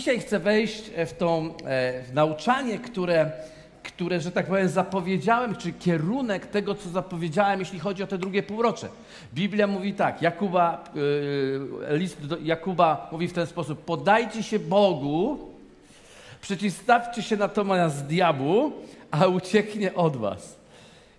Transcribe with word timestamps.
dzisiaj 0.00 0.20
chcę 0.20 0.38
wejść 0.38 0.90
w 1.06 1.12
to 1.12 1.42
w 2.08 2.10
nauczanie, 2.12 2.78
które, 2.78 3.30
które, 3.82 4.20
że 4.20 4.30
tak 4.32 4.46
powiem, 4.46 4.68
zapowiedziałem, 4.68 5.56
czy 5.56 5.72
kierunek 5.72 6.46
tego, 6.46 6.74
co 6.74 6.88
zapowiedziałem, 6.88 7.60
jeśli 7.60 7.78
chodzi 7.78 8.02
o 8.02 8.06
te 8.06 8.18
drugie 8.18 8.42
półrocze. 8.42 8.88
Biblia 9.34 9.66
mówi 9.66 9.94
tak, 9.94 10.22
Jakuba, 10.22 10.84
list 11.90 12.26
do 12.26 12.38
Jakuba 12.38 13.08
mówi 13.12 13.28
w 13.28 13.32
ten 13.32 13.46
sposób, 13.46 13.84
podajcie 13.84 14.42
się 14.42 14.58
Bogu, 14.58 15.38
przeciwstawcie 16.40 17.22
się 17.22 17.36
natomiast 17.36 18.06
diabłu, 18.06 18.72
a 19.10 19.26
ucieknie 19.26 19.94
od 19.94 20.16
was. 20.16 20.59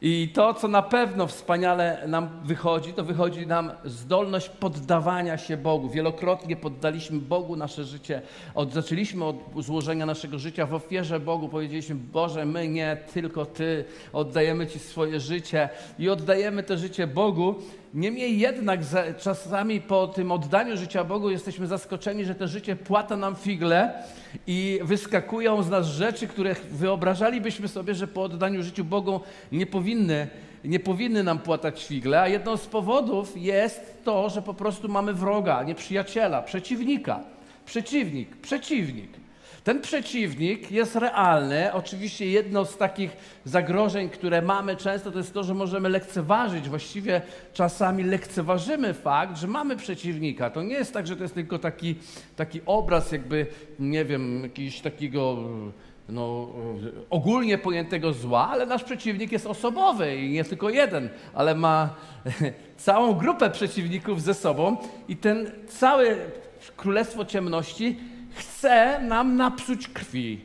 I 0.04 0.30
to, 0.34 0.54
co 0.54 0.68
na 0.68 0.82
pewno 0.82 1.28
wspaniale 1.28 2.04
nam 2.08 2.30
wychodzi, 2.44 2.94
to 2.94 3.04
wychodzi 3.04 3.48
nam 3.48 3.72
zdolność 3.86 4.50
poddawania 4.50 5.38
się 5.38 5.58
Bogu. 5.58 5.90
Wielokrotnie 5.90 6.56
poddaliśmy 6.56 7.20
Bogu 7.20 7.56
nasze 7.56 7.84
życie. 7.84 8.22
Od, 8.56 8.74
zaczęliśmy 8.74 9.26
od 9.26 9.36
złożenia 9.58 10.06
naszego 10.06 10.40
życia 10.40 10.66
w 10.66 10.74
ofierze 10.74 11.20
Bogu. 11.20 11.50
Powiedzieliśmy, 11.50 11.96
Boże, 11.96 12.46
my 12.46 12.68
nie, 12.68 12.98
tylko 13.14 13.46
Ty. 13.46 13.86
Oddajemy 14.14 14.68
Ci 14.68 14.80
swoje 14.80 15.20
życie 15.20 15.70
i 16.00 16.10
oddajemy 16.10 16.64
to 16.64 16.78
życie 16.78 17.08
Bogu. 17.08 17.56
Niemniej 17.94 18.40
jednak 18.40 18.80
czasami 19.20 19.82
po 19.82 20.08
tym 20.08 20.32
oddaniu 20.32 20.78
życia 20.78 21.04
Bogu 21.04 21.30
jesteśmy 21.30 21.68
zaskoczeni, 21.68 22.26
że 22.26 22.36
to 22.36 22.48
życie 22.48 22.76
płata 22.76 23.18
nam 23.18 23.36
figle 23.36 24.04
i 24.48 24.80
wyskakują 24.84 25.64
z 25.64 25.70
nas 25.70 25.88
rzeczy, 25.88 26.28
które 26.28 26.56
wyobrażalibyśmy 26.72 27.68
sobie, 27.68 27.96
że 27.96 28.08
po 28.08 28.24
oddaniu 28.24 28.64
życiu 28.64 28.86
Bogu 28.86 29.22
nie 29.52 29.66
powinny, 29.66 30.28
nie 30.66 30.80
powinny 30.80 31.24
nam 31.24 31.40
płatać 31.40 31.86
figle, 31.88 32.22
a 32.22 32.28
jedną 32.28 32.58
z 32.58 32.68
powodów 32.68 33.34
jest 33.36 34.04
to, 34.04 34.30
że 34.30 34.42
po 34.42 34.54
prostu 34.54 34.90
mamy 34.90 35.14
wroga, 35.14 35.64
nie 35.64 35.76
przyjaciela, 35.76 36.42
przeciwnika. 36.42 37.20
Przeciwnik, 37.66 38.36
przeciwnik. 38.36 39.21
Ten 39.64 39.82
przeciwnik 39.82 40.72
jest 40.72 40.96
realny. 40.96 41.74
Oczywiście 41.74 42.26
jedno 42.26 42.66
z 42.66 42.78
takich 42.78 43.18
zagrożeń, 43.46 44.10
które 44.10 44.42
mamy 44.42 44.76
często, 44.76 45.12
to 45.12 45.18
jest 45.18 45.34
to, 45.34 45.44
że 45.44 45.54
możemy 45.54 45.90
lekceważyć, 45.90 46.70
właściwie 46.70 47.22
czasami 47.54 48.04
lekceważymy 48.04 48.94
fakt, 48.94 49.38
że 49.38 49.48
mamy 49.48 49.76
przeciwnika. 49.76 50.50
To 50.50 50.64
nie 50.64 50.74
jest 50.74 50.94
tak, 50.94 51.08
że 51.08 51.16
to 51.16 51.24
jest 51.24 51.36
tylko 51.36 51.60
taki, 51.60 51.96
taki 52.36 52.62
obraz 52.66 53.12
jakby, 53.12 53.48
nie 53.80 54.06
wiem, 54.06 54.44
jakiegoś 54.44 54.82
takiego 54.82 55.38
no, 56.10 56.50
ogólnie 57.10 57.58
pojętego 57.58 58.14
zła, 58.14 58.50
ale 58.52 58.66
nasz 58.66 58.84
przeciwnik 58.84 59.32
jest 59.32 59.48
osobowy 59.48 60.16
i 60.16 60.30
nie 60.30 60.44
tylko 60.44 60.70
jeden, 60.70 61.10
ale 61.34 61.56
ma 61.56 61.96
całą 62.78 63.14
grupę 63.14 63.50
przeciwników 63.50 64.22
ze 64.22 64.34
sobą 64.34 64.78
i 65.08 65.18
ten 65.18 65.52
cały 65.68 66.18
królestwo 66.78 67.26
ciemności 67.26 67.98
chce 68.36 69.00
nam 69.02 69.36
napsuć 69.36 69.88
krwi. 69.88 70.40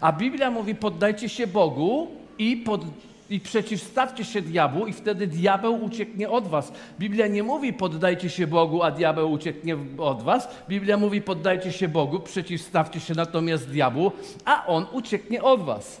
A 0.00 0.12
Biblia 0.12 0.50
mówi: 0.50 0.74
poddajcie 0.74 1.28
się 1.28 1.46
Bogu 1.46 2.08
i, 2.38 2.56
pod, 2.56 2.84
i 3.30 3.40
przeciwstawcie 3.40 4.24
się 4.24 4.42
diabłu, 4.42 4.86
i 4.86 4.92
wtedy 4.92 5.26
diabeł 5.26 5.84
ucieknie 5.84 6.30
od 6.30 6.48
was. 6.48 6.72
Biblia 6.98 7.26
nie 7.26 7.42
mówi: 7.42 7.72
poddajcie 7.72 8.30
się 8.30 8.46
Bogu, 8.46 8.82
a 8.82 8.90
diabeł 8.90 9.32
ucieknie 9.32 9.76
od 9.98 10.22
was. 10.22 10.48
Biblia 10.68 10.96
mówi: 10.96 11.22
poddajcie 11.22 11.72
się 11.72 11.88
Bogu, 11.88 12.20
przeciwstawcie 12.20 13.00
się 13.00 13.14
natomiast 13.14 13.70
diabłu, 13.70 14.12
a 14.44 14.66
on 14.66 14.86
ucieknie 14.92 15.42
od 15.42 15.62
was. 15.62 16.00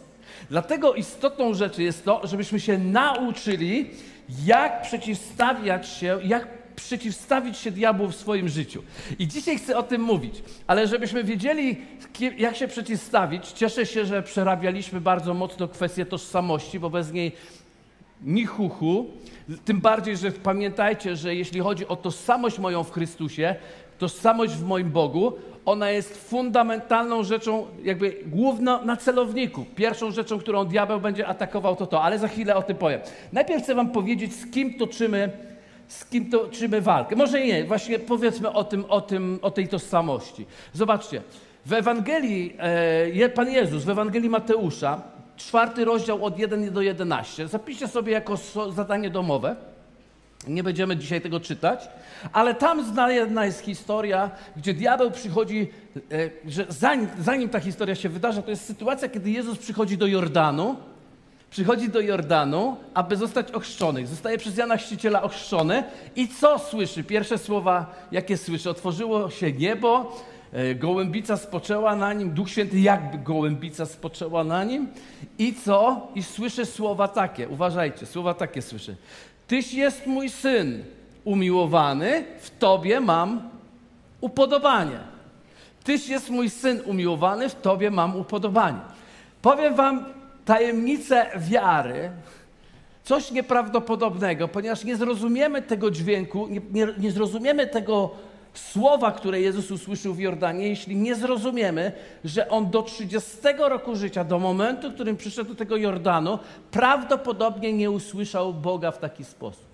Dlatego 0.50 0.94
istotą 0.94 1.54
rzeczy 1.54 1.82
jest 1.82 2.04
to, 2.04 2.20
żebyśmy 2.24 2.60
się 2.60 2.78
nauczyli, 2.78 3.90
jak 4.44 4.82
przeciwstawiać 4.82 5.88
się, 5.88 6.18
jak 6.24 6.57
przeciwstawić 6.80 7.56
się 7.58 7.70
diabłu 7.70 8.08
w 8.08 8.16
swoim 8.16 8.48
życiu. 8.48 8.82
I 9.18 9.28
dzisiaj 9.28 9.58
chcę 9.58 9.76
o 9.76 9.82
tym 9.82 10.02
mówić, 10.02 10.42
ale 10.66 10.86
żebyśmy 10.86 11.24
wiedzieli, 11.24 11.76
jak 12.38 12.56
się 12.56 12.68
przeciwstawić, 12.68 13.52
cieszę 13.52 13.86
się, 13.86 14.06
że 14.06 14.22
przerabialiśmy 14.22 15.00
bardzo 15.00 15.34
mocno 15.34 15.68
kwestię 15.68 16.06
tożsamości, 16.06 16.80
bo 16.80 16.90
bez 16.90 17.12
niej 17.12 17.32
ni 18.22 18.46
chuchu. 18.46 19.06
Tym 19.64 19.80
bardziej, 19.80 20.16
że 20.16 20.32
pamiętajcie, 20.32 21.16
że 21.16 21.34
jeśli 21.34 21.60
chodzi 21.60 21.88
o 21.88 21.96
tożsamość 21.96 22.58
moją 22.58 22.84
w 22.84 22.90
Chrystusie, 22.90 23.54
tożsamość 23.98 24.52
w 24.52 24.64
moim 24.64 24.90
Bogu, 24.90 25.32
ona 25.64 25.90
jest 25.90 26.28
fundamentalną 26.28 27.24
rzeczą, 27.24 27.66
jakby 27.84 28.16
główną 28.26 28.84
na 28.84 28.96
celowniku. 28.96 29.64
Pierwszą 29.76 30.10
rzeczą, 30.10 30.38
którą 30.38 30.64
diabeł 30.64 31.00
będzie 31.00 31.26
atakował, 31.26 31.76
to 31.76 31.86
to, 31.86 32.02
ale 32.02 32.18
za 32.18 32.28
chwilę 32.28 32.56
o 32.56 32.62
tym 32.62 32.76
powiem. 32.76 33.00
Najpierw 33.32 33.62
chcę 33.62 33.74
Wam 33.74 33.90
powiedzieć, 33.90 34.34
z 34.34 34.50
kim 34.50 34.74
toczymy 34.74 35.30
z 35.88 36.04
kim 36.04 36.30
toczymy 36.30 36.80
walkę. 36.80 37.16
Może 37.16 37.44
nie, 37.44 37.64
właśnie 37.64 37.98
powiedzmy 37.98 38.52
o, 38.52 38.64
tym, 38.64 38.84
o, 38.88 39.00
tym, 39.00 39.38
o 39.42 39.50
tej 39.50 39.68
tożsamości. 39.68 40.46
Zobaczcie, 40.72 41.22
w 41.66 41.72
Ewangelii, 41.72 42.56
e, 43.20 43.28
Pan 43.28 43.50
Jezus, 43.50 43.84
w 43.84 43.90
Ewangelii 43.90 44.30
Mateusza, 44.30 45.02
czwarty 45.36 45.84
rozdział 45.84 46.24
od 46.24 46.38
1 46.38 46.72
do 46.72 46.82
11, 46.82 47.48
zapiszcie 47.48 47.88
sobie 47.88 48.12
jako 48.12 48.36
zadanie 48.74 49.10
domowe. 49.10 49.56
Nie 50.48 50.62
będziemy 50.62 50.96
dzisiaj 50.96 51.20
tego 51.20 51.40
czytać, 51.40 51.88
ale 52.32 52.54
tam 52.54 52.84
znana 52.84 53.44
jest 53.44 53.60
historia, 53.60 54.30
gdzie 54.56 54.74
diabeł 54.74 55.10
przychodzi, 55.10 55.68
e, 55.96 56.30
że 56.46 56.66
zanim, 56.68 57.08
zanim 57.18 57.48
ta 57.48 57.60
historia 57.60 57.94
się 57.94 58.08
wydarza, 58.08 58.42
to 58.42 58.50
jest 58.50 58.64
sytuacja, 58.64 59.08
kiedy 59.08 59.30
Jezus 59.30 59.58
przychodzi 59.58 59.98
do 59.98 60.06
Jordanu 60.06 60.76
przychodzi 61.50 61.88
do 61.88 62.00
Jordanu, 62.00 62.76
aby 62.94 63.16
zostać 63.16 63.50
ochrzczony. 63.52 64.06
Zostaje 64.06 64.38
przez 64.38 64.56
Jana 64.56 64.76
Chrzciciela 64.76 65.22
ochrzczony 65.22 65.84
i 66.16 66.28
co 66.28 66.58
słyszy? 66.58 67.04
Pierwsze 67.04 67.38
słowa, 67.38 67.94
jakie 68.12 68.36
słyszy? 68.36 68.70
Otworzyło 68.70 69.30
się 69.30 69.52
niebo, 69.52 70.16
e, 70.52 70.74
gołębica 70.74 71.36
spoczęła 71.36 71.96
na 71.96 72.12
nim, 72.12 72.30
Duch 72.30 72.50
Święty 72.50 72.80
jakby 72.80 73.18
gołębica 73.18 73.86
spoczęła 73.86 74.44
na 74.44 74.64
nim 74.64 74.88
i 75.38 75.54
co? 75.54 76.08
I 76.14 76.22
słyszę 76.22 76.66
słowa 76.66 77.08
takie, 77.08 77.48
uważajcie, 77.48 78.06
słowa 78.06 78.34
takie 78.34 78.62
słyszę. 78.62 78.94
Tyś 79.46 79.74
jest 79.74 80.06
mój 80.06 80.30
syn 80.30 80.84
umiłowany, 81.24 82.24
w 82.40 82.58
Tobie 82.58 83.00
mam 83.00 83.50
upodobanie. 84.20 84.98
Tyś 85.84 86.08
jest 86.08 86.30
mój 86.30 86.50
syn 86.50 86.80
umiłowany, 86.84 87.48
w 87.48 87.54
Tobie 87.54 87.90
mam 87.90 88.16
upodobanie. 88.16 88.78
Powiem 89.42 89.74
Wam, 89.74 90.04
tajemnicę 90.48 91.26
wiary, 91.36 92.10
coś 93.04 93.30
nieprawdopodobnego, 93.30 94.48
ponieważ 94.48 94.84
nie 94.84 94.96
zrozumiemy 94.96 95.62
tego 95.62 95.90
dźwięku, 95.90 96.46
nie, 96.46 96.60
nie, 96.72 96.88
nie 96.98 97.10
zrozumiemy 97.10 97.66
tego 97.66 98.10
słowa, 98.54 99.12
które 99.12 99.40
Jezus 99.40 99.70
usłyszał 99.70 100.14
w 100.14 100.18
Jordanie, 100.18 100.68
jeśli 100.68 100.96
nie 100.96 101.14
zrozumiemy, 101.14 101.92
że 102.24 102.48
on 102.48 102.70
do 102.70 102.82
30 102.82 103.36
roku 103.58 103.96
życia, 103.96 104.24
do 104.24 104.38
momentu, 104.38 104.90
w 104.90 104.94
którym 104.94 105.16
przyszedł 105.16 105.50
do 105.50 105.54
tego 105.54 105.76
Jordanu, 105.76 106.38
prawdopodobnie 106.70 107.72
nie 107.72 107.90
usłyszał 107.90 108.54
Boga 108.54 108.90
w 108.90 108.98
taki 108.98 109.24
sposób. 109.24 109.68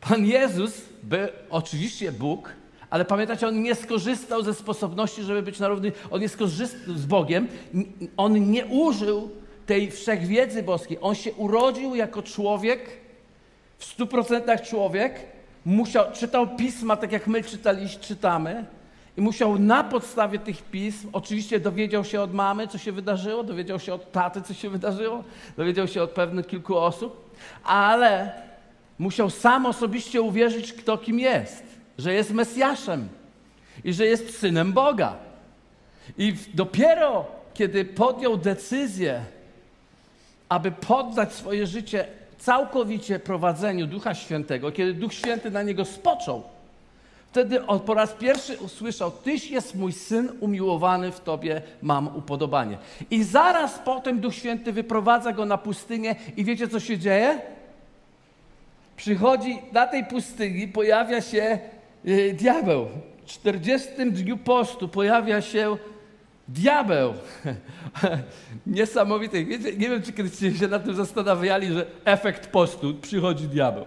Pan 0.00 0.26
Jezus, 0.26 0.82
by 1.02 1.28
oczywiście 1.50 2.12
Bóg, 2.12 2.52
ale 2.90 3.04
pamiętacie, 3.04 3.48
on 3.48 3.62
nie 3.62 3.74
skorzystał 3.74 4.42
ze 4.42 4.54
sposobności, 4.54 5.22
żeby 5.22 5.42
być 5.42 5.58
na 5.58 5.68
równi. 5.68 5.92
On 6.10 6.20
nie 6.20 6.28
skorzystał 6.28 6.94
z 6.94 7.06
Bogiem. 7.06 7.48
On 8.16 8.50
nie 8.50 8.66
użył 8.66 9.30
tej 9.66 9.90
wszechwiedzy 9.90 10.62
boskiej. 10.62 10.98
On 11.00 11.14
się 11.14 11.32
urodził 11.32 11.94
jako 11.94 12.22
człowiek, 12.22 12.80
w 13.78 13.84
stu 13.84 14.06
procentach 14.06 14.62
człowiek. 14.62 15.20
Musiał, 15.64 16.04
czytał 16.12 16.56
pisma, 16.56 16.96
tak 16.96 17.12
jak 17.12 17.26
my 17.26 17.42
czytaliśmy, 17.42 18.02
czytamy. 18.02 18.64
I 19.16 19.20
musiał 19.20 19.58
na 19.58 19.84
podstawie 19.84 20.38
tych 20.38 20.62
pism, 20.62 21.08
oczywiście 21.12 21.60
dowiedział 21.60 22.04
się 22.04 22.20
od 22.20 22.34
mamy, 22.34 22.68
co 22.68 22.78
się 22.78 22.92
wydarzyło, 22.92 23.44
dowiedział 23.44 23.80
się 23.80 23.94
od 23.94 24.12
taty, 24.12 24.42
co 24.42 24.54
się 24.54 24.70
wydarzyło, 24.70 25.24
dowiedział 25.56 25.88
się 25.88 26.02
od 26.02 26.10
pewnych 26.10 26.46
kilku 26.46 26.76
osób, 26.76 27.30
ale 27.64 28.32
musiał 28.98 29.30
sam 29.30 29.66
osobiście 29.66 30.22
uwierzyć, 30.22 30.72
kto 30.72 30.98
kim 30.98 31.20
jest 31.20 31.65
że 31.98 32.14
jest 32.14 32.30
Mesjaszem 32.30 33.08
i 33.84 33.92
że 33.92 34.06
jest 34.06 34.38
synem 34.38 34.72
Boga. 34.72 35.16
I 36.18 36.34
dopiero 36.54 37.36
kiedy 37.56 37.84
podjął 37.84 38.36
decyzję, 38.36 39.20
aby 40.48 40.72
poddać 40.72 41.32
swoje 41.32 41.66
życie 41.66 42.06
całkowicie 42.38 43.18
prowadzeniu 43.18 43.86
Ducha 43.86 44.14
Świętego, 44.14 44.72
kiedy 44.72 44.94
Duch 44.94 45.14
Święty 45.14 45.50
na 45.50 45.62
niego 45.62 45.84
spoczął, 45.84 46.42
wtedy 47.30 47.66
on 47.66 47.80
po 47.80 47.94
raz 47.94 48.12
pierwszy 48.12 48.58
usłyszał: 48.58 49.10
Tyś 49.10 49.50
jest 49.50 49.74
mój 49.74 49.92
syn 49.92 50.28
umiłowany, 50.40 51.12
w 51.12 51.20
tobie 51.20 51.62
mam 51.82 52.16
upodobanie. 52.16 52.78
I 53.10 53.24
zaraz 53.24 53.78
potem 53.84 54.20
Duch 54.20 54.34
Święty 54.34 54.72
wyprowadza 54.72 55.32
go 55.32 55.44
na 55.44 55.58
pustynię, 55.58 56.16
i 56.36 56.44
wiecie, 56.44 56.68
co 56.68 56.80
się 56.80 56.98
dzieje? 56.98 57.40
Przychodzi 58.96 59.58
na 59.72 59.86
tej 59.86 60.04
pustyni, 60.04 60.68
pojawia 60.68 61.20
się 61.20 61.58
diabeł. 62.34 62.88
W 63.22 63.26
40 63.26 63.88
dniu 64.12 64.36
postu 64.36 64.88
pojawia 64.88 65.40
się 65.42 65.76
diabeł. 66.48 67.14
Niesamowite. 68.66 69.44
Wiecie, 69.44 69.72
nie 69.72 69.88
wiem, 69.88 70.02
czy 70.02 70.12
kiedyś 70.12 70.58
się 70.58 70.68
nad 70.68 70.84
tym 70.84 70.94
zastanawiali, 70.94 71.72
że 71.72 71.86
efekt 72.04 72.46
postu 72.46 72.94
przychodzi 72.94 73.48
diabeł. 73.48 73.84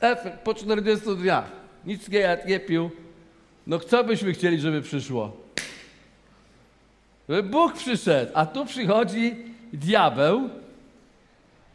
Efekt 0.00 0.38
po 0.38 0.54
40 0.54 1.16
dniach. 1.16 1.52
nic 1.86 2.08
nie 2.08 2.18
jadł, 2.18 2.48
nie 2.48 2.60
pił. 2.60 2.90
No 3.66 3.78
co 3.78 4.04
byśmy 4.04 4.32
chcieli, 4.32 4.60
żeby 4.60 4.82
przyszło? 4.82 5.36
Żeby 7.28 7.42
Bóg 7.42 7.74
przyszedł, 7.74 8.32
a 8.34 8.46
tu 8.46 8.66
przychodzi 8.66 9.36
diabeł. 9.72 10.50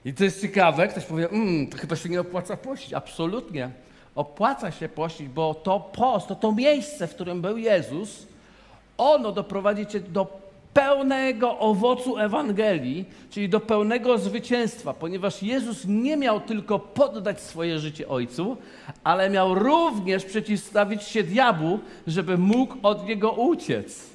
I 0.05 0.13
to 0.13 0.23
jest 0.23 0.41
ciekawe, 0.41 0.87
ktoś 0.87 1.05
powie, 1.05 1.27
mmm, 1.29 1.67
to 1.67 1.77
chyba 1.77 1.95
się 1.95 2.09
nie 2.09 2.21
opłaca 2.21 2.57
pościć. 2.57 2.93
Absolutnie. 2.93 3.71
Opłaca 4.15 4.71
się 4.71 4.89
pościć, 4.89 5.27
bo 5.27 5.53
to 5.53 5.79
post, 5.79 6.27
to 6.27 6.35
to 6.35 6.51
miejsce, 6.51 7.07
w 7.07 7.15
którym 7.15 7.41
był 7.41 7.57
Jezus, 7.57 8.27
ono 8.97 9.31
doprowadzi 9.31 9.87
cię 9.87 9.99
do 9.99 10.41
pełnego 10.73 11.59
owocu 11.59 12.17
Ewangelii, 12.17 13.05
czyli 13.29 13.49
do 13.49 13.59
pełnego 13.59 14.17
zwycięstwa, 14.17 14.93
ponieważ 14.93 15.43
Jezus 15.43 15.85
nie 15.85 16.17
miał 16.17 16.39
tylko 16.39 16.79
poddać 16.79 17.41
swoje 17.41 17.79
życie 17.79 18.07
Ojcu, 18.07 18.57
ale 19.03 19.29
miał 19.29 19.55
również 19.55 20.25
przeciwstawić 20.25 21.03
się 21.03 21.23
diabłu, 21.23 21.79
żeby 22.07 22.37
mógł 22.37 22.75
od 22.83 23.07
niego 23.07 23.31
uciec. 23.31 24.09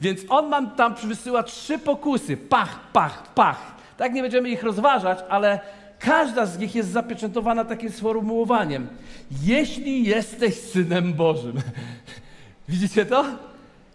Więc 0.00 0.20
on 0.28 0.48
nam 0.48 0.70
tam 0.70 0.94
wysyła 0.94 1.42
trzy 1.42 1.78
pokusy: 1.78 2.36
pach, 2.36 2.80
pach, 2.92 3.34
pach. 3.34 3.74
Tak 3.96 4.12
nie 4.12 4.22
będziemy 4.22 4.50
ich 4.50 4.62
rozważać, 4.62 5.18
ale 5.28 5.60
każda 6.04 6.46
z 6.46 6.58
nich 6.58 6.74
jest 6.74 6.90
zapieczętowana 6.90 7.64
takim 7.64 7.90
sformułowaniem: 7.90 8.86
Jeśli 9.42 10.04
jesteś 10.04 10.54
synem 10.54 11.14
Bożym. 11.14 11.60
Widzicie 12.68 13.06
to? 13.06 13.24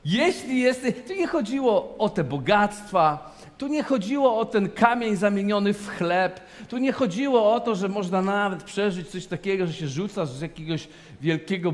Jeśli 0.05 0.59
jesteś, 0.59 0.93
tu 1.07 1.13
nie 1.13 1.27
chodziło 1.27 1.97
o 1.97 2.09
te 2.09 2.23
bogactwa, 2.23 3.35
tu 3.57 3.67
nie 3.67 3.83
chodziło 3.83 4.39
o 4.39 4.45
ten 4.45 4.69
kamień 4.69 5.15
zamieniony 5.15 5.73
w 5.73 5.87
chleb, 5.87 6.39
tu 6.69 6.77
nie 6.77 6.91
chodziło 6.91 7.53
o 7.53 7.59
to, 7.59 7.75
że 7.75 7.89
można 7.89 8.21
nawet 8.21 8.63
przeżyć 8.63 9.07
coś 9.09 9.25
takiego, 9.25 9.67
że 9.67 9.73
się 9.73 9.87
rzucasz 9.87 10.29
z 10.29 10.41
jakiegoś 10.41 10.87
wielkiego, 11.21 11.73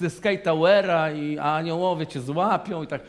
ze 0.00 0.10
Sky 0.10 0.38
Towera 0.44 1.12
i 1.12 1.38
aniołowie 1.38 2.06
cię 2.06 2.20
złapią 2.20 2.82
i 2.82 2.86
tak 2.86 3.00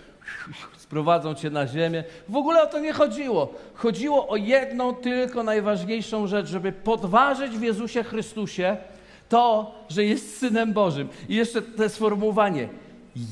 sprowadzą 0.78 1.36
cię 1.36 1.50
na 1.50 1.68
ziemię. 1.68 2.04
W 2.30 2.36
ogóle 2.36 2.64
o 2.64 2.68
to 2.68 2.80
nie 2.80 2.94
chodziło. 2.94 3.54
Chodziło 3.74 4.28
o 4.28 4.36
jedną 4.36 4.94
tylko 4.94 5.44
najważniejszą 5.44 6.28
rzecz, 6.28 6.48
żeby 6.48 6.72
podważyć 6.72 7.52
w 7.52 7.62
Jezusie 7.62 8.04
Chrystusie 8.04 8.78
to, 9.30 9.76
że 9.90 10.06
jest 10.06 10.38
Synem 10.38 10.74
Bożym. 10.74 11.10
I 11.30 11.36
jeszcze 11.36 11.62
to 11.62 11.90
sformułowanie, 11.90 12.70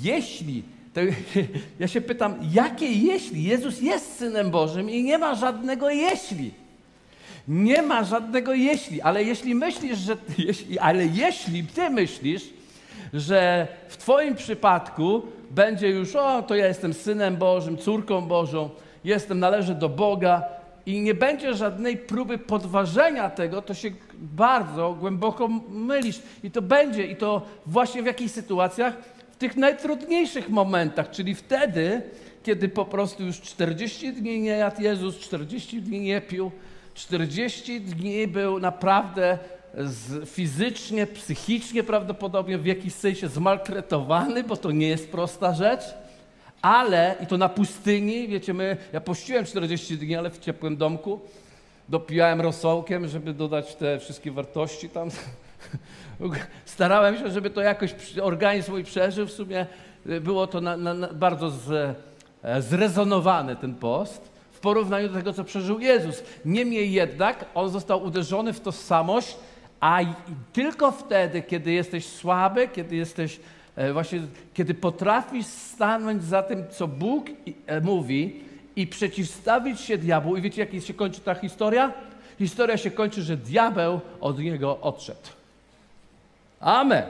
jeśli 0.01 0.63
to 0.93 1.01
ja 1.79 1.87
się 1.87 2.01
pytam, 2.01 2.35
jakie 2.53 2.91
jeśli? 2.91 3.43
Jezus 3.43 3.81
jest 3.81 4.17
Synem 4.17 4.51
Bożym 4.51 4.89
i 4.89 5.03
nie 5.03 5.17
ma 5.17 5.35
żadnego 5.35 5.89
jeśli. 5.89 6.51
Nie 7.47 7.81
ma 7.81 8.03
żadnego 8.03 8.53
jeśli, 8.53 9.01
ale 9.01 9.23
jeśli 9.23 9.55
myślisz, 9.55 9.97
że, 9.97 10.17
jeśli, 10.47 10.79
ale 10.79 11.05
jeśli 11.05 11.63
ty 11.63 11.89
myślisz, 11.89 12.43
że 13.13 13.67
w 13.89 13.97
twoim 13.97 14.35
przypadku 14.35 15.21
będzie 15.55 15.89
już, 15.89 16.15
o, 16.15 16.41
to 16.41 16.55
ja 16.55 16.67
jestem 16.67 16.93
Synem 16.93 17.37
Bożym, 17.37 17.77
córką 17.77 18.21
Bożą, 18.21 18.69
jestem, 19.03 19.39
należę 19.39 19.75
do 19.75 19.89
Boga 19.89 20.43
i 20.85 21.01
nie 21.01 21.13
będzie 21.13 21.53
żadnej 21.53 21.97
próby 21.97 22.37
podważenia 22.37 23.29
tego, 23.29 23.61
to 23.61 23.73
się 23.73 23.91
bardzo 24.13 24.93
głęboko 24.99 25.47
mylisz. 25.69 26.21
I 26.43 26.51
to 26.51 26.61
będzie, 26.61 27.05
i 27.05 27.15
to 27.15 27.41
właśnie 27.65 28.03
w 28.03 28.05
jakich 28.05 28.31
sytuacjach? 28.31 28.93
tych 29.43 29.57
najtrudniejszych 29.57 30.49
momentach, 30.49 31.11
czyli 31.11 31.35
wtedy, 31.35 32.01
kiedy 32.43 32.69
po 32.69 32.85
prostu 32.85 33.23
już 33.23 33.41
40 33.41 34.13
dni 34.13 34.39
nie 34.39 34.49
jadł 34.49 34.81
Jezus, 34.81 35.19
40 35.19 35.81
dni 35.81 35.99
nie 35.99 36.21
pił, 36.21 36.51
40 36.93 37.81
dni 37.81 38.27
był 38.27 38.59
naprawdę 38.59 39.37
z, 39.77 40.29
fizycznie, 40.29 41.07
psychicznie 41.07 41.83
prawdopodobnie 41.83 42.57
w 42.57 42.65
jakiś 42.65 42.93
sensie 42.93 43.27
zmaltretowany, 43.27 44.43
bo 44.43 44.57
to 44.57 44.71
nie 44.71 44.87
jest 44.87 45.11
prosta 45.11 45.53
rzecz, 45.53 45.83
ale 46.61 47.15
i 47.23 47.27
to 47.27 47.37
na 47.37 47.49
pustyni, 47.49 48.27
wiecie, 48.27 48.53
my, 48.53 48.77
ja 48.93 49.01
pościłem 49.01 49.45
40 49.45 49.97
dni, 49.97 50.15
ale 50.15 50.29
w 50.29 50.39
ciepłym 50.39 50.77
domku, 50.77 51.19
dopijałem 51.89 52.41
rosołkiem, 52.41 53.07
żeby 53.07 53.33
dodać 53.33 53.75
te 53.75 53.99
wszystkie 53.99 54.31
wartości 54.31 54.89
tam 54.89 55.09
Starałem 56.65 57.17
się, 57.17 57.31
żeby 57.31 57.49
to 57.49 57.61
jakoś 57.61 57.95
organizm 58.21 58.71
mój 58.71 58.83
przeżył. 58.83 59.27
W 59.27 59.31
sumie 59.31 59.65
y, 60.09 60.21
było 60.21 60.47
to 60.47 60.61
na, 60.61 60.77
na, 60.77 60.93
na 60.93 61.07
bardzo 61.07 61.49
z, 61.49 61.95
e, 62.43 62.61
zrezonowany 62.61 63.55
ten 63.55 63.75
post 63.75 64.31
w 64.51 64.59
porównaniu 64.59 65.07
do 65.07 65.13
tego, 65.13 65.33
co 65.33 65.43
przeżył 65.43 65.79
Jezus. 65.79 66.23
Niemniej 66.45 66.91
jednak 66.91 67.45
on 67.55 67.69
został 67.69 68.03
uderzony 68.03 68.53
w 68.53 68.59
tożsamość, 68.59 69.37
a 69.83 69.99
tylko 70.53 70.91
wtedy, 70.91 71.41
kiedy 71.41 71.71
jesteś 71.71 72.05
słaby, 72.05 72.67
kiedy 72.67 72.95
jesteś 72.95 73.39
e, 73.75 73.93
właśnie, 73.93 74.21
kiedy 74.53 74.73
potrafisz 74.73 75.45
stanąć 75.45 76.23
za 76.23 76.43
tym, 76.43 76.63
co 76.69 76.87
Bóg 76.87 77.27
e, 77.65 77.81
mówi 77.81 78.41
i 78.75 78.87
przeciwstawić 78.87 79.79
się 79.81 79.97
diabłu. 79.97 80.37
I 80.37 80.41
wiecie, 80.41 80.67
jak 80.71 80.83
się 80.83 80.93
kończy 80.93 81.21
ta 81.21 81.35
historia? 81.35 81.91
Historia 82.39 82.77
się 82.77 82.91
kończy, 82.91 83.21
że 83.21 83.37
diabeł 83.37 83.99
od 84.21 84.39
niego 84.39 84.81
odszedł. 84.81 85.29
Amen. 86.59 87.03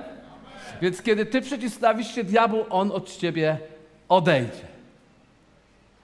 Więc 0.82 1.02
kiedy 1.02 1.26
ty 1.26 1.42
przeciwstawisz 1.42 2.16
się 2.16 2.24
diabłu, 2.24 2.66
on 2.70 2.92
od 2.92 3.18
ciebie 3.18 3.58
odejdzie. 4.10 4.68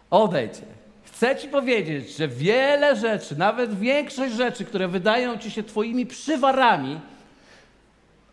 Odejdzie. 0.09 0.78
Chcę 1.19 1.35
ci 1.35 1.47
powiedzieć, 1.47 2.17
że 2.17 2.27
wiele 2.27 2.95
rzeczy, 2.95 3.37
nawet 3.37 3.79
większość 3.79 4.33
rzeczy, 4.33 4.65
które 4.65 4.87
wydają 4.87 5.37
ci 5.37 5.51
się 5.51 5.63
twoimi 5.63 6.05
przywarami, 6.05 6.99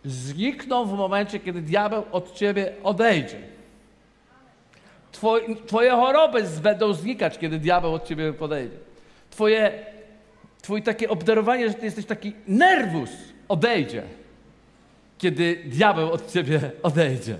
znikną 0.04 0.84
w 0.84 0.92
momencie, 0.92 1.40
kiedy 1.40 1.62
diabeł 1.62 2.02
od 2.12 2.34
ciebie 2.34 2.72
odejdzie. 2.82 3.38
Twoje, 5.12 5.56
twoje 5.66 5.90
choroby 5.90 6.42
będą 6.62 6.92
znikać, 6.92 7.38
kiedy 7.38 7.58
diabeł 7.58 7.94
od 7.94 8.08
ciebie 8.08 8.32
podejdzie. 8.32 8.76
Twoje, 9.30 9.72
twój 10.62 10.82
takie 10.82 11.08
obdarowanie, 11.08 11.68
że 11.68 11.74
ty 11.74 11.84
jesteś 11.84 12.06
taki 12.06 12.32
nerwus, 12.48 13.10
odejdzie 13.48 14.02
kiedy 15.18 15.62
diabeł 15.64 16.12
od 16.12 16.32
ciebie 16.32 16.70
odejdzie. 16.82 17.38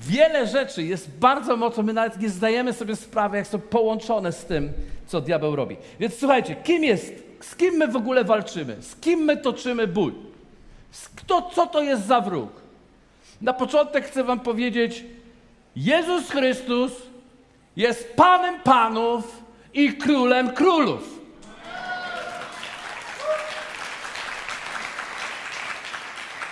Wiele 0.00 0.46
rzeczy 0.46 0.82
jest 0.82 1.10
bardzo 1.18 1.56
mocno, 1.56 1.82
my 1.82 1.92
nawet 1.92 2.20
nie 2.20 2.28
zdajemy 2.28 2.72
sobie 2.72 2.96
sprawy, 2.96 3.36
jak 3.36 3.46
są 3.46 3.58
połączone 3.58 4.32
z 4.32 4.44
tym, 4.44 4.72
co 5.06 5.20
diabeł 5.20 5.56
robi. 5.56 5.76
Więc 6.00 6.18
słuchajcie, 6.18 6.56
kim 6.56 6.84
jest, 6.84 7.12
z 7.40 7.56
kim 7.56 7.74
my 7.74 7.88
w 7.88 7.96
ogóle 7.96 8.24
walczymy? 8.24 8.76
Z 8.82 8.96
kim 8.96 9.20
my 9.20 9.36
toczymy 9.36 9.86
bój? 9.86 10.12
Kto, 11.16 11.50
co 11.54 11.66
to 11.66 11.82
jest 11.82 12.06
za 12.06 12.20
wróg? 12.20 12.50
Na 13.40 13.52
początek 13.52 14.04
chcę 14.04 14.24
wam 14.24 14.40
powiedzieć, 14.40 15.04
Jezus 15.76 16.30
Chrystus 16.30 16.92
jest 17.76 18.16
Panem 18.16 18.60
Panów 18.60 19.42
i 19.74 19.92
Królem 19.92 20.50
Królów. 20.50 21.20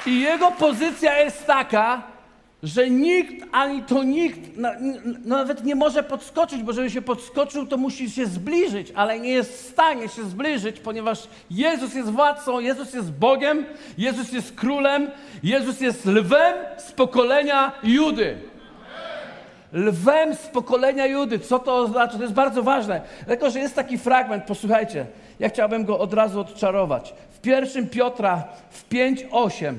I 0.07 0.21
jego 0.21 0.51
pozycja 0.51 1.19
jest 1.19 1.47
taka, 1.47 2.03
że 2.63 2.91
nikt, 2.91 3.47
ani 3.53 3.83
to 3.83 4.03
nikt 4.03 4.41
no, 4.57 4.69
nawet 5.25 5.65
nie 5.65 5.75
może 5.75 6.03
podskoczyć, 6.03 6.63
bo 6.63 6.73
żeby 6.73 6.91
się 6.91 7.03
podskoczył, 7.03 7.67
to 7.67 7.77
musi 7.77 8.11
się 8.11 8.27
zbliżyć, 8.27 8.93
ale 8.95 9.21
nie 9.21 9.31
jest 9.31 9.53
w 9.53 9.69
stanie 9.69 10.09
się 10.09 10.25
zbliżyć, 10.25 10.81
ponieważ 10.81 11.29
Jezus 11.51 11.95
jest 11.95 12.11
władcą, 12.11 12.61
Jezus 12.61 12.95
jest 12.95 13.13
Bogiem, 13.13 13.65
Jezus 13.99 14.33
jest 14.33 14.55
królem, 14.55 15.11
Jezus 15.43 15.81
jest 15.81 16.07
lwem 16.07 16.55
z 16.79 16.93
pokolenia 16.93 17.73
Judy. 17.83 18.37
Lwem 19.73 20.35
z 20.35 20.47
pokolenia 20.47 21.07
Judy. 21.07 21.39
Co 21.39 21.59
to 21.59 21.77
oznacza? 21.77 22.17
To 22.17 22.23
jest 22.23 22.35
bardzo 22.35 22.63
ważne. 22.63 23.01
Dlatego, 23.27 23.51
że 23.51 23.59
jest 23.59 23.75
taki 23.75 23.99
fragment, 23.99 24.45
posłuchajcie, 24.45 25.07
ja 25.39 25.49
chciałbym 25.49 25.85
go 25.85 25.99
od 25.99 26.15
razu 26.15 26.41
odczarować. 26.41 27.15
W 27.31 27.41
pierwszym 27.41 27.89
Piotra 27.89 28.45
w 28.71 28.89
5:8 28.89 29.75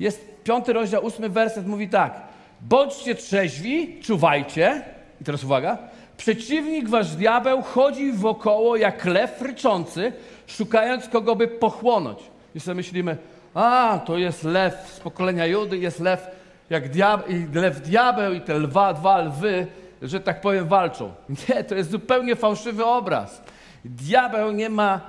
jest 0.00 0.31
piąty 0.44 0.72
rozdział, 0.72 1.04
ósmy 1.04 1.28
werset, 1.28 1.66
mówi 1.66 1.88
tak. 1.88 2.20
Bądźcie 2.60 3.14
trzeźwi, 3.14 4.00
czuwajcie. 4.02 4.82
I 5.20 5.24
teraz 5.24 5.44
uwaga. 5.44 5.78
Przeciwnik 6.16 6.88
wasz 6.88 7.16
diabeł 7.16 7.62
chodzi 7.62 8.12
wokoło 8.12 8.76
jak 8.76 9.04
lew 9.04 9.42
ryczący, 9.42 10.12
szukając 10.46 11.08
kogo 11.08 11.36
by 11.36 11.48
pochłonąć. 11.48 12.18
I 12.54 12.60
sobie 12.60 12.74
myślimy, 12.74 13.16
a, 13.54 14.00
to 14.06 14.18
jest 14.18 14.44
lew 14.44 14.74
z 14.94 15.00
pokolenia 15.00 15.46
Judy, 15.46 15.78
jest 15.78 16.00
lew 16.00 16.26
jak 16.70 16.88
diabeł, 16.88 17.28
i 17.28 17.46
lew 17.54 17.80
diabeł 17.80 18.32
i 18.32 18.40
te 18.40 18.58
lwa, 18.58 18.94
dwa 18.94 19.18
lwy, 19.18 19.66
że 20.02 20.20
tak 20.20 20.40
powiem, 20.40 20.68
walczą. 20.68 21.12
Nie, 21.48 21.64
to 21.64 21.74
jest 21.74 21.90
zupełnie 21.90 22.36
fałszywy 22.36 22.84
obraz. 22.84 23.42
Diabeł 23.84 24.52
nie 24.52 24.68
ma 24.68 25.00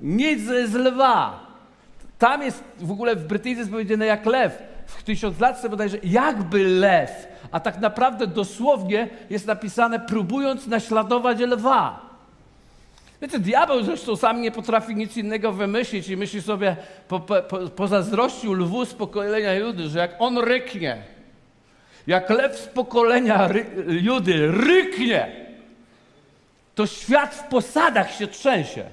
nic 0.00 0.40
z 0.42 0.74
lwa. 0.74 1.45
Tam 2.18 2.42
jest 2.42 2.64
w 2.78 2.90
ogóle 2.90 3.16
w 3.16 3.26
Brytyjce 3.26 3.66
powiedziane 3.66 4.06
jak 4.06 4.26
lew. 4.26 4.62
W 4.86 5.02
tysiąclatce 5.02 5.68
bodajże 5.68 5.98
jakby 6.02 6.64
lew, 6.64 7.28
a 7.52 7.60
tak 7.60 7.80
naprawdę 7.80 8.26
dosłownie 8.26 9.08
jest 9.30 9.46
napisane 9.46 10.00
próbując 10.00 10.66
naśladować 10.66 11.38
lwa. 11.40 12.06
Wiecie, 13.22 13.38
diabeł 13.38 13.82
zresztą 13.82 14.16
sam 14.16 14.40
nie 14.40 14.50
potrafi 14.50 14.96
nic 14.96 15.16
innego 15.16 15.52
wymyślić 15.52 16.08
i 16.08 16.16
myśli 16.16 16.42
sobie, 16.42 16.76
po, 17.08 17.20
po, 17.20 17.42
pozazdrościł 17.68 18.52
lwu 18.54 18.84
z 18.84 18.94
pokolenia 18.94 19.54
Judy, 19.54 19.88
że 19.88 19.98
jak 19.98 20.14
on 20.18 20.38
ryknie, 20.38 21.02
jak 22.06 22.30
lew 22.30 22.56
z 22.56 22.66
pokolenia 22.66 23.48
ry, 23.48 23.66
Judy 23.88 24.48
ryknie, 24.52 25.46
to 26.74 26.86
świat 26.86 27.34
w 27.34 27.48
posadach 27.48 28.12
się 28.12 28.26
trzęsie. 28.26 28.84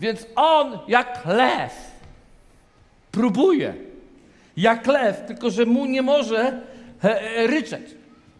Więc 0.00 0.26
on 0.36 0.78
jak 0.88 1.26
lew 1.26 1.72
próbuje, 3.12 3.74
jak 4.56 4.86
lew, 4.86 5.26
tylko 5.26 5.50
że 5.50 5.66
mu 5.66 5.86
nie 5.86 6.02
może 6.02 6.60
ryczeć. 7.46 7.94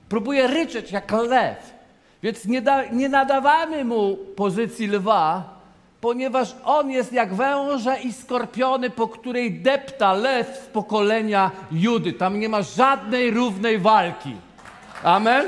Próbuje 0.09 0.47
ryczeć 0.47 0.93
jak 0.93 1.12
lew. 1.12 1.75
Więc 2.23 2.45
nie, 2.45 2.62
da, 2.62 2.85
nie 2.85 3.09
nadawamy 3.09 3.85
mu 3.85 4.17
pozycji 4.17 4.87
lwa, 4.87 5.61
ponieważ 6.00 6.57
on 6.64 6.90
jest 6.90 7.12
jak 7.12 7.35
węże 7.35 8.00
i 8.00 8.12
skorpiony, 8.12 8.90
po 8.90 9.09
której 9.09 9.52
depta 9.52 10.12
lew 10.12 10.61
z 10.64 10.67
pokolenia 10.67 11.50
Judy. 11.73 12.12
Tam 12.12 12.40
nie 12.40 12.49
ma 12.49 12.62
żadnej 12.62 13.31
równej 13.31 13.79
walki. 13.79 14.37
Amen? 15.02 15.47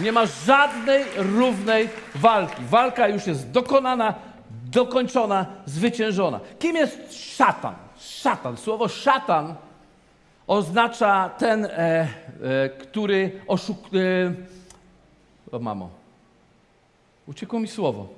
Nie 0.00 0.12
ma 0.12 0.26
żadnej 0.26 1.04
równej 1.16 1.88
walki. 2.14 2.62
Walka 2.70 3.08
już 3.08 3.26
jest 3.26 3.50
dokonana, 3.50 4.14
dokończona, 4.70 5.46
zwyciężona. 5.66 6.40
Kim 6.58 6.76
jest 6.76 7.14
szatan? 7.36 7.74
Szatan. 7.98 8.56
Słowo 8.56 8.88
szatan 8.88 9.54
oznacza 10.46 11.30
ten, 11.38 11.64
e, 11.64 11.70
e, 11.70 12.08
który 12.68 13.40
oszukuje 13.46 14.34
o 15.52 15.58
mamo, 15.58 15.90
uciekło 17.26 17.60
mi 17.60 17.68
słowo. 17.68 18.08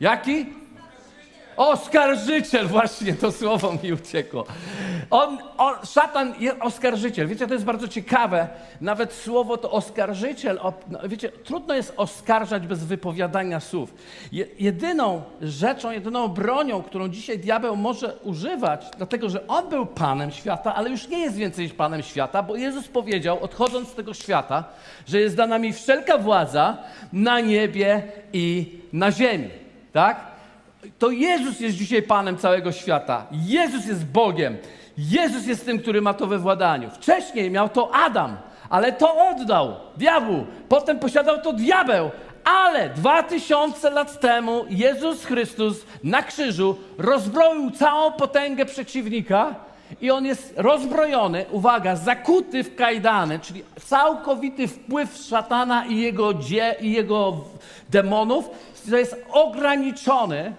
Jaki? 0.00 0.59
Oskarżyciel, 1.60 2.66
właśnie 2.66 3.14
to 3.14 3.32
słowo 3.32 3.72
mi 3.82 3.92
uciekło. 3.92 4.44
On, 5.10 5.38
on, 5.58 5.74
szatan 5.86 6.34
jest 6.38 6.56
oskarżyciel. 6.60 7.28
Wiecie, 7.28 7.46
to 7.46 7.54
jest 7.54 7.64
bardzo 7.64 7.88
ciekawe. 7.88 8.48
Nawet 8.80 9.12
słowo 9.12 9.56
to 9.56 9.70
oskarżyciel. 9.70 10.60
No, 10.88 10.98
wiecie, 11.08 11.28
trudno 11.28 11.74
jest 11.74 11.92
oskarżać 11.96 12.66
bez 12.66 12.84
wypowiadania 12.84 13.60
słów. 13.60 13.94
Je, 14.32 14.46
jedyną 14.58 15.22
rzeczą, 15.42 15.90
jedyną 15.90 16.28
bronią, 16.28 16.82
którą 16.82 17.08
dzisiaj 17.08 17.38
diabeł 17.38 17.76
może 17.76 18.14
używać, 18.14 18.86
dlatego 18.96 19.30
że 19.30 19.46
on 19.46 19.68
był 19.68 19.86
panem 19.86 20.30
świata, 20.30 20.74
ale 20.74 20.90
już 20.90 21.08
nie 21.08 21.18
jest 21.18 21.36
więcej 21.36 21.68
panem 21.68 22.02
świata, 22.02 22.42
bo 22.42 22.56
Jezus 22.56 22.88
powiedział, 22.88 23.38
odchodząc 23.42 23.88
z 23.88 23.94
tego 23.94 24.14
świata, 24.14 24.64
że 25.06 25.20
jest 25.20 25.36
dana 25.36 25.58
mi 25.58 25.72
wszelka 25.72 26.18
władza 26.18 26.76
na 27.12 27.40
niebie 27.40 28.02
i 28.32 28.78
na 28.92 29.12
ziemi. 29.12 29.48
Tak? 29.92 30.29
To 30.98 31.10
Jezus 31.10 31.60
jest 31.60 31.76
dzisiaj 31.76 32.02
Panem 32.02 32.38
całego 32.38 32.72
świata. 32.72 33.26
Jezus 33.32 33.86
jest 33.86 34.04
Bogiem. 34.04 34.56
Jezus 34.98 35.46
jest 35.46 35.64
tym, 35.64 35.78
który 35.78 36.02
ma 36.02 36.14
to 36.14 36.26
we 36.26 36.38
władaniu. 36.38 36.90
Wcześniej 36.90 37.50
miał 37.50 37.68
to 37.68 37.94
Adam, 37.94 38.36
ale 38.70 38.92
to 38.92 39.28
oddał 39.28 39.76
diabłu. 39.96 40.46
Potem 40.68 40.98
posiadał 40.98 41.42
to 41.42 41.52
diabeł. 41.52 42.10
Ale 42.44 42.88
dwa 42.88 43.22
tysiące 43.22 43.90
lat 43.90 44.20
temu 44.20 44.64
Jezus 44.70 45.24
Chrystus 45.24 45.76
na 46.04 46.22
krzyżu 46.22 46.76
rozbroił 46.98 47.70
całą 47.70 48.12
potęgę 48.12 48.66
przeciwnika 48.66 49.54
i 50.00 50.10
on 50.10 50.26
jest 50.26 50.54
rozbrojony, 50.56 51.44
uwaga, 51.50 51.96
zakuty 51.96 52.64
w 52.64 52.76
kajdany, 52.76 53.38
czyli 53.38 53.62
całkowity 53.84 54.68
wpływ 54.68 55.16
szatana 55.16 55.86
i 55.86 55.98
jego, 55.98 56.34
dzie, 56.34 56.76
i 56.80 56.92
jego 56.92 57.36
demonów, 57.90 58.50
to 58.90 58.96
jest 58.96 59.16
ograniczony 59.32 60.52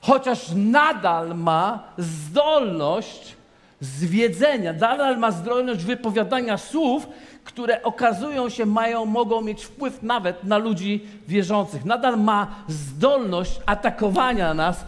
chociaż 0.00 0.50
nadal 0.54 1.34
ma 1.34 1.82
zdolność 1.98 3.36
zwiedzenia, 3.80 4.72
nadal 4.72 5.18
ma 5.18 5.30
zdolność 5.30 5.84
wypowiadania 5.84 6.58
słów, 6.58 7.06
które 7.44 7.82
okazują 7.82 8.48
się, 8.48 8.66
mają, 8.66 9.04
mogą 9.04 9.40
mieć 9.40 9.64
wpływ 9.64 10.02
nawet 10.02 10.44
na 10.44 10.58
ludzi 10.58 11.06
wierzących. 11.28 11.84
Nadal 11.84 12.18
ma 12.18 12.46
zdolność 12.68 13.60
atakowania 13.66 14.54
nas 14.54 14.84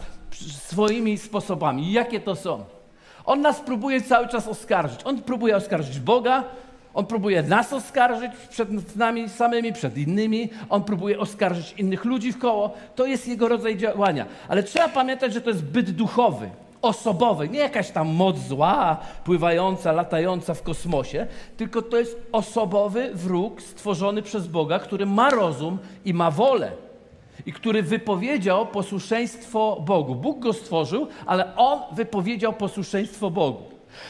swoimi 0.71 1.17
sposobami. 1.17 1.91
Jakie 1.91 2.19
to 2.19 2.35
są? 2.35 2.63
On 3.25 3.41
nas 3.41 3.59
próbuje 3.59 4.01
cały 4.01 4.27
czas 4.27 4.47
oskarżyć. 4.47 4.99
On 5.03 5.21
próbuje 5.21 5.55
oskarżyć 5.55 5.99
Boga, 5.99 6.43
on 6.93 7.05
próbuje 7.05 7.43
nas 7.43 7.73
oskarżyć 7.73 8.31
przed 8.49 8.95
nami 8.95 9.29
samymi, 9.29 9.73
przed 9.73 9.97
innymi. 9.97 10.49
On 10.69 10.83
próbuje 10.83 11.19
oskarżyć 11.19 11.73
innych 11.77 12.05
ludzi 12.05 12.31
w 12.33 12.37
koło. 12.37 12.73
To 12.95 13.05
jest 13.05 13.27
jego 13.27 13.47
rodzaj 13.47 13.77
działania. 13.77 14.25
Ale 14.47 14.63
trzeba 14.63 14.89
pamiętać, 14.89 15.33
że 15.33 15.41
to 15.41 15.49
jest 15.49 15.63
byt 15.63 15.91
duchowy, 15.91 16.49
osobowy. 16.81 17.49
Nie 17.49 17.59
jakaś 17.59 17.91
tam 17.91 18.07
moc 18.07 18.37
zła, 18.37 18.97
pływająca, 19.23 19.91
latająca 19.91 20.53
w 20.53 20.63
kosmosie, 20.63 21.27
tylko 21.57 21.81
to 21.81 21.97
jest 21.97 22.17
osobowy 22.31 23.11
wróg 23.13 23.61
stworzony 23.61 24.21
przez 24.21 24.47
Boga, 24.47 24.79
który 24.79 25.05
ma 25.05 25.29
rozum 25.29 25.77
i 26.05 26.13
ma 26.13 26.31
wolę. 26.31 26.71
I 27.45 27.53
który 27.53 27.83
wypowiedział 27.83 28.67
posłuszeństwo 28.67 29.83
Bogu. 29.85 30.15
Bóg 30.15 30.39
go 30.39 30.53
stworzył, 30.53 31.07
ale 31.25 31.55
on 31.55 31.79
wypowiedział 31.95 32.53
posłuszeństwo 32.53 33.29
Bogu. 33.29 33.63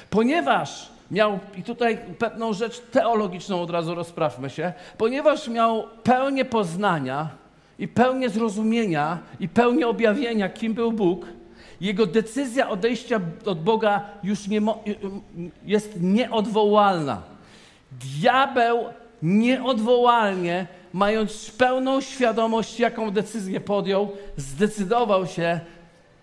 Ponieważ 0.10 0.91
miał, 1.12 1.40
i 1.58 1.64
tutaj 1.64 1.98
pewną 2.20 2.54
rzecz 2.54 2.80
teologiczną 2.80 3.62
od 3.62 3.70
razu 3.70 3.96
rozprawmy 3.96 4.50
się, 4.50 4.74
ponieważ 4.98 5.48
miał 5.48 5.84
pełnię 6.04 6.46
poznania 6.46 7.30
i 7.80 7.88
pełnię 7.88 8.30
zrozumienia 8.30 9.20
i 9.40 9.50
pełnię 9.50 9.88
objawienia, 9.88 10.50
kim 10.50 10.74
był 10.74 10.92
Bóg, 10.92 11.26
jego 11.82 12.06
decyzja 12.06 12.70
odejścia 12.70 13.20
od 13.46 13.64
Boga 13.64 14.02
już 14.24 14.48
nie 14.48 14.62
jest 15.66 16.02
nieodwołalna. 16.02 17.22
Diabeł 17.92 18.86
nieodwołalnie, 19.22 20.68
mając 20.94 21.52
pełną 21.52 22.02
świadomość, 22.02 22.80
jaką 22.80 23.12
decyzję 23.12 23.60
podjął, 23.60 24.12
zdecydował 24.38 25.28
się 25.28 25.60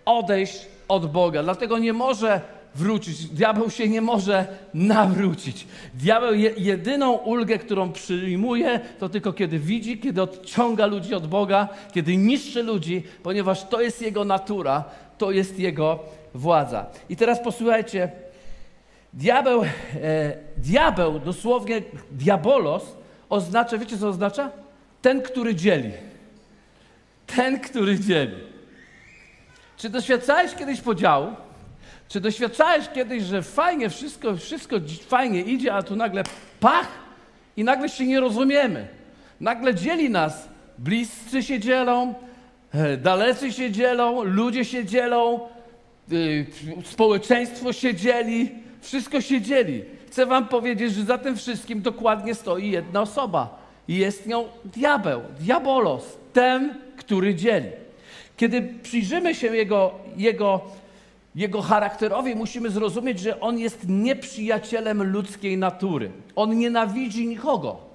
odejść 0.05 0.67
od 0.87 1.11
Boga. 1.11 1.43
Dlatego 1.43 1.77
nie 1.77 1.93
może 1.93 2.41
wrócić. 2.79 3.25
Diabeł 3.25 3.69
się 3.69 3.89
nie 3.89 4.01
może 4.01 4.47
nawrócić. 4.73 5.67
Diabeł 5.93 6.33
je, 6.33 6.53
jedyną 6.57 7.11
ulgę, 7.11 7.59
którą 7.59 7.91
przyjmuje, 7.91 8.79
to 8.99 9.09
tylko 9.09 9.33
kiedy 9.33 9.59
widzi, 9.59 9.97
kiedy 9.97 10.21
odciąga 10.21 10.85
ludzi 10.85 11.13
od 11.13 11.27
Boga, 11.27 11.67
kiedy 11.93 12.17
niszczy 12.17 12.63
ludzi, 12.63 13.03
ponieważ 13.23 13.63
to 13.69 13.81
jest 13.81 14.01
jego 14.01 14.25
natura, 14.25 14.83
to 15.17 15.31
jest 15.31 15.59
jego 15.59 15.99
władza. 16.33 16.85
I 17.09 17.15
teraz 17.15 17.43
posłuchajcie. 17.43 18.11
Diabeł, 19.13 19.63
e, 19.63 19.67
diabeł, 20.57 21.19
dosłownie 21.19 21.81
diabolos, 22.11 22.83
oznacza, 23.29 23.77
wiecie 23.77 23.97
co 23.97 24.07
oznacza? 24.07 24.51
Ten, 25.01 25.21
który 25.21 25.55
dzieli. 25.55 25.91
Ten, 27.27 27.59
który 27.59 27.99
dzieli. 27.99 28.35
Czy 29.77 29.89
doświadczałeś 29.89 30.55
kiedyś 30.55 30.81
podziału? 30.81 31.27
Czy 32.09 32.19
doświadczałeś 32.19 32.89
kiedyś, 32.93 33.23
że 33.23 33.41
fajnie 33.41 33.89
wszystko, 33.89 34.35
wszystko 34.35 34.75
fajnie 35.07 35.41
idzie, 35.41 35.73
a 35.73 35.83
tu 35.83 35.95
nagle 35.95 36.23
pach 36.59 36.87
i 37.57 37.63
nagle 37.63 37.89
się 37.89 38.05
nie 38.05 38.19
rozumiemy. 38.19 38.87
Nagle 39.39 39.75
dzieli 39.75 40.09
nas. 40.09 40.49
Bliscy 40.77 41.43
się 41.43 41.59
dzielą, 41.59 42.13
e, 42.73 42.97
dalecy 42.97 43.53
się 43.53 43.71
dzielą, 43.71 44.23
ludzie 44.23 44.65
się 44.65 44.85
dzielą, 44.85 45.39
y, 46.11 46.45
społeczeństwo 46.85 47.73
się 47.73 47.95
dzieli, 47.95 48.51
wszystko 48.81 49.21
się 49.21 49.41
dzieli. 49.41 49.83
Chcę 50.07 50.25
wam 50.25 50.47
powiedzieć, 50.47 50.93
że 50.93 51.03
za 51.03 51.17
tym 51.17 51.37
wszystkim 51.37 51.81
dokładnie 51.81 52.35
stoi 52.35 52.71
jedna 52.71 53.01
osoba. 53.01 53.59
I 53.87 53.95
jest 53.95 54.25
nią 54.25 54.45
diabeł, 54.65 55.21
diabolos, 55.39 56.17
ten, 56.33 56.75
który 56.97 57.35
dzieli. 57.35 57.69
Kiedy 58.37 58.61
przyjrzymy 58.83 59.35
się 59.35 59.55
jego, 59.55 59.91
jego 60.17 60.61
jego 61.35 61.61
charakterowi 61.61 62.35
musimy 62.35 62.69
zrozumieć, 62.69 63.19
że 63.19 63.39
on 63.39 63.59
jest 63.59 63.89
nieprzyjacielem 63.89 65.03
ludzkiej 65.11 65.57
natury. 65.57 66.11
On 66.35 66.57
nienawidzi 66.57 67.27
nikogo. 67.27 67.89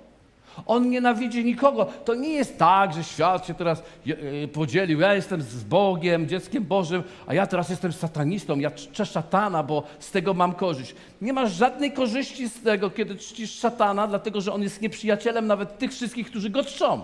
On 0.67 0.91
nienawidzi 0.91 1.45
nikogo. 1.45 1.85
To 2.05 2.15
nie 2.15 2.33
jest 2.33 2.59
tak, 2.59 2.95
że 2.95 3.05
świat 3.05 3.47
się 3.47 3.55
teraz 3.55 3.83
e, 4.07 4.49
podzielił. 4.49 5.01
Ja 5.01 5.15
jestem 5.15 5.43
z 5.43 5.65
Bogiem, 5.65 6.29
dzieckiem 6.29 6.65
Bożym, 6.65 7.03
a 7.27 7.35
ja 7.35 7.47
teraz 7.47 7.69
jestem 7.69 7.93
satanistą. 7.93 8.59
Ja 8.59 8.71
czczę 8.71 9.07
szatana, 9.07 9.63
bo 9.63 9.83
z 9.99 10.11
tego 10.11 10.35
mam 10.35 10.53
korzyść. 10.53 10.95
Nie 11.21 11.33
masz 11.33 11.53
żadnej 11.53 11.93
korzyści 11.93 12.49
z 12.49 12.63
tego, 12.63 12.91
kiedy 12.91 13.17
czcisz 13.17 13.51
szatana, 13.51 14.07
dlatego 14.07 14.41
że 14.41 14.53
on 14.53 14.63
jest 14.63 14.83
nieprzyjacielem 14.83 15.47
nawet 15.47 15.79
tych 15.79 15.93
wszystkich, 15.93 16.27
którzy 16.27 16.51
go 16.51 16.65
czczą. 16.65 17.03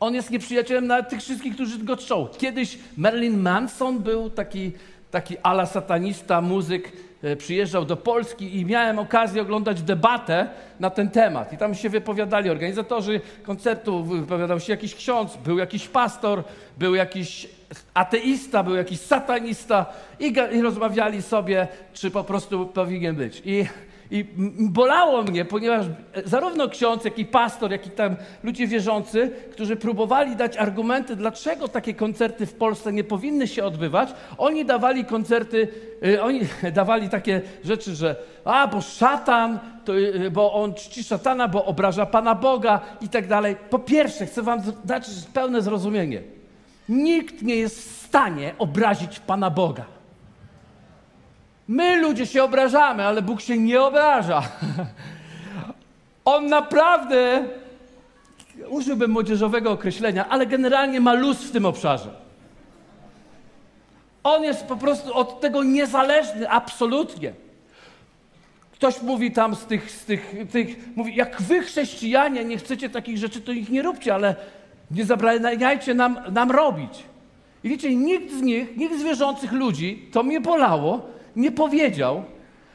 On 0.00 0.14
jest 0.14 0.30
nieprzyjacielem 0.30 0.86
nawet 0.86 1.08
tych 1.08 1.20
wszystkich, 1.20 1.54
którzy 1.54 1.78
go 1.78 1.96
czczą. 1.96 2.28
Kiedyś 2.38 2.78
Marilyn 2.96 3.40
Manson 3.40 3.98
był 3.98 4.30
taki 4.30 4.72
taki 5.10 5.38
ala 5.42 5.66
satanista, 5.66 6.40
muzyk, 6.40 6.92
e, 7.22 7.36
przyjeżdżał 7.36 7.84
do 7.84 7.96
Polski 7.96 8.56
i 8.56 8.64
miałem 8.64 8.98
okazję 8.98 9.42
oglądać 9.42 9.82
debatę 9.82 10.48
na 10.80 10.90
ten 10.90 11.10
temat. 11.10 11.52
I 11.52 11.56
tam 11.56 11.74
się 11.74 11.88
wypowiadali 11.88 12.50
organizatorzy 12.50 13.20
koncertu, 13.42 14.04
wypowiadał 14.04 14.60
się 14.60 14.72
jakiś 14.72 14.94
ksiądz, 14.94 15.36
był 15.36 15.58
jakiś 15.58 15.88
pastor, 15.88 16.44
był 16.78 16.94
jakiś 16.94 17.48
ateista, 17.94 18.62
był 18.62 18.76
jakiś 18.76 19.00
satanista 19.00 19.86
i, 20.20 20.34
i 20.52 20.62
rozmawiali 20.62 21.22
sobie, 21.22 21.68
czy 21.92 22.10
po 22.10 22.24
prostu 22.24 22.66
powinien 22.66 23.16
być. 23.16 23.42
I 23.44 23.66
i 24.10 24.24
bolało 24.58 25.22
mnie, 25.22 25.44
ponieważ 25.44 25.86
zarówno 26.24 26.68
ksiądz, 26.68 27.04
jak 27.04 27.18
i 27.18 27.24
pastor, 27.24 27.70
jak 27.70 27.86
i 27.86 27.90
tam 27.90 28.16
ludzie 28.42 28.66
wierzący, 28.66 29.30
którzy 29.52 29.76
próbowali 29.76 30.36
dać 30.36 30.56
argumenty, 30.56 31.16
dlaczego 31.16 31.68
takie 31.68 31.94
koncerty 31.94 32.46
w 32.46 32.54
Polsce 32.54 32.92
nie 32.92 33.04
powinny 33.04 33.48
się 33.48 33.64
odbywać, 33.64 34.08
oni 34.38 34.64
dawali 34.64 35.04
koncerty, 35.04 35.68
y, 36.06 36.22
oni 36.22 36.40
dawali 36.72 37.08
takie 37.08 37.40
rzeczy, 37.64 37.94
że 37.94 38.16
a, 38.44 38.66
bo 38.66 38.80
szatan, 38.80 39.58
to, 39.84 39.98
y, 39.98 40.30
bo 40.30 40.52
on 40.52 40.74
czci 40.74 41.04
szatana, 41.04 41.48
bo 41.48 41.64
obraża 41.64 42.06
Pana 42.06 42.34
Boga 42.34 42.80
i 43.00 43.08
tak 43.08 43.26
dalej. 43.26 43.56
Po 43.70 43.78
pierwsze, 43.78 44.26
chcę 44.26 44.42
wam 44.42 44.60
dać 44.84 45.06
pełne 45.34 45.62
zrozumienie. 45.62 46.22
Nikt 46.88 47.42
nie 47.42 47.56
jest 47.56 47.78
w 47.78 48.06
stanie 48.06 48.54
obrazić 48.58 49.20
Pana 49.20 49.50
Boga. 49.50 49.99
My 51.70 51.96
ludzie 51.96 52.26
się 52.26 52.44
obrażamy, 52.44 53.04
ale 53.06 53.22
Bóg 53.22 53.40
się 53.40 53.58
nie 53.58 53.82
obraża. 53.82 54.42
On 56.24 56.46
naprawdę, 56.46 57.44
użyłbym 58.68 59.10
młodzieżowego 59.10 59.70
określenia, 59.70 60.28
ale 60.28 60.46
generalnie 60.46 61.00
ma 61.00 61.12
luz 61.12 61.38
w 61.38 61.50
tym 61.50 61.66
obszarze. 61.66 62.10
On 64.24 64.42
jest 64.42 64.66
po 64.66 64.76
prostu 64.76 65.14
od 65.14 65.40
tego 65.40 65.62
niezależny, 65.62 66.50
absolutnie. 66.50 67.32
Ktoś 68.72 69.02
mówi 69.02 69.32
tam 69.32 69.56
z 69.56 69.64
tych, 69.66 69.90
z 69.90 70.04
tych, 70.04 70.34
tych 70.52 70.96
mówi, 70.96 71.16
jak 71.16 71.42
wy 71.42 71.60
chrześcijanie 71.60 72.44
nie 72.44 72.58
chcecie 72.58 72.90
takich 72.90 73.18
rzeczy, 73.18 73.40
to 73.40 73.52
ich 73.52 73.68
nie 73.68 73.82
róbcie, 73.82 74.14
ale 74.14 74.36
nie 74.90 75.04
zabraniajcie 75.04 75.94
nam, 75.94 76.18
nam 76.32 76.50
robić. 76.50 77.04
I 77.64 77.68
wiecie, 77.68 77.94
nikt 77.94 78.32
z 78.32 78.42
nich, 78.42 78.76
nikt 78.76 78.98
z 78.98 79.02
wierzących 79.02 79.52
ludzi, 79.52 80.08
to 80.12 80.22
mnie 80.22 80.40
bolało, 80.40 81.19
nie 81.40 81.52
powiedział: 81.52 82.24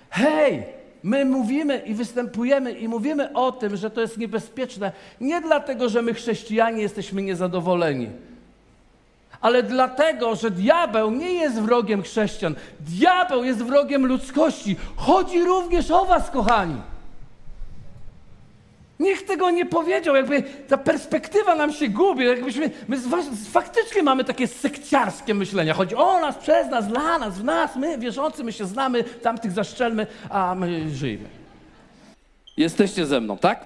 Hej, 0.09 0.63
my 1.03 1.25
mówimy 1.25 1.77
i 1.77 1.93
występujemy 1.93 2.71
i 2.71 2.87
mówimy 2.87 3.33
o 3.33 3.51
tym, 3.51 3.77
że 3.77 3.89
to 3.89 4.01
jest 4.01 4.17
niebezpieczne, 4.17 4.91
nie 5.21 5.41
dlatego, 5.41 5.89
że 5.89 6.01
my 6.01 6.13
chrześcijanie 6.13 6.81
jesteśmy 6.81 7.21
niezadowoleni, 7.21 8.09
ale 9.41 9.63
dlatego, 9.63 10.35
że 10.35 10.51
diabeł 10.51 11.11
nie 11.11 11.33
jest 11.33 11.61
wrogiem 11.61 12.01
chrześcijan. 12.03 12.55
Diabeł 12.79 13.43
jest 13.43 13.63
wrogiem 13.63 14.05
ludzkości. 14.05 14.75
Chodzi 14.95 15.43
również 15.43 15.91
o 15.91 16.05
Was, 16.05 16.31
kochani. 16.31 16.81
Nikt 18.99 19.27
tego 19.27 19.49
nie 19.49 19.65
powiedział, 19.65 20.15
jakby 20.15 20.43
ta 20.67 20.77
perspektywa 20.77 21.55
nam 21.55 21.73
się 21.73 21.87
gubi, 21.87 22.25
jakbyśmy, 22.25 22.69
my 22.87 22.97
faktycznie 23.51 24.03
mamy 24.03 24.23
takie 24.23 24.47
sekciarskie 24.47 25.33
myślenia. 25.33 25.73
Chodzi 25.73 25.95
o 25.95 26.19
nas, 26.19 26.37
przez 26.37 26.69
nas, 26.69 26.87
dla 26.87 27.19
nas, 27.19 27.39
w 27.39 27.43
nas, 27.43 27.75
my 27.75 27.97
wierzący, 27.97 28.43
my 28.43 28.51
się 28.51 28.65
znamy, 28.65 29.03
tamtych 29.03 29.51
zaszczelmy, 29.51 30.07
a 30.29 30.55
my 30.55 30.89
żyjemy. 30.89 31.25
Jesteście 32.57 33.05
ze 33.05 33.21
mną, 33.21 33.37
tak? 33.37 33.65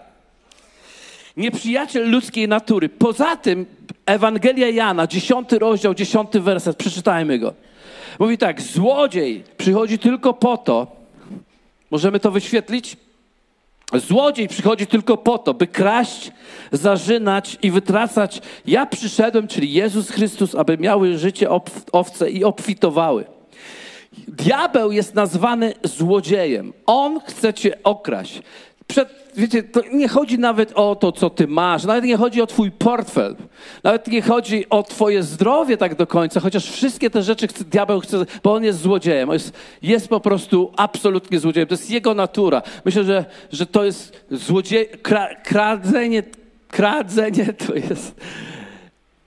Nieprzyjaciel 1.37 2.11
ludzkiej 2.11 2.47
natury. 2.47 2.89
Poza 2.89 3.35
tym 3.35 3.65
Ewangelia 4.05 4.69
Jana, 4.69 5.07
dziesiąty 5.07 5.59
rozdział, 5.59 5.93
dziesiąty 5.93 6.39
werset, 6.39 6.77
przeczytajmy 6.77 7.39
go. 7.39 7.53
Mówi 8.19 8.37
tak, 8.37 8.61
złodziej 8.61 9.43
przychodzi 9.57 9.99
tylko 9.99 10.33
po 10.33 10.57
to, 10.57 10.87
możemy 11.91 12.19
to 12.19 12.31
wyświetlić? 12.31 12.97
Złodziej 13.93 14.47
przychodzi 14.47 14.87
tylko 14.87 15.17
po 15.17 15.37
to, 15.37 15.53
by 15.53 15.67
kraść, 15.67 16.31
zarzynać 16.71 17.57
i 17.61 17.71
wytracać. 17.71 18.41
Ja 18.65 18.85
przyszedłem, 18.85 19.47
czyli 19.47 19.73
Jezus 19.73 20.09
Chrystus, 20.09 20.55
aby 20.55 20.77
miały 20.77 21.17
życie 21.17 21.49
owce 21.91 22.29
i 22.29 22.43
obfitowały. 22.43 23.25
Diabeł 24.27 24.91
jest 24.91 25.15
nazwany 25.15 25.73
złodziejem. 25.83 26.73
On 26.85 27.19
chce 27.19 27.53
cię 27.53 27.83
okraść. 27.83 28.41
Przed 28.89 29.09
wiecie, 29.35 29.63
nie 29.93 30.07
chodzi 30.07 30.39
nawet 30.39 30.71
o 30.75 30.95
to, 30.95 31.11
co 31.11 31.29
ty 31.29 31.47
masz, 31.47 31.83
nawet 31.83 32.03
nie 32.03 32.17
chodzi 32.17 32.41
o 32.41 32.47
twój 32.47 32.71
portfel, 32.71 33.35
nawet 33.83 34.07
nie 34.07 34.21
chodzi 34.21 34.69
o 34.69 34.83
twoje 34.83 35.23
zdrowie 35.23 35.77
tak 35.77 35.95
do 35.95 36.07
końca, 36.07 36.39
chociaż 36.39 36.71
wszystkie 36.71 37.09
te 37.09 37.23
rzeczy 37.23 37.47
chce, 37.47 37.63
diabeł 37.63 37.99
chce, 37.99 38.25
bo 38.43 38.53
on 38.53 38.63
jest 38.63 38.81
złodziejem, 38.81 39.29
jest, 39.31 39.53
jest 39.81 40.07
po 40.07 40.19
prostu 40.19 40.71
absolutnie 40.77 41.39
złodziejem, 41.39 41.67
to 41.67 41.73
jest 41.73 41.91
jego 41.91 42.13
natura. 42.13 42.61
Myślę, 42.85 43.03
że, 43.03 43.25
że 43.51 43.65
to 43.65 43.83
jest 43.83 44.25
złodziej, 44.31 44.87
kra, 45.01 45.35
kradzenie, 45.35 46.23
kradzenie 46.67 47.53
to 47.53 47.75
jest 47.75 48.15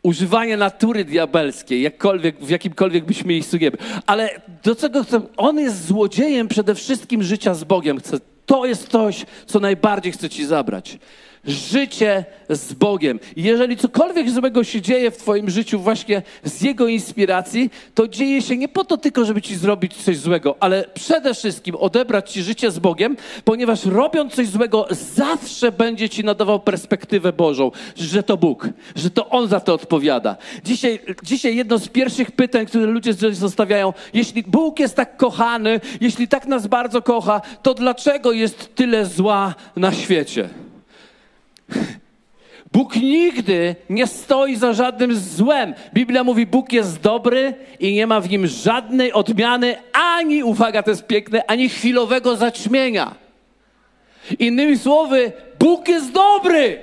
używanie 0.03 0.57
natury 0.57 1.05
diabelskiej, 1.05 1.83
jakkolwiek, 1.83 2.44
w 2.44 2.51
jakimkolwiek 2.51 3.05
byśmy 3.05 3.35
nie 3.35 3.70
Ale 4.07 4.40
do 4.64 4.77
czego 4.77 5.05
chcę? 5.05 5.20
On 5.37 5.59
jest 5.59 5.87
złodziejem 5.87 6.48
przede 6.48 6.75
wszystkim 6.75 7.22
życia 7.22 7.55
z 7.55 7.64
Bogiem. 7.64 8.01
To 8.53 8.67
jest 8.67 8.88
coś, 8.88 9.27
co 9.47 9.61
najbardziej 9.61 10.12
chce 10.12 10.31
ci 10.31 10.47
zabrać. 10.47 10.99
Życie 11.47 12.25
z 12.49 12.73
Bogiem. 12.73 13.21
Jeżeli 13.37 13.77
cokolwiek 13.77 14.31
złego 14.31 14.65
się 14.65 14.81
dzieje 14.81 15.11
w 15.11 15.17
Twoim 15.17 15.51
życiu, 15.51 15.81
właśnie 15.81 16.23
z 16.45 16.63
Jego 16.63 16.89
inspiracji, 16.89 17.71
to 17.95 18.09
dzieje 18.09 18.43
się 18.43 18.57
nie 18.57 18.69
po 18.69 18.85
to 18.85 18.97
tylko, 18.97 19.25
żeby 19.25 19.43
Ci 19.43 19.57
zrobić 19.57 19.95
coś 19.95 20.17
złego, 20.17 20.57
ale 20.61 20.85
przede 20.95 21.35
wszystkim 21.35 21.75
odebrać 21.77 22.33
Ci 22.33 22.43
życie 22.43 22.71
z 22.71 22.79
Bogiem, 22.79 23.17
ponieważ 23.45 23.85
robiąc 23.85 24.35
coś 24.35 24.49
złego, 24.49 24.87
zawsze 24.91 25.73
będzie 25.73 26.09
Ci 26.09 26.25
nadawał 26.25 26.61
perspektywę 26.61 27.33
Bożą, 27.33 27.71
że 27.97 28.23
to 28.23 28.37
Bóg, 28.37 28.69
że 28.97 29.11
to 29.11 29.29
On 29.29 29.49
za 29.49 29.61
to 29.61 29.75
odpowiada. 29.75 30.37
Dzisiaj, 30.65 30.99
dzisiaj 31.23 31.57
jedno 31.57 31.79
z 31.79 31.89
pierwszych 31.89 32.31
pytań, 32.31 32.67
które 32.67 32.87
ludzie 32.87 33.13
zostawiają, 33.33 33.93
jeśli 34.15 34.43
Bóg 34.43 34.81
jest 34.81 34.97
tak 34.97 35.17
kochany, 35.17 35.81
jeśli 36.01 36.29
tak 36.29 36.47
nas 36.47 36.67
bardzo 36.67 37.03
kocha, 37.03 37.41
to 37.63 37.75
dlaczego 37.75 38.33
jest 38.33 38.75
tyle 38.75 39.07
zła 39.07 39.55
na 39.77 39.93
świecie? 39.93 40.49
Bóg 42.73 42.97
nigdy 42.97 43.77
nie 43.91 44.07
stoi 44.07 44.57
za 44.57 44.73
żadnym 44.73 45.17
złem. 45.17 45.75
Biblia 45.95 46.25
mówi, 46.25 46.47
Bóg 46.47 46.73
jest 46.73 47.01
dobry 47.01 47.55
i 47.81 47.95
nie 47.95 48.07
ma 48.07 48.21
w 48.21 48.31
nim 48.31 48.47
żadnej 48.47 49.13
odmiany, 49.13 49.77
ani, 49.93 50.45
uwaga, 50.45 50.83
to 50.83 50.91
jest 50.91 51.07
piękne, 51.07 51.47
ani 51.47 51.69
chwilowego 51.69 52.37
zaćmienia. 52.37 53.15
Innymi 54.39 54.79
słowy, 54.79 55.33
Bóg 55.59 55.89
jest 55.89 56.13
dobry. 56.13 56.79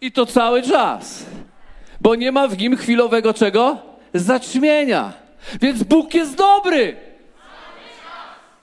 I 0.00 0.12
to 0.12 0.26
cały 0.26 0.62
czas. 0.62 1.26
Bo 2.00 2.14
nie 2.14 2.32
ma 2.32 2.48
w 2.48 2.58
nim 2.58 2.76
chwilowego 2.76 3.34
czego? 3.34 3.78
Zaćmienia. 4.14 5.12
Więc 5.60 5.82
Bóg 5.82 6.14
jest 6.14 6.34
dobry. 6.34 6.96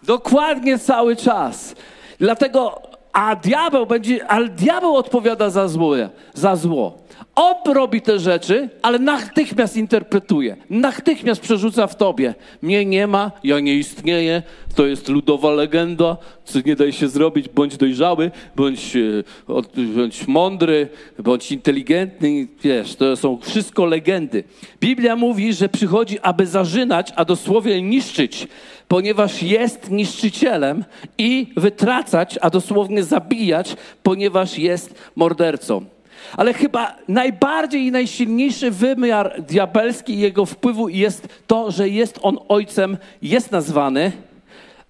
Dokładnie 0.04 0.80
cały 0.80 1.16
czas. 1.16 1.76
Dlatego 2.20 2.82
a 3.16 3.36
diabeł 3.36 3.86
będzie, 3.86 4.28
ale 4.28 4.50
diabeł 4.50 4.96
odpowiada 4.96 5.50
za 5.50 5.68
zło, 5.68 5.96
za 6.34 6.56
zło. 6.56 6.98
On 7.36 7.74
robi 7.74 8.02
te 8.02 8.20
rzeczy, 8.20 8.70
ale 8.82 9.00
natychmiast 9.00 9.78
interpretuje, 9.78 10.58
natychmiast 10.70 11.42
przerzuca 11.42 11.88
w 11.88 11.96
tobie. 11.96 12.36
Mnie 12.62 12.86
nie 12.86 13.08
ma, 13.08 13.32
ja 13.44 13.60
nie 13.60 13.76
istnieję, 13.76 14.44
to 14.76 14.86
jest 14.86 15.10
ludowa 15.10 15.52
legenda, 15.52 16.18
co 16.46 16.60
nie 16.66 16.76
daj 16.76 16.94
się 16.94 17.08
zrobić, 17.08 17.50
bądź 17.50 17.78
dojrzały, 17.78 18.32
bądź, 18.56 18.96
e, 18.96 19.84
bądź 19.96 20.28
mądry, 20.28 20.88
bądź 21.20 21.52
inteligentny, 21.52 22.48
wiesz, 22.64 22.96
to 22.96 23.16
są 23.16 23.38
wszystko 23.38 23.86
legendy. 23.86 24.44
Biblia 24.80 25.16
mówi, 25.16 25.54
że 25.54 25.70
przychodzi, 25.70 26.20
aby 26.20 26.48
zarzynać, 26.48 27.14
a 27.16 27.26
dosłownie 27.26 27.82
niszczyć, 27.82 28.48
ponieważ 28.88 29.44
jest 29.44 29.92
niszczycielem 29.92 30.84
i 31.18 31.48
wytracać, 31.58 32.40
a 32.42 32.50
dosłownie 32.50 33.04
zabijać, 33.04 33.76
ponieważ 34.04 34.58
jest 34.58 35.12
mordercą. 35.16 35.95
Ale 36.38 36.54
chyba 36.54 36.96
najbardziej 37.08 37.82
i 37.82 37.92
najsilniejszy 37.92 38.72
wymiar 38.72 39.42
diabelski 39.42 40.14
i 40.14 40.20
jego 40.20 40.46
wpływu 40.46 40.90
jest 40.90 41.28
to, 41.48 41.72
że 41.72 41.90
jest 41.90 42.20
on 42.22 42.38
ojcem, 42.48 42.98
jest 43.22 43.52
nazwany 43.52 44.12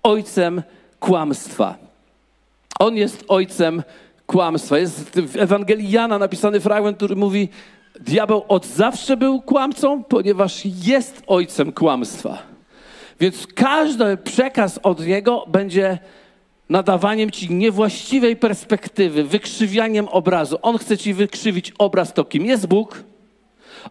ojcem 0.04 0.62
kłamstwa. 1.00 1.76
On 2.80 2.96
jest 2.96 3.26
ojcem 3.28 3.84
kłamstwa. 4.26 4.78
Jest 4.78 5.20
w 5.20 5.38
Ewangelii 5.38 5.92
Jana 5.92 6.20
napisany 6.20 6.60
fragment, 6.60 6.98
który 6.98 7.16
mówi: 7.16 7.50
Diabeł 8.00 8.46
od 8.48 8.66
zawsze 8.66 9.18
był 9.18 9.42
kłamcą, 9.42 10.04
ponieważ 10.04 10.62
jest 10.66 11.24
ojcem 11.28 11.72
kłamstwa. 11.72 12.38
Więc 13.20 13.48
każdy 13.48 14.18
przekaz 14.18 14.80
od 14.84 15.06
niego 15.06 15.46
będzie 15.48 15.98
nadawaniem 16.70 17.32
ci 17.32 17.54
niewłaściwej 17.54 18.36
perspektywy, 18.36 19.24
wykrzywianiem 19.24 20.08
obrazu. 20.08 20.58
On 20.62 20.78
chce 20.78 20.98
ci 20.98 21.14
wykrzywić 21.14 21.74
obraz 21.78 22.14
to, 22.14 22.26
kim 22.26 22.46
jest 22.46 22.68
Bóg. 22.68 23.04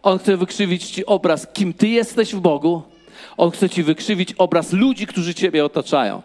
On 0.03 0.19
chce 0.19 0.37
wykrzywić 0.37 0.85
ci 0.85 1.05
obraz, 1.05 1.47
kim 1.53 1.73
ty 1.73 1.87
jesteś 1.87 2.35
w 2.35 2.39
Bogu. 2.39 2.81
On 3.37 3.51
chce 3.51 3.69
ci 3.69 3.83
wykrzywić 3.83 4.33
obraz 4.33 4.73
ludzi, 4.73 5.07
którzy 5.07 5.33
ciebie 5.33 5.65
otaczają. 5.65 6.21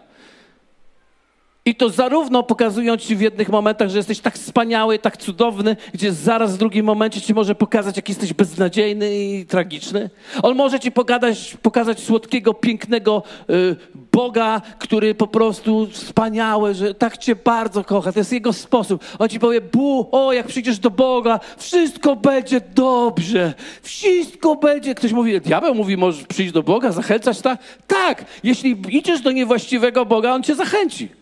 I 1.65 1.75
to 1.75 1.89
zarówno 1.89 2.43
pokazują 2.43 2.97
ci 2.97 3.15
w 3.15 3.21
jednych 3.21 3.49
momentach, 3.49 3.89
że 3.89 3.97
jesteś 3.97 4.19
tak 4.19 4.35
wspaniały, 4.35 4.99
tak 4.99 5.17
cudowny, 5.17 5.75
gdzie 5.93 6.13
zaraz 6.13 6.55
w 6.55 6.57
drugim 6.57 6.85
momencie 6.85 7.21
ci 7.21 7.33
może 7.33 7.55
pokazać, 7.55 7.95
jak 7.95 8.09
jesteś 8.09 8.33
beznadziejny 8.33 9.15
i 9.15 9.45
tragiczny. 9.45 10.09
On 10.43 10.55
może 10.55 10.79
ci 10.79 10.91
pokazać, 10.91 11.57
pokazać 11.61 11.99
słodkiego, 11.99 12.53
pięknego 12.53 13.23
y, 13.49 13.75
Boga, 14.11 14.61
który 14.79 15.15
po 15.15 15.27
prostu 15.27 15.87
wspaniały, 15.91 16.73
że 16.73 16.93
tak 16.93 17.17
cię 17.17 17.35
bardzo 17.35 17.83
kocha. 17.83 18.11
To 18.11 18.19
jest 18.19 18.33
jego 18.33 18.53
sposób. 18.53 19.03
On 19.19 19.29
ci 19.29 19.39
powie, 19.39 19.61
bu, 19.61 20.09
o, 20.11 20.33
jak 20.33 20.47
przyjdziesz 20.47 20.79
do 20.79 20.89
Boga, 20.89 21.39
wszystko 21.57 22.15
będzie 22.15 22.61
dobrze. 22.75 23.53
Wszystko 23.81 24.55
będzie. 24.55 24.95
Ktoś 24.95 25.11
mówi, 25.11 25.41
diabeł 25.41 25.75
mówi, 25.75 25.97
możesz 25.97 26.23
przyjść 26.23 26.53
do 26.53 26.63
Boga, 26.63 26.91
zachęcać, 26.91 27.41
tak? 27.41 27.59
Tak, 27.87 28.25
jeśli 28.43 28.81
idziesz 28.89 29.21
do 29.21 29.31
niewłaściwego 29.31 30.05
Boga, 30.05 30.33
on 30.33 30.43
cię 30.43 30.55
zachęci. 30.55 31.20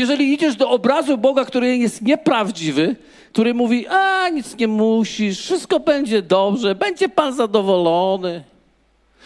Jeżeli 0.00 0.32
idziesz 0.32 0.56
do 0.56 0.70
obrazu 0.70 1.18
Boga, 1.18 1.44
który 1.44 1.76
jest 1.76 2.02
nieprawdziwy, 2.02 2.96
który 3.32 3.54
mówi, 3.54 3.86
a 3.88 4.28
nic 4.28 4.56
nie 4.56 4.68
musisz, 4.68 5.40
wszystko 5.40 5.80
będzie 5.80 6.22
dobrze, 6.22 6.74
będzie 6.74 7.08
Pan 7.08 7.34
zadowolony, 7.34 8.44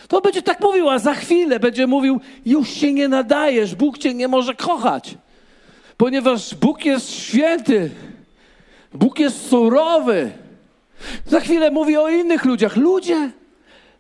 to 0.09 0.21
będzie 0.21 0.43
tak 0.43 0.61
mówił, 0.61 0.91
a 0.91 0.99
za 0.99 1.15
chwilę 1.15 1.61
będzie 1.61 1.87
mówił, 1.87 2.21
już 2.47 2.71
się 2.71 2.93
nie 2.93 3.09
nadajesz, 3.09 3.75
Bóg 3.75 3.99
cię 3.99 4.15
nie 4.15 4.29
może 4.29 4.55
kochać, 4.55 5.15
ponieważ 5.97 6.55
Bóg 6.55 6.85
jest 6.85 7.11
święty, 7.11 7.91
Bóg 8.95 9.19
jest 9.19 9.49
surowy. 9.49 10.31
Za 11.27 11.41
chwilę 11.41 11.71
mówi 11.71 11.97
o 11.97 12.09
innych 12.09 12.45
ludziach. 12.45 12.77
Ludzie, 12.77 13.31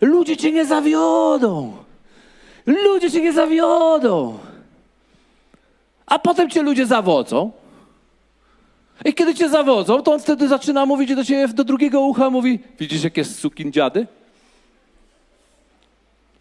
ludzie 0.00 0.36
cię 0.36 0.52
nie 0.52 0.64
zawiodą. 0.64 1.72
Ludzie 2.66 3.10
cię 3.10 3.20
nie 3.20 3.32
zawiodą. 3.32 4.38
A 6.14 6.18
potem 6.18 6.50
cię 6.50 6.62
ludzie 6.62 6.86
zawodzą. 6.86 7.50
I 9.04 9.14
kiedy 9.14 9.34
cię 9.34 9.48
zawodzą, 9.48 10.02
to 10.02 10.12
on 10.12 10.20
wtedy 10.20 10.48
zaczyna 10.48 10.86
mówić 10.86 11.14
do 11.14 11.24
ciebie 11.24 11.48
do 11.48 11.64
drugiego 11.64 12.00
ucha, 12.00 12.30
mówi, 12.30 12.58
widzisz 12.80 13.04
jakie 13.04 13.24
sukin 13.24 13.72
dziady? 13.72 14.06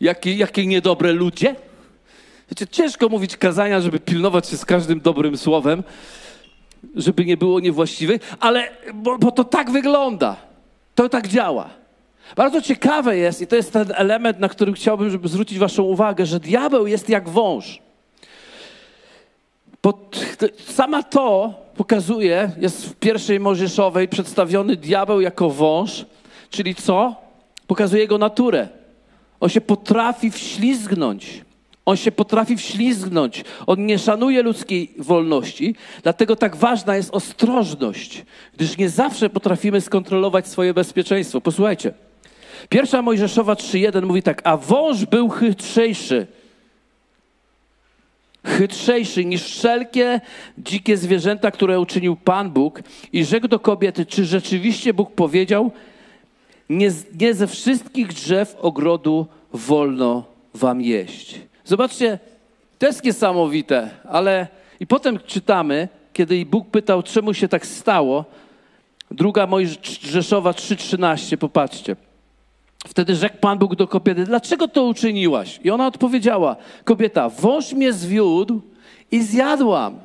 Jakie, 0.02 0.34
jakie 0.34 0.66
niedobre 0.68 1.14
ludzie? 1.14 1.56
Wiecie, 2.50 2.68
ciężko 2.68 3.10
mówić 3.10 3.38
kazania, 3.38 3.82
żeby 3.82 4.00
pilnować 4.00 4.48
się 4.48 4.58
z 4.58 4.66
każdym 4.66 5.02
dobrym 5.02 5.38
słowem, 5.38 5.84
żeby 6.96 7.26
nie 7.26 7.38
było 7.38 7.60
niewłaściwych, 7.60 8.36
ale 8.40 8.72
bo, 8.94 9.18
bo 9.18 9.32
to 9.32 9.44
tak 9.44 9.72
wygląda. 9.72 10.36
To 10.96 11.10
tak 11.10 11.28
działa. 11.28 11.70
Bardzo 12.36 12.62
ciekawe 12.62 13.18
jest, 13.18 13.42
i 13.42 13.48
to 13.48 13.56
jest 13.56 13.74
ten 13.74 13.94
element, 13.96 14.40
na 14.40 14.50
którym 14.50 14.76
chciałbym, 14.76 15.10
żeby 15.10 15.28
zwrócić 15.28 15.60
Waszą 15.60 15.84
uwagę, 15.84 16.26
że 16.26 16.40
diabeł 16.40 16.88
jest 16.88 17.10
jak 17.10 17.30
wąż. 17.30 17.83
Bo 19.84 20.10
sama 20.68 21.04
to 21.04 21.54
pokazuje, 21.76 22.52
jest 22.58 22.86
w 22.86 22.96
pierwszej 22.96 23.40
Mojżeszowej 23.40 24.08
przedstawiony 24.08 24.76
diabeł 24.76 25.22
jako 25.22 25.50
wąż, 25.50 26.06
czyli 26.50 26.76
co? 26.76 27.16
Pokazuje 27.68 28.02
jego 28.02 28.18
naturę. 28.18 28.68
On 29.40 29.50
się 29.50 29.62
potrafi 29.62 30.32
wślizgnąć. 30.32 31.42
On 31.86 31.98
się 31.98 32.12
potrafi 32.12 32.58
wślizgnąć. 32.58 33.44
On 33.68 33.86
nie 33.86 34.00
szanuje 34.00 34.44
ludzkiej 34.44 34.94
wolności, 34.98 35.76
dlatego 36.04 36.36
tak 36.36 36.56
ważna 36.56 36.96
jest 36.96 37.16
ostrożność, 37.16 38.26
gdyż 38.54 38.78
nie 38.78 38.90
zawsze 38.90 39.30
potrafimy 39.30 39.82
skontrolować 39.82 40.48
swoje 40.48 40.74
bezpieczeństwo. 40.74 41.42
Posłuchajcie. 41.42 41.94
Pierwsza 42.70 43.02
Mojżeszowa 43.02 43.54
3.1 43.54 44.06
mówi 44.06 44.24
tak, 44.24 44.42
a 44.44 44.58
wąż 44.58 45.06
był 45.06 45.30
chytrzejszy 45.30 46.28
chytrzejszy 48.46 49.26
niż 49.26 49.44
wszelkie 49.44 50.22
dzikie 50.58 50.98
zwierzęta, 50.98 51.52
które 51.52 51.80
uczynił 51.80 52.16
Pan 52.16 52.52
Bóg 52.52 52.82
i 53.14 53.26
rzekł 53.26 53.48
do 53.48 53.60
kobiety, 53.60 54.06
czy 54.06 54.26
rzeczywiście 54.26 54.94
Bóg 54.94 55.12
powiedział, 55.12 55.72
nie, 56.70 56.92
nie 57.20 57.34
ze 57.34 57.48
wszystkich 57.48 58.08
drzew 58.08 58.56
ogrodu 58.62 59.28
wolno 59.54 60.26
wam 60.54 60.82
jeść. 60.82 61.40
Zobaczcie, 61.66 62.20
to 62.80 62.86
jest 62.86 63.04
niesamowite, 63.04 63.90
ale 64.10 64.48
i 64.80 64.88
potem 64.88 65.20
czytamy, 65.28 65.88
kiedy 66.14 66.46
Bóg 66.46 66.70
pytał, 66.70 67.04
czemu 67.04 67.34
się 67.34 67.48
tak 67.48 67.66
stało, 67.66 68.26
druga 69.12 69.48
Mojżeszowa 69.48 70.52
3,13, 70.52 71.38
popatrzcie. 71.38 71.96
Wtedy 72.88 73.16
rzekł 73.16 73.38
Pan 73.38 73.58
Bóg 73.58 73.76
do 73.76 73.88
kobiety, 73.88 74.26
dlaczego 74.26 74.68
to 74.68 74.84
uczyniłaś? 74.84 75.60
I 75.64 75.72
ona 75.72 75.88
odpowiedziała, 75.88 76.56
kobieta, 76.84 77.30
wąż 77.30 77.74
mnie 77.74 77.94
zwiódł 77.94 78.62
i 79.12 79.24
zjadłam. 79.24 80.00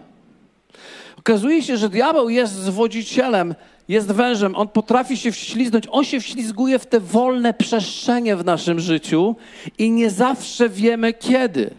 Okazuje 1.18 1.62
się, 1.62 1.76
że 1.76 1.88
diabeł 1.88 2.28
jest 2.28 2.54
zwodzicielem, 2.54 3.54
jest 3.88 4.12
wężem, 4.12 4.56
on 4.56 4.68
potrafi 4.68 5.16
się 5.16 5.32
wślizgnąć, 5.32 5.84
on 5.90 6.04
się 6.04 6.20
wślizguje 6.20 6.78
w 6.78 6.86
te 6.86 7.00
wolne 7.00 7.54
przestrzenie 7.54 8.36
w 8.36 8.44
naszym 8.44 8.80
życiu 8.80 9.36
i 9.78 9.90
nie 9.90 10.10
zawsze 10.10 10.68
wiemy 10.68 11.12
kiedy. 11.12 11.70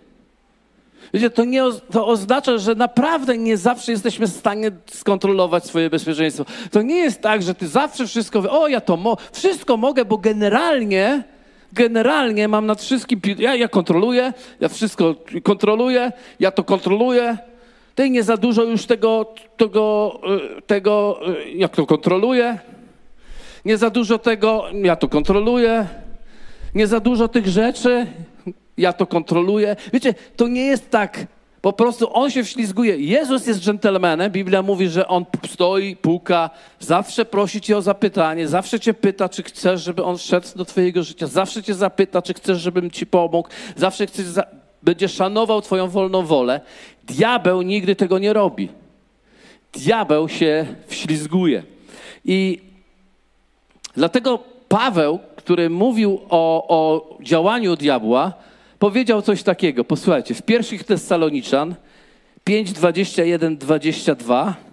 Wiecie, 1.13 1.29
to, 1.29 1.43
nie, 1.43 1.63
to 1.91 2.07
oznacza, 2.07 2.57
że 2.57 2.75
naprawdę 2.75 3.37
nie 3.37 3.57
zawsze 3.57 3.91
jesteśmy 3.91 4.27
w 4.27 4.29
stanie 4.29 4.71
skontrolować 4.91 5.65
swoje 5.65 5.89
bezpieczeństwo. 5.89 6.45
To 6.71 6.81
nie 6.81 6.95
jest 6.95 7.21
tak, 7.21 7.43
że 7.43 7.55
ty 7.55 7.67
zawsze 7.67 8.07
wszystko, 8.07 8.61
o 8.61 8.67
ja 8.67 8.81
to 8.81 8.97
mo 8.97 9.17
wszystko 9.31 9.77
mogę, 9.77 10.05
bo 10.05 10.17
generalnie, 10.17 11.23
generalnie 11.73 12.47
mam 12.47 12.65
nad 12.65 12.81
wszystkim, 12.81 13.21
ja, 13.37 13.55
ja 13.55 13.67
kontroluję, 13.67 14.33
ja 14.59 14.69
wszystko 14.69 15.15
kontroluję, 15.43 16.11
ja 16.39 16.51
to 16.51 16.63
kontroluję. 16.63 17.37
Ty 17.95 18.09
nie 18.09 18.23
za 18.23 18.37
dużo 18.37 18.63
już 18.63 18.85
tego, 18.85 19.33
tego, 19.57 20.19
y, 20.57 20.61
tego, 20.61 21.19
y, 21.45 21.51
jak 21.51 21.75
to 21.75 21.85
kontroluję. 21.85 22.59
Nie 23.65 23.77
za 23.77 23.89
dużo 23.89 24.17
tego, 24.17 24.65
ja 24.73 24.95
to 24.95 25.07
kontroluję. 25.07 25.87
Nie 26.75 26.87
za 26.87 26.99
dużo 26.99 27.27
tych 27.27 27.47
rzeczy, 27.47 28.07
ja 28.79 28.93
to 28.93 29.05
kontroluję. 29.05 29.75
Wiecie, 29.93 30.13
to 30.35 30.47
nie 30.47 30.65
jest 30.65 30.89
tak, 30.89 31.27
po 31.61 31.73
prostu 31.73 32.13
on 32.13 32.31
się 32.31 32.43
wślizguje. 32.43 32.97
Jezus 32.97 33.47
jest 33.47 33.59
dżentelmenem. 33.59 34.31
Biblia 34.31 34.61
mówi, 34.61 34.89
że 34.89 35.07
on 35.07 35.25
stoi, 35.47 35.95
puka, 35.95 36.49
zawsze 36.79 37.25
prosi 37.25 37.61
cię 37.61 37.77
o 37.77 37.81
zapytanie, 37.81 38.47
zawsze 38.47 38.79
cię 38.79 38.93
pyta, 38.93 39.29
czy 39.29 39.43
chcesz, 39.43 39.83
żeby 39.83 40.03
on 40.03 40.17
wszedł 40.17 40.47
do 40.55 40.65
twojego 40.65 41.03
życia, 41.03 41.27
zawsze 41.27 41.63
cię 41.63 41.73
zapyta, 41.73 42.21
czy 42.21 42.33
chcesz, 42.33 42.61
żebym 42.61 42.91
ci 42.91 43.05
pomógł, 43.05 43.49
zawsze 43.75 44.07
chcesz, 44.07 44.25
za... 44.25 44.43
będzie 44.83 45.07
szanował 45.07 45.61
twoją 45.61 45.87
wolną 45.87 46.25
wolę. 46.25 46.61
Diabeł 47.03 47.61
nigdy 47.61 47.95
tego 47.95 48.19
nie 48.19 48.33
robi. 48.33 48.69
Diabeł 49.73 50.29
się 50.29 50.65
wślizguje. 50.87 51.63
I 52.25 52.61
dlatego 53.95 54.39
Paweł, 54.69 55.19
który 55.35 55.69
mówił 55.69 56.21
o, 56.29 56.67
o 56.67 57.09
działaniu 57.21 57.75
diabła, 57.75 58.33
powiedział 58.79 59.21
coś 59.21 59.43
takiego. 59.43 59.83
Posłuchajcie, 59.83 60.35
w 60.35 60.41
pierwszych 60.41 60.83
Tessaloniczan 60.83 61.75
5, 62.43 62.71
21, 62.71 63.57
22 63.57 64.69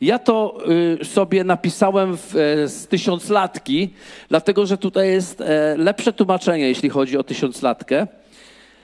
ja 0.00 0.18
to 0.18 0.58
y, 1.00 1.04
sobie 1.04 1.44
napisałem 1.44 2.16
w, 2.16 2.36
e, 2.36 2.68
z 2.68 2.86
tysiąclatki, 2.86 3.90
dlatego 4.28 4.66
że 4.66 4.78
tutaj 4.78 5.08
jest 5.08 5.40
e, 5.40 5.76
lepsze 5.76 6.12
tłumaczenie, 6.12 6.68
jeśli 6.68 6.88
chodzi 6.88 7.18
o 7.18 7.22
tysiąclatkę. 7.22 8.06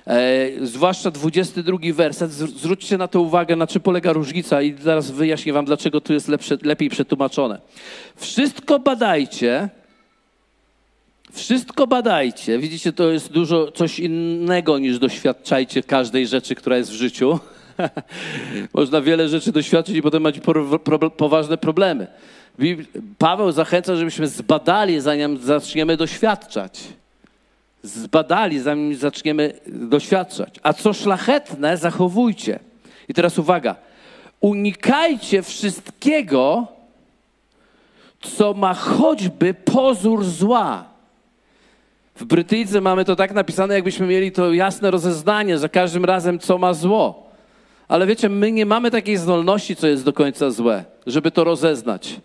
E, 0.06 0.48
zwłaszcza 0.62 1.10
22 1.10 1.78
werset. 1.92 2.32
Zwróćcie 2.32 2.98
na 2.98 3.08
to 3.08 3.20
uwagę, 3.20 3.56
na 3.56 3.66
czym 3.66 3.82
polega 3.82 4.12
różnica 4.12 4.62
i 4.62 4.74
zaraz 4.82 5.10
wyjaśnię 5.10 5.52
wam, 5.52 5.64
dlaczego 5.64 6.00
tu 6.00 6.12
jest 6.12 6.28
lepsze, 6.28 6.56
lepiej 6.62 6.90
przetłumaczone. 6.90 7.60
Wszystko 8.16 8.78
badajcie, 8.78 9.68
wszystko 11.32 11.86
badajcie. 11.86 12.58
Widzicie, 12.58 12.92
to 12.92 13.10
jest 13.10 13.32
dużo 13.32 13.72
coś 13.72 13.98
innego 13.98 14.78
niż 14.78 14.98
doświadczajcie 14.98 15.82
każdej 15.82 16.26
rzeczy, 16.26 16.54
która 16.54 16.76
jest 16.76 16.90
w 16.90 16.94
życiu. 16.94 17.38
Można 18.74 19.00
wiele 19.00 19.28
rzeczy 19.28 19.52
doświadczyć 19.52 19.96
i 19.96 20.02
potem 20.02 20.22
mieć 20.22 20.40
poważne 21.16 21.58
problemy. 21.58 22.06
Paweł 23.18 23.52
zachęca, 23.52 23.96
żebyśmy 23.96 24.28
zbadali, 24.28 25.00
zanim 25.00 25.38
zaczniemy 25.38 25.96
doświadczać. 25.96 26.80
Zbadali, 27.82 28.60
zanim 28.60 28.94
zaczniemy 28.94 29.52
doświadczać. 29.66 30.60
A 30.62 30.72
co 30.72 30.92
szlachetne, 30.92 31.76
zachowujcie. 31.76 32.58
I 33.08 33.14
teraz 33.14 33.38
uwaga. 33.38 33.76
Unikajcie 34.40 35.42
wszystkiego, 35.42 36.66
co 38.20 38.54
ma 38.54 38.74
choćby 38.74 39.54
pozór 39.54 40.24
zła 40.24 40.97
w 42.18 42.24
Brytyjce 42.24 42.80
mamy 42.80 43.04
to 43.04 43.16
tak 43.16 43.32
napisane, 43.32 43.74
jakbyśmy 43.74 44.06
mieli 44.06 44.32
to 44.32 44.52
jasne 44.52 44.90
rozeznanie 44.90 45.58
za 45.58 45.68
każdym 45.68 46.04
razem, 46.04 46.38
co 46.38 46.58
ma 46.58 46.74
zło. 46.74 47.28
Ale 47.88 48.06
wiecie, 48.06 48.28
my 48.28 48.52
nie 48.52 48.66
mamy 48.66 48.90
takiej 48.90 49.16
zdolności, 49.16 49.76
co 49.76 49.86
jest 49.88 50.04
do 50.04 50.12
końca 50.12 50.50
złe, 50.50 50.84
żeby 51.06 51.30
to 51.30 51.44
rozeznać. 51.44 52.20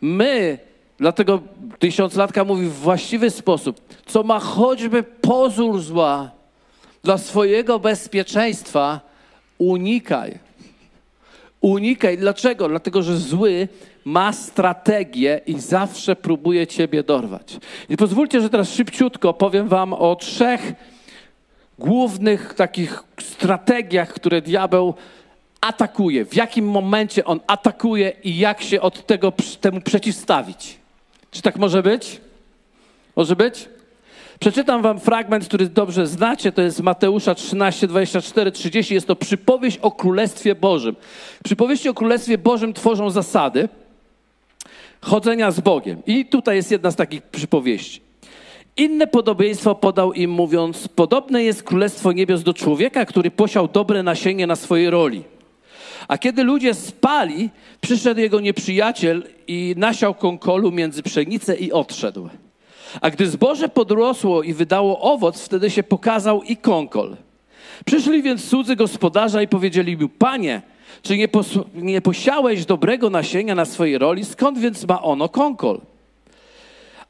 My 0.00 0.58
Dlatego 0.98 1.42
tysiąclatka 1.78 2.44
mówi 2.44 2.66
w 2.66 2.72
właściwy 2.72 3.30
sposób, 3.30 3.80
co 4.06 4.22
ma 4.22 4.40
choćby 4.40 5.02
pozór 5.02 5.80
zła 5.80 6.30
dla 7.02 7.18
swojego 7.18 7.78
bezpieczeństwa, 7.78 9.00
unikaj. 9.58 10.38
Unikaj. 11.60 12.18
Dlaczego? 12.18 12.68
Dlatego, 12.68 13.02
że 13.02 13.16
zły 13.16 13.68
ma 14.04 14.32
strategię 14.32 15.40
i 15.46 15.60
zawsze 15.60 16.16
próbuje 16.16 16.66
ciebie 16.66 17.02
dorwać. 17.02 17.56
I 17.88 17.96
pozwólcie, 17.96 18.40
że 18.40 18.50
teraz 18.50 18.70
szybciutko 18.70 19.34
powiem 19.34 19.68
wam 19.68 19.92
o 19.92 20.16
trzech 20.16 20.72
głównych 21.78 22.54
takich 22.54 23.02
strategiach, 23.20 24.12
które 24.12 24.42
diabeł 24.42 24.94
atakuje. 25.60 26.24
W 26.24 26.34
jakim 26.34 26.70
momencie 26.70 27.24
on 27.24 27.40
atakuje 27.46 28.12
i 28.24 28.38
jak 28.38 28.62
się 28.62 28.80
od 28.80 29.06
tego 29.06 29.32
temu 29.60 29.80
przeciwstawić. 29.80 30.78
Czy 31.30 31.42
tak 31.42 31.56
może 31.56 31.82
być? 31.82 32.20
Może 33.16 33.36
być? 33.36 33.68
Przeczytam 34.40 34.82
wam 34.82 35.00
fragment, 35.00 35.44
który 35.44 35.68
dobrze 35.68 36.06
znacie, 36.06 36.52
to 36.52 36.62
jest 36.62 36.80
Mateusza 36.80 37.34
13, 37.34 37.86
24, 37.86 38.52
30. 38.52 38.94
Jest 38.94 39.06
to 39.06 39.16
przypowieść 39.16 39.78
o 39.78 39.90
Królestwie 39.90 40.54
Bożym. 40.54 40.96
Przypowieści 41.44 41.88
o 41.88 41.94
Królestwie 41.94 42.38
Bożym 42.38 42.72
tworzą 42.72 43.10
zasady 43.10 43.68
chodzenia 45.04 45.50
z 45.50 45.60
Bogiem. 45.60 46.02
I 46.06 46.26
tutaj 46.26 46.56
jest 46.56 46.70
jedna 46.70 46.90
z 46.90 46.96
takich 46.96 47.22
przypowieści. 47.22 48.00
Inne 48.76 49.06
podobieństwo 49.06 49.74
podał 49.74 50.12
im, 50.12 50.30
mówiąc: 50.30 50.88
Podobne 50.88 51.44
jest 51.44 51.62
Królestwo 51.62 52.12
Niebios 52.12 52.42
do 52.42 52.54
człowieka, 52.54 53.06
który 53.06 53.30
posiał 53.30 53.68
dobre 53.68 54.02
nasienie 54.02 54.46
na 54.46 54.56
swojej 54.56 54.90
roli. 54.90 55.22
A 56.08 56.18
kiedy 56.18 56.44
ludzie 56.44 56.74
spali, 56.74 57.50
przyszedł 57.80 58.20
jego 58.20 58.40
nieprzyjaciel 58.40 59.22
i 59.46 59.74
nasiał 59.76 60.14
konkolu 60.14 60.72
między 60.72 61.02
pszenicę 61.02 61.56
i 61.56 61.72
odszedł. 61.72 62.28
A 63.00 63.10
gdy 63.10 63.26
zboże 63.26 63.68
podrosło 63.68 64.42
i 64.42 64.54
wydało 64.54 65.00
owoc, 65.00 65.40
wtedy 65.40 65.70
się 65.70 65.82
pokazał 65.82 66.42
i 66.42 66.56
konkol. 66.56 67.16
Przyszli 67.84 68.22
więc 68.22 68.48
cudzy 68.48 68.76
gospodarza 68.76 69.42
i 69.42 69.48
powiedzieli 69.48 69.96
mu, 69.96 70.08
panie, 70.08 70.62
czy 71.04 71.18
nie, 71.18 71.28
pos- 71.28 71.64
nie 71.74 72.00
posiałeś 72.00 72.66
dobrego 72.66 73.10
nasienia 73.10 73.54
na 73.54 73.64
swojej 73.64 73.98
roli? 73.98 74.24
Skąd 74.24 74.58
więc 74.58 74.86
ma 74.88 75.02
ono 75.02 75.28
konkol? 75.28 75.80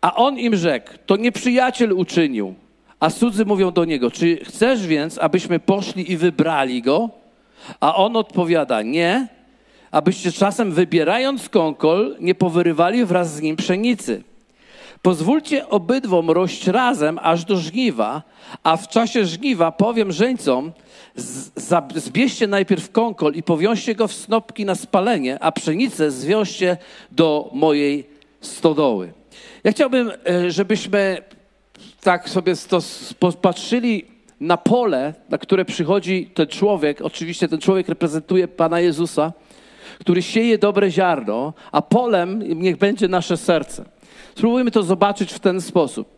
A 0.01 0.15
on 0.15 0.39
im 0.39 0.57
rzekł, 0.57 0.91
to 1.07 1.17
nieprzyjaciel 1.17 1.93
uczynił. 1.93 2.55
A 3.01 3.11
cudzy 3.11 3.45
mówią 3.45 3.71
do 3.71 3.85
niego, 3.85 4.11
czy 4.11 4.37
chcesz 4.45 4.87
więc, 4.87 5.19
abyśmy 5.19 5.61
poszli 5.61 6.13
i 6.13 6.17
wybrali 6.17 6.83
go? 6.83 7.11
A 7.81 7.95
on 7.95 8.17
odpowiada, 8.17 8.83
nie, 8.83 9.29
abyście 9.91 10.33
czasem 10.33 10.73
wybierając 10.73 11.49
konkol, 11.49 12.17
nie 12.21 12.35
powyrywali 12.35 13.05
wraz 13.05 13.35
z 13.35 13.41
nim 13.41 13.57
pszenicy. 13.57 14.23
Pozwólcie 15.03 15.69
obydwom 15.69 16.31
rość 16.31 16.67
razem 16.67 17.19
aż 17.23 17.45
do 17.45 17.57
żniwa, 17.57 18.23
a 18.63 18.77
w 18.77 18.89
czasie 18.89 19.25
żniwa 19.25 19.73
powiem 19.73 20.13
żeńcom, 20.13 20.73
zbierzcie 21.95 22.47
najpierw 22.47 22.93
konkol 22.93 23.35
i 23.35 23.43
powiążcie 23.43 23.95
go 23.95 24.09
w 24.09 24.13
snopki 24.13 24.65
na 24.65 24.75
spalenie, 24.75 25.39
a 25.43 25.53
pszenicę 25.53 26.11
zwiążcie 26.11 26.77
do 27.13 27.51
mojej 27.53 28.07
stodoły. 28.41 29.13
Ja 29.65 29.73
chciałbym, 29.73 30.13
e, 30.29 30.51
żebyśmy 30.51 31.23
tak 32.01 32.29
sobie 32.29 32.55
popatrzyli 33.19 34.05
na 34.41 34.57
pole, 34.57 35.15
na 35.29 35.39
które 35.39 35.65
przychodzi 35.65 36.31
ten 36.35 36.47
człowiek. 36.47 37.01
Oczywiście 37.01 37.49
ten 37.49 37.61
człowiek 37.61 37.89
reprezentuje 37.89 38.49
Pana 38.49 38.81
Jezusa, 38.81 39.33
który 40.01 40.23
sieje 40.23 40.59
dobre 40.59 40.91
ziarno, 40.91 41.53
a 41.73 41.83
polem 41.83 42.43
niech 42.63 42.77
będzie 42.77 43.09
nasze 43.09 43.37
serce. 43.37 43.85
Spróbujmy 44.37 44.71
to 44.71 44.83
zobaczyć 44.83 45.33
w 45.33 45.39
ten 45.39 45.61
sposób. 45.61 46.09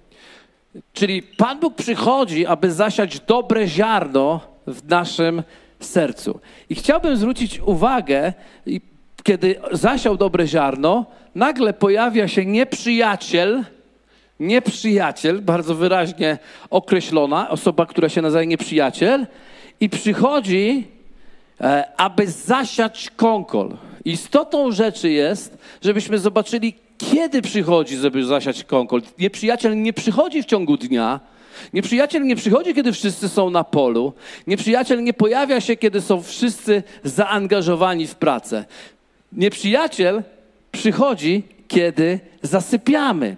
Czyli 0.92 1.22
Pan 1.22 1.60
Bóg 1.60 1.74
przychodzi, 1.74 2.46
aby 2.46 2.72
zasiać 2.72 3.20
dobre 3.20 3.66
ziarno 3.66 4.55
w 4.66 4.88
naszym 4.88 5.42
sercu. 5.80 6.40
I 6.70 6.74
chciałbym 6.74 7.16
zwrócić 7.16 7.60
uwagę, 7.60 8.32
kiedy 9.22 9.54
zasiał 9.72 10.16
dobre 10.16 10.46
ziarno, 10.46 11.06
nagle 11.34 11.72
pojawia 11.72 12.28
się 12.28 12.46
nieprzyjaciel, 12.46 13.64
nieprzyjaciel, 14.40 15.42
bardzo 15.42 15.74
wyraźnie 15.74 16.38
określona, 16.70 17.50
osoba, 17.50 17.86
która 17.86 18.08
się 18.08 18.22
nazywa 18.22 18.44
nieprzyjaciel, 18.44 19.26
i 19.80 19.88
przychodzi, 19.88 20.86
e, 21.60 21.84
aby 21.96 22.26
zasiać 22.26 23.10
konkol. 23.16 23.76
Istotą 24.04 24.72
rzeczy 24.72 25.10
jest, 25.10 25.58
żebyśmy 25.82 26.18
zobaczyli, 26.18 26.74
kiedy 26.98 27.42
przychodzi, 27.42 27.96
żeby 27.96 28.24
zasiać 28.24 28.64
konkol. 28.64 29.02
Nieprzyjaciel 29.18 29.82
nie 29.82 29.92
przychodzi 29.92 30.42
w 30.42 30.46
ciągu 30.46 30.76
dnia. 30.76 31.20
Nieprzyjaciel 31.72 32.22
nie 32.22 32.36
przychodzi, 32.36 32.74
kiedy 32.74 32.92
wszyscy 32.92 33.28
są 33.28 33.50
na 33.50 33.64
polu. 33.64 34.12
Nieprzyjaciel 34.46 35.02
nie 35.02 35.12
pojawia 35.12 35.60
się, 35.60 35.76
kiedy 35.76 36.00
są 36.00 36.22
wszyscy 36.22 36.82
zaangażowani 37.04 38.06
w 38.06 38.14
pracę. 38.14 38.64
Nieprzyjaciel 39.32 40.22
przychodzi, 40.72 41.42
kiedy 41.68 42.20
zasypiamy. 42.42 43.36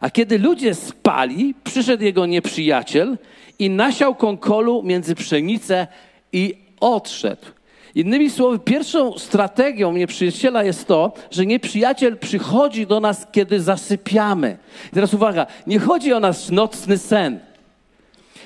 A 0.00 0.10
kiedy 0.10 0.38
ludzie 0.38 0.74
spali, 0.74 1.54
przyszedł 1.64 2.04
jego 2.04 2.26
nieprzyjaciel 2.26 3.18
i 3.58 3.70
nasiał 3.70 4.14
konkolu 4.14 4.82
między 4.82 5.14
pszenicę 5.14 5.86
i 6.32 6.54
odszedł. 6.80 7.46
Innymi 7.94 8.30
słowy, 8.30 8.58
pierwszą 8.58 9.18
strategią 9.18 9.92
nieprzyjaciela 9.92 10.64
jest 10.64 10.86
to, 10.86 11.12
że 11.30 11.46
nieprzyjaciel 11.46 12.18
przychodzi 12.18 12.86
do 12.86 13.00
nas, 13.00 13.26
kiedy 13.32 13.60
zasypiamy. 13.60 14.58
I 14.92 14.94
teraz 14.94 15.14
uwaga, 15.14 15.46
nie 15.66 15.78
chodzi 15.78 16.12
o 16.12 16.20
nasz 16.20 16.48
nocny 16.50 16.98
sen. 16.98 17.40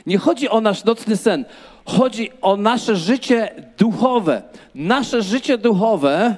Nie 0.06 0.18
chodzi 0.18 0.48
o 0.48 0.60
nasz 0.60 0.84
nocny 0.84 1.16
sen. 1.16 1.44
Chodzi 1.84 2.30
o 2.42 2.56
nasze 2.56 2.96
życie 2.96 3.54
duchowe. 3.78 4.42
Nasze 4.74 5.22
życie 5.22 5.58
duchowe 5.58 6.36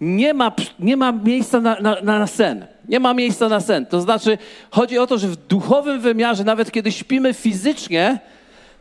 nie 0.00 0.34
ma, 0.34 0.52
nie 0.78 0.96
ma 0.96 1.12
miejsca 1.12 1.60
na, 1.60 1.80
na, 1.80 2.00
na 2.00 2.26
sen. 2.26 2.66
Nie 2.88 3.00
ma 3.00 3.14
miejsca 3.14 3.48
na 3.48 3.60
sen. 3.60 3.86
To 3.86 4.00
znaczy, 4.00 4.38
chodzi 4.70 4.98
o 4.98 5.06
to, 5.06 5.18
że 5.18 5.28
w 5.28 5.36
duchowym 5.36 6.00
wymiarze, 6.00 6.44
nawet 6.44 6.72
kiedy 6.72 6.92
śpimy 6.92 7.34
fizycznie, 7.34 8.18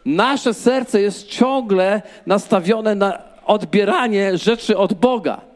nasze 0.06 0.54
serce 0.54 1.02
jest 1.02 1.28
ciągle 1.28 2.02
nastawione 2.26 2.96
na 2.96 3.18
odbieranie 3.46 4.38
rzeczy 4.38 4.78
od 4.78 4.94
Boga. 4.94 5.53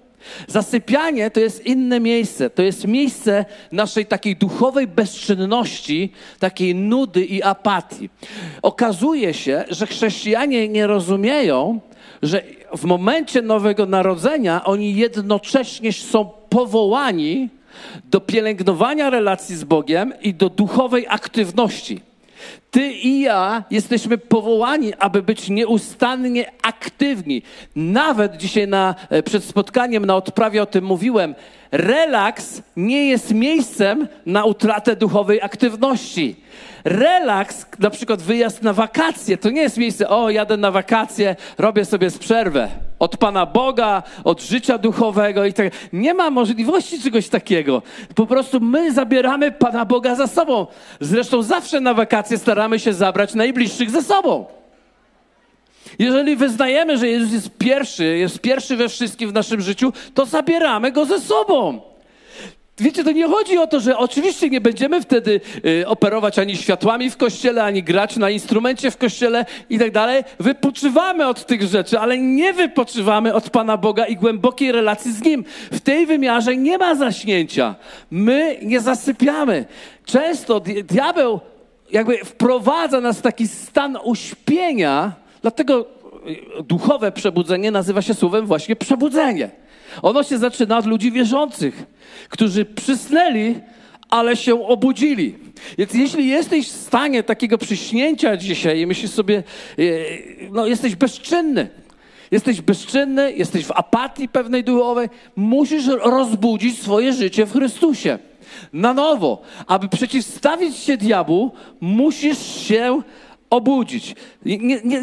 Zasypianie 0.47 1.31
to 1.31 1.39
jest 1.39 1.65
inne 1.65 1.99
miejsce. 1.99 2.49
To 2.49 2.61
jest 2.61 2.87
miejsce 2.87 3.45
naszej 3.71 4.05
takiej 4.05 4.35
duchowej 4.35 4.87
bezczynności, 4.87 6.11
takiej 6.39 6.75
nudy 6.75 7.25
i 7.25 7.43
apatii. 7.43 8.09
Okazuje 8.61 9.33
się, 9.33 9.65
że 9.69 9.87
chrześcijanie 9.87 10.67
nie 10.67 10.87
rozumieją, 10.87 11.79
że 12.21 12.43
w 12.77 12.83
momencie 12.83 13.41
Nowego 13.41 13.85
Narodzenia 13.85 14.65
oni 14.65 14.95
jednocześnie 14.95 15.93
są 15.93 16.29
powołani 16.49 17.49
do 18.05 18.21
pielęgnowania 18.21 19.09
relacji 19.09 19.55
z 19.55 19.63
Bogiem 19.63 20.13
i 20.21 20.33
do 20.33 20.49
duchowej 20.49 21.05
aktywności. 21.09 22.06
Ty 22.71 22.91
i 22.91 23.19
ja 23.19 23.63
jesteśmy 23.71 24.17
powołani, 24.17 24.93
aby 24.99 25.23
być 25.23 25.49
nieustannie 25.49 26.51
aktywni. 26.61 27.41
Nawet 27.75 28.37
dzisiaj 28.37 28.67
na, 28.67 28.95
e, 29.09 29.23
przed 29.23 29.43
spotkaniem 29.43 30.05
na 30.05 30.15
odprawie 30.15 30.61
o 30.61 30.65
tym 30.65 30.83
mówiłem. 30.83 31.35
Relaks 31.71 32.61
nie 32.77 33.09
jest 33.09 33.33
miejscem 33.33 34.07
na 34.25 34.45
utratę 34.45 34.95
duchowej 34.95 35.41
aktywności. 35.41 36.35
Relaks, 36.83 37.65
na 37.79 37.89
przykład 37.89 38.21
wyjazd 38.21 38.63
na 38.63 38.73
wakacje, 38.73 39.37
to 39.37 39.49
nie 39.49 39.61
jest 39.61 39.77
miejsce, 39.77 40.09
o, 40.09 40.29
jadę 40.29 40.57
na 40.57 40.71
wakacje, 40.71 41.35
robię 41.57 41.85
sobie 41.85 42.09
z 42.09 42.17
przerwę 42.17 42.86
od 42.99 43.17
Pana 43.17 43.45
Boga, 43.45 44.03
od 44.23 44.41
życia 44.41 44.77
duchowego 44.77 45.45
i 45.45 45.53
tak. 45.53 45.73
Nie 45.93 46.13
ma 46.13 46.29
możliwości 46.29 47.01
czegoś 47.01 47.29
takiego. 47.29 47.81
Po 48.15 48.25
prostu 48.25 48.59
my 48.59 48.91
zabieramy 48.93 49.51
Pana 49.51 49.85
Boga 49.85 50.15
za 50.15 50.27
sobą. 50.27 50.67
Zresztą 50.99 51.43
zawsze 51.43 51.79
na 51.79 51.93
wakacje 51.93 52.37
staramy 52.37 52.79
się 52.79 52.93
zabrać 52.93 53.33
najbliższych 53.35 53.89
ze 53.89 54.03
sobą. 54.03 54.45
Jeżeli 55.99 56.35
wyznajemy, 56.35 56.97
że 56.97 57.07
Jezus 57.07 57.33
jest 57.33 57.49
pierwszy, 57.57 58.17
jest 58.17 58.39
pierwszy 58.39 58.75
we 58.75 58.89
wszystkim 58.89 59.29
w 59.29 59.33
naszym 59.33 59.61
życiu, 59.61 59.93
to 60.13 60.25
zabieramy 60.25 60.91
go 60.91 61.05
ze 61.05 61.19
sobą. 61.19 61.81
Wiecie, 62.79 63.03
to 63.03 63.11
nie 63.11 63.27
chodzi 63.27 63.57
o 63.57 63.67
to, 63.67 63.79
że 63.79 63.97
oczywiście 63.97 64.49
nie 64.49 64.61
będziemy 64.61 65.01
wtedy 65.01 65.41
y, 65.65 65.87
operować 65.87 66.39
ani 66.39 66.57
światłami 66.57 67.09
w 67.09 67.17
kościele, 67.17 67.63
ani 67.63 67.83
grać 67.83 68.17
na 68.17 68.29
instrumencie 68.29 68.91
w 68.91 68.97
kościele 68.97 69.45
i 69.69 69.79
tak 69.79 69.91
dalej. 69.91 70.23
Wypoczywamy 70.39 71.27
od 71.27 71.45
tych 71.45 71.63
rzeczy, 71.63 71.99
ale 71.99 72.17
nie 72.17 72.53
wypoczywamy 72.53 73.33
od 73.33 73.49
Pana 73.49 73.77
Boga 73.77 74.05
i 74.05 74.15
głębokiej 74.15 74.71
relacji 74.71 75.13
z 75.13 75.21
Nim. 75.23 75.45
W 75.71 75.79
tej 75.79 76.05
wymiarze 76.05 76.57
nie 76.57 76.77
ma 76.77 76.95
zaśnięcia. 76.95 77.75
My 78.11 78.57
nie 78.61 78.79
zasypiamy. 78.79 79.65
Często 80.05 80.59
diabeł 80.83 81.39
jakby 81.91 82.17
wprowadza 82.17 83.01
nas 83.01 83.19
w 83.19 83.21
taki 83.21 83.47
stan 83.47 83.97
uśpienia, 84.03 85.11
dlatego 85.41 85.85
duchowe 86.67 87.11
przebudzenie 87.11 87.71
nazywa 87.71 88.01
się 88.01 88.13
słowem 88.13 88.45
właśnie 88.45 88.75
przebudzenie. 88.75 89.49
Ono 90.01 90.23
się 90.23 90.37
zaczyna 90.37 90.77
od 90.77 90.85
ludzi 90.85 91.11
wierzących, 91.11 91.85
którzy 92.29 92.65
przysnęli, 92.65 93.55
ale 94.09 94.35
się 94.35 94.67
obudzili. 94.67 95.35
Więc 95.77 95.93
jeśli 95.93 96.27
jesteś 96.27 96.67
w 96.67 96.71
stanie 96.71 97.23
takiego 97.23 97.57
przyśnięcia 97.57 98.37
dzisiaj 98.37 98.79
i 98.79 98.87
myślisz 98.87 99.11
sobie, 99.11 99.43
e, 99.79 99.83
no 100.51 100.67
jesteś 100.67 100.95
bezczynny, 100.95 101.69
jesteś 102.31 102.61
bezczynny, 102.61 103.33
jesteś 103.33 103.65
w 103.65 103.71
apatii 103.71 104.29
pewnej 104.29 104.63
duchowej, 104.63 105.09
musisz 105.35 105.87
rozbudzić 105.87 106.81
swoje 106.81 107.13
życie 107.13 107.45
w 107.45 107.53
Chrystusie. 107.53 108.19
Na 108.73 108.93
nowo, 108.93 109.41
aby 109.67 109.89
przeciwstawić 109.89 110.77
się 110.77 110.97
diabłu, 110.97 111.51
musisz 111.81 112.61
się 112.67 113.01
obudzić. 113.49 114.15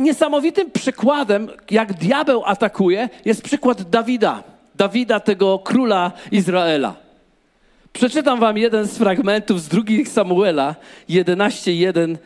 Niesamowitym 0.01 0.71
przykładem, 0.71 1.49
jak 1.71 1.93
diabeł 1.93 2.43
atakuje, 2.45 3.09
jest 3.25 3.43
przykład 3.43 3.83
Dawida. 3.83 4.43
Dawida, 4.75 5.21
tego 5.21 5.59
króla 5.59 6.13
Izraela. 6.33 6.95
Przeczytam 7.93 8.41
wam 8.41 8.59
jeden 8.59 8.87
z 8.87 8.99
fragmentów 8.99 9.61
z 9.61 9.69
drugich 9.69 10.09
Samuela 10.09 10.75
11:1 11.09 12.17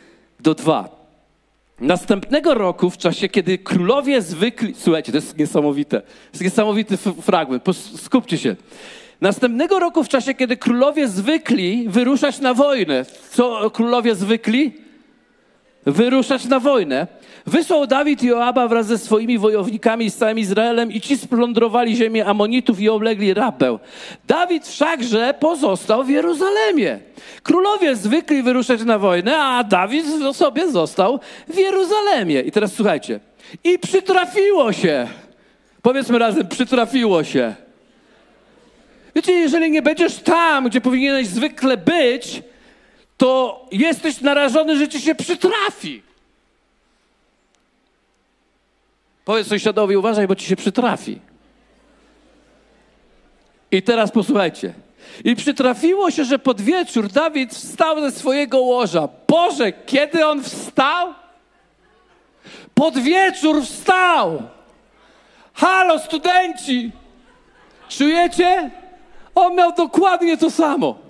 do 0.40 0.54
2. 0.54 0.88
Następnego 1.80 2.54
roku, 2.54 2.90
w 2.90 2.96
czasie, 2.96 3.28
kiedy 3.28 3.58
królowie 3.58 4.22
zwykli. 4.22 4.74
Słuchajcie, 4.78 5.12
to 5.12 5.18
jest 5.18 5.38
niesamowite. 5.38 6.00
To 6.00 6.06
jest 6.32 6.44
niesamowity 6.44 6.96
fragment. 6.96 7.64
Skupcie 7.96 8.38
się. 8.38 8.56
Następnego 9.20 9.78
roku, 9.78 10.04
w 10.04 10.08
czasie, 10.08 10.34
kiedy 10.34 10.56
królowie 10.56 11.08
zwykli 11.08 11.88
wyruszać 11.88 12.40
na 12.40 12.54
wojnę. 12.54 13.04
Co 13.30 13.70
królowie 13.70 14.14
zwykli? 14.14 14.72
Wyruszać 15.88 16.44
na 16.44 16.60
wojnę. 16.60 17.06
Wysłał 17.46 17.86
Dawid 17.86 18.22
Joaba 18.22 18.68
wraz 18.68 18.86
ze 18.86 18.98
swoimi 18.98 19.38
wojownikami 19.38 20.10
z 20.10 20.16
całym 20.16 20.38
Izraelem 20.38 20.92
i 20.92 21.00
ci 21.00 21.18
splądrowali 21.18 21.96
ziemię 21.96 22.26
Amonitów 22.26 22.80
i 22.80 22.88
oblegli 22.88 23.34
Rabę. 23.34 23.78
Dawid 24.26 24.66
wszakże 24.66 25.34
pozostał 25.40 26.04
w 26.04 26.08
Jeruzalemie. 26.08 26.98
Królowie 27.42 27.96
zwykli 27.96 28.42
wyruszać 28.42 28.84
na 28.84 28.98
wojnę, 28.98 29.38
a 29.38 29.64
Dawid 29.64 30.06
sobie 30.32 30.70
został 30.70 31.20
w 31.48 31.58
Jeruzalemie. 31.58 32.40
I 32.40 32.52
teraz 32.52 32.74
słuchajcie. 32.74 33.20
I 33.64 33.78
przytrafiło 33.78 34.72
się. 34.72 35.08
Powiedzmy 35.82 36.18
razem, 36.18 36.48
przytrafiło 36.48 37.24
się. 37.24 37.54
Wiecie, 39.14 39.32
jeżeli 39.32 39.70
nie 39.70 39.82
będziesz 39.82 40.16
tam, 40.16 40.68
gdzie 40.68 40.80
powinieneś 40.80 41.26
zwykle 41.26 41.76
być, 41.76 42.42
to 43.18 43.60
jesteś 43.72 44.20
narażony, 44.20 44.78
że 44.78 44.88
ci 44.88 45.00
się 45.00 45.14
przytrafi. 45.14 46.02
Powiedz 49.24 49.48
sąsiadowi, 49.48 49.96
uważaj, 49.96 50.26
bo 50.26 50.34
ci 50.34 50.46
się 50.46 50.56
przytrafi. 50.56 51.20
I 53.70 53.82
teraz 53.82 54.10
posłuchajcie. 54.10 54.74
I 55.24 55.36
przytrafiło 55.36 56.10
się, 56.10 56.24
że 56.24 56.38
pod 56.38 56.60
wieczór 56.60 57.08
Dawid 57.08 57.54
wstał 57.54 58.00
ze 58.00 58.10
swojego 58.10 58.60
łoża. 58.60 59.08
Boże, 59.28 59.72
kiedy 59.72 60.26
on 60.26 60.42
wstał? 60.42 61.14
Pod 62.74 62.98
wieczór 62.98 63.62
wstał. 63.62 64.42
Halo, 65.54 65.98
studenci! 65.98 66.92
Czujecie? 67.88 68.70
On 69.34 69.54
miał 69.54 69.72
dokładnie 69.72 70.36
to 70.36 70.50
samo. 70.50 71.07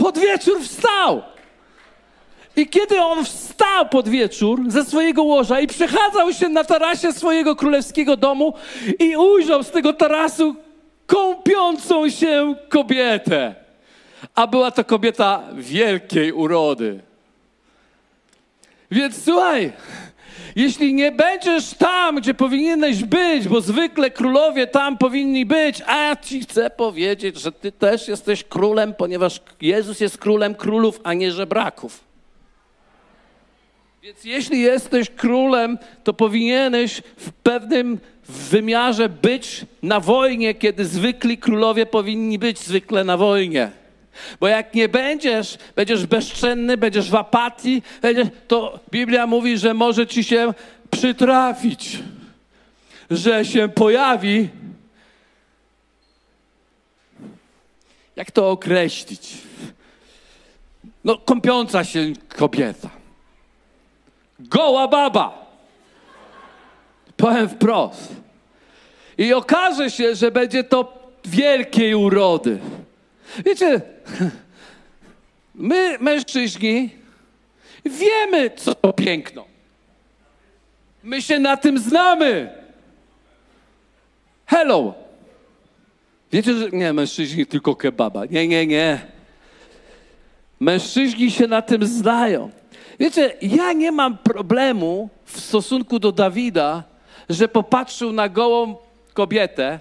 Pod 0.00 0.18
wieczór 0.18 0.62
wstał. 0.62 1.22
I 2.56 2.66
kiedy 2.66 3.00
on 3.00 3.24
wstał 3.24 3.88
pod 3.88 4.08
wieczór 4.08 4.60
ze 4.68 4.84
swojego 4.84 5.22
łoża 5.22 5.60
i 5.60 5.66
przechadzał 5.66 6.32
się 6.32 6.48
na 6.48 6.64
tarasie 6.64 7.12
swojego 7.12 7.56
królewskiego 7.56 8.16
domu 8.16 8.54
i 8.98 9.16
ujrzał 9.16 9.62
z 9.62 9.70
tego 9.70 9.92
tarasu 9.92 10.56
kąpiącą 11.06 12.10
się 12.10 12.54
kobietę. 12.68 13.54
A 14.34 14.46
była 14.46 14.70
to 14.70 14.84
kobieta 14.84 15.42
wielkiej 15.54 16.32
urody. 16.32 17.00
Więc 18.90 19.24
słuchaj, 19.24 19.72
jeśli 20.56 20.94
nie 20.94 21.12
będziesz 21.12 21.74
tam, 21.74 22.16
gdzie 22.16 22.34
powinieneś 22.34 23.04
być, 23.04 23.48
bo 23.48 23.60
zwykle 23.60 24.10
królowie 24.10 24.66
tam 24.66 24.98
powinni 24.98 25.46
być, 25.46 25.82
a 25.86 26.16
ci 26.16 26.40
chcę 26.40 26.70
powiedzieć, 26.70 27.40
że 27.40 27.52
ty 27.52 27.72
też 27.72 28.08
jesteś 28.08 28.44
królem, 28.44 28.94
ponieważ 28.94 29.40
Jezus 29.60 30.00
jest 30.00 30.18
królem 30.18 30.54
królów, 30.54 31.00
a 31.04 31.14
nie 31.14 31.32
żebraków. 31.32 32.08
Więc 34.02 34.24
jeśli 34.24 34.60
jesteś 34.60 35.10
królem, 35.10 35.78
to 36.04 36.12
powinieneś 36.14 37.02
w 37.16 37.32
pewnym 37.32 37.98
wymiarze 38.28 39.08
być 39.08 39.64
na 39.82 40.00
wojnie, 40.00 40.54
kiedy 40.54 40.84
zwykli 40.84 41.38
królowie 41.38 41.86
powinni 41.86 42.38
być 42.38 42.58
zwykle 42.58 43.04
na 43.04 43.16
wojnie. 43.16 43.70
Bo 44.40 44.48
jak 44.48 44.74
nie 44.74 44.88
będziesz, 44.88 45.58
będziesz 45.76 46.06
bezczenny, 46.06 46.76
będziesz 46.76 47.10
w 47.10 47.14
apatii, 47.14 47.82
będziesz, 48.02 48.28
to 48.48 48.80
Biblia 48.90 49.26
mówi, 49.26 49.58
że 49.58 49.74
może 49.74 50.06
ci 50.06 50.24
się 50.24 50.54
przytrafić, 50.90 51.98
że 53.10 53.44
się 53.44 53.68
pojawi. 53.68 54.48
Jak 58.16 58.30
to 58.30 58.50
określić? 58.50 59.36
No, 61.04 61.18
kąpiąca 61.18 61.84
się 61.84 62.12
kobieta. 62.28 62.90
Goła 64.38 64.88
baba. 64.88 65.46
Powiem 67.16 67.48
wprost. 67.48 68.16
I 69.18 69.32
okaże 69.32 69.90
się, 69.90 70.14
że 70.14 70.30
będzie 70.30 70.64
to 70.64 70.98
wielkiej 71.24 71.94
urody. 71.94 72.58
Wiecie, 73.44 73.80
my, 75.54 75.98
mężczyźni, 76.00 76.90
wiemy, 77.84 78.50
co 78.56 78.74
to 78.74 78.92
piękno. 78.92 79.44
My 81.02 81.22
się 81.22 81.38
na 81.38 81.56
tym 81.56 81.78
znamy. 81.78 82.50
Hello. 84.46 84.94
Wiecie, 86.32 86.54
że 86.54 86.70
nie, 86.70 86.92
mężczyźni 86.92 87.46
tylko 87.46 87.76
kebaba. 87.76 88.24
Nie, 88.24 88.48
nie, 88.48 88.66
nie. 88.66 89.00
Mężczyźni 90.60 91.30
się 91.30 91.46
na 91.46 91.62
tym 91.62 91.86
znają. 91.86 92.50
Wiecie, 93.00 93.36
ja 93.42 93.72
nie 93.72 93.92
mam 93.92 94.18
problemu 94.18 95.08
w 95.24 95.40
stosunku 95.40 95.98
do 95.98 96.12
Dawida, 96.12 96.84
że 97.28 97.48
popatrzył 97.48 98.12
na 98.12 98.28
gołą 98.28 98.76
kobietę 99.14 99.80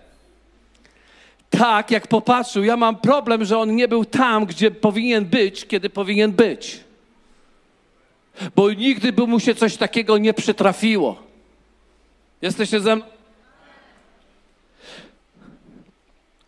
tak, 1.50 1.92
jak 1.92 2.08
popatrzył. 2.08 2.64
Ja 2.64 2.78
mam 2.78 2.96
problem, 2.96 3.46
że 3.46 3.58
on 3.58 3.76
nie 3.76 3.88
był 3.88 4.06
tam, 4.06 4.46
gdzie 4.46 4.72
powinien 4.72 5.26
być, 5.26 5.66
kiedy 5.66 5.90
powinien 5.90 6.32
być. 6.32 6.80
Bo 8.56 8.74
nigdy 8.74 9.14
by 9.14 9.28
mu 9.28 9.40
się 9.40 9.56
coś 9.56 9.78
takiego 9.78 10.18
nie 10.18 10.34
przytrafiło. 10.34 11.24
Jesteście 12.42 12.80
ze 12.80 12.96
mną? 12.96 13.06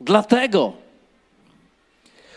Dlatego 0.01 0.73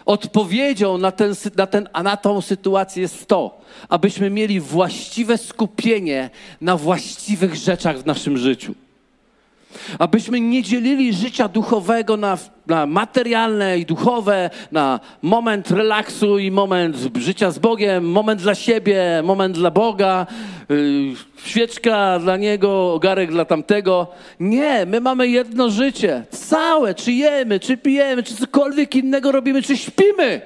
odpowiedzią 0.05 0.98
na, 0.98 1.12
ten, 1.12 1.35
na, 1.57 1.66
ten, 1.66 1.88
na 2.03 2.16
tą 2.16 2.40
sytuację 2.40 3.03
jest 3.03 3.27
to, 3.27 3.61
abyśmy 3.88 4.31
mieli 4.31 4.61
właściwe 4.61 5.38
skupienie 5.38 6.31
na 6.61 6.77
właściwych 6.77 7.55
rzeczach 7.55 7.98
w 7.98 8.07
naszym 8.07 8.38
życiu. 8.38 8.75
Abyśmy 9.98 10.40
nie 10.40 10.62
dzielili 10.62 11.12
życia 11.12 11.48
duchowego 11.48 12.16
na, 12.16 12.38
na, 12.66 12.87
materialne 12.87 13.78
i 13.78 13.87
duchowe, 13.87 14.50
na 14.72 15.00
moment 15.22 15.70
relaksu 15.70 16.38
i 16.38 16.50
moment 16.50 16.96
życia 17.14 17.50
z 17.50 17.58
Bogiem, 17.58 18.11
moment 18.11 18.42
dla 18.42 18.54
siebie, 18.54 19.22
moment 19.24 19.54
dla 19.56 19.70
Boga, 19.70 20.26
yy, 20.68 20.76
świeczka 21.44 22.18
dla 22.18 22.37
Niego, 22.37 22.94
ogarek 22.94 23.30
dla 23.30 23.44
tamtego. 23.44 24.06
Nie, 24.40 24.87
my 24.87 25.00
mamy 25.00 25.28
jedno 25.28 25.70
życie, 25.70 26.24
całe, 26.30 26.94
czy 26.94 27.12
jemy, 27.12 27.61
czy 27.61 27.76
pijemy, 27.76 28.22
czy 28.22 28.37
cokolwiek 28.37 28.96
innego 28.96 29.32
robimy, 29.32 29.62
czy 29.62 29.76
śpimy. 29.76 30.40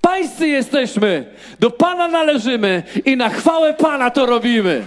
Pańscy 0.00 0.48
jesteśmy, 0.48 1.24
do 1.60 1.70
Pana 1.70 2.08
należymy 2.08 2.82
i 3.04 3.16
na 3.16 3.28
chwałę 3.28 3.74
Pana 3.74 4.10
to 4.10 4.26
robimy. 4.26 4.82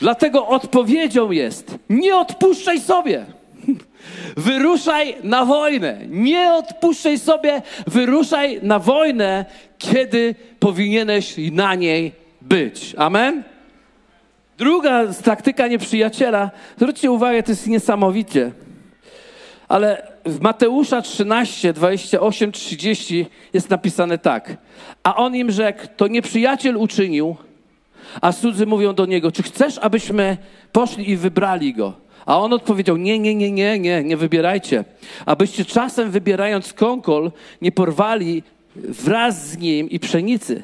Dlatego 0.00 0.46
odpowiedzią 0.46 1.30
jest: 1.30 1.78
nie 1.90 2.16
odpuszczaj 2.16 2.80
sobie. 2.80 3.26
Wyruszaj 4.36 5.16
na 5.22 5.44
wojnę. 5.44 5.98
Nie 6.08 6.52
odpuszczaj 6.52 7.18
sobie, 7.18 7.62
wyruszaj 7.86 8.60
na 8.62 8.78
wojnę, 8.78 9.44
kiedy 9.78 10.34
powinieneś 10.58 11.34
na 11.52 11.74
niej 11.74 12.12
być. 12.42 12.94
Amen? 12.98 13.42
Druga 14.58 15.04
taktyka 15.24 15.68
nieprzyjaciela, 15.68 16.50
zwróćcie 16.76 17.10
uwagę, 17.10 17.42
to 17.42 17.52
jest 17.52 17.66
niesamowicie. 17.66 18.52
Ale 19.68 20.12
w 20.24 20.40
Mateusza 20.40 21.02
13, 21.02 21.72
28, 21.72 22.52
30 22.52 23.26
jest 23.52 23.70
napisane 23.70 24.18
tak. 24.18 24.56
A 25.02 25.16
on 25.16 25.36
im 25.36 25.50
rzekł, 25.50 25.86
to 25.96 26.06
nieprzyjaciel 26.06 26.76
uczynił, 26.76 27.36
a 28.20 28.32
cudzy 28.32 28.66
mówią 28.66 28.94
do 28.94 29.06
niego, 29.06 29.32
czy 29.32 29.42
chcesz, 29.42 29.78
abyśmy 29.78 30.36
poszli 30.72 31.10
i 31.10 31.16
wybrali 31.16 31.74
go? 31.74 31.92
A 32.26 32.38
on 32.38 32.52
odpowiedział: 32.52 32.96
Nie, 32.96 33.18
nie, 33.18 33.34
nie, 33.34 33.50
nie, 33.52 33.78
nie, 33.78 34.04
nie 34.04 34.16
wybierajcie. 34.16 34.84
Abyście 35.26 35.64
czasem 35.64 36.10
wybierając 36.10 36.72
konkol, 36.72 37.32
nie 37.62 37.72
porwali 37.72 38.42
wraz 38.76 39.48
z 39.48 39.58
nim 39.58 39.90
i 39.90 40.00
pszenicy. 40.00 40.62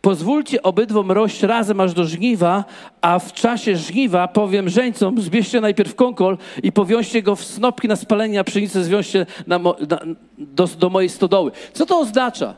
Pozwólcie 0.00 0.62
obydwom 0.62 1.12
rość 1.12 1.42
razem 1.42 1.80
aż 1.80 1.92
do 1.92 2.04
żniwa, 2.04 2.64
a 3.00 3.18
w 3.18 3.32
czasie 3.32 3.76
żniwa 3.76 4.28
powiem 4.28 4.68
żeńcom, 4.68 5.20
zbierzcie 5.22 5.60
najpierw 5.60 5.94
konkol 5.94 6.38
i 6.62 6.72
powiążcie 6.72 7.22
go 7.22 7.36
w 7.36 7.44
snopki 7.44 7.88
na 7.88 7.96
spalenie, 7.96 8.40
a 8.40 8.44
pszenicę 8.44 8.84
zwiążcie 8.84 9.26
na, 9.46 9.58
mo, 9.58 9.76
na, 9.90 10.00
do, 10.38 10.66
do 10.66 10.90
mojej 10.90 11.08
stodoły. 11.08 11.50
Co 11.72 11.86
to 11.86 11.98
oznacza? 11.98 12.54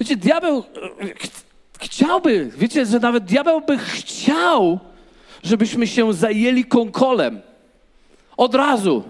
Wiecie, 0.00 0.16
diabeł 0.16 0.58
e, 0.58 0.62
chciałby, 1.78 2.50
wiecie, 2.56 2.86
że 2.86 2.98
nawet 2.98 3.24
diabeł 3.24 3.60
by 3.60 3.78
chciał, 3.78 4.78
żebyśmy 5.42 5.86
się 5.86 6.12
zajęli 6.12 6.64
konkolem. 6.64 7.40
Od 8.36 8.54
razu. 8.54 9.04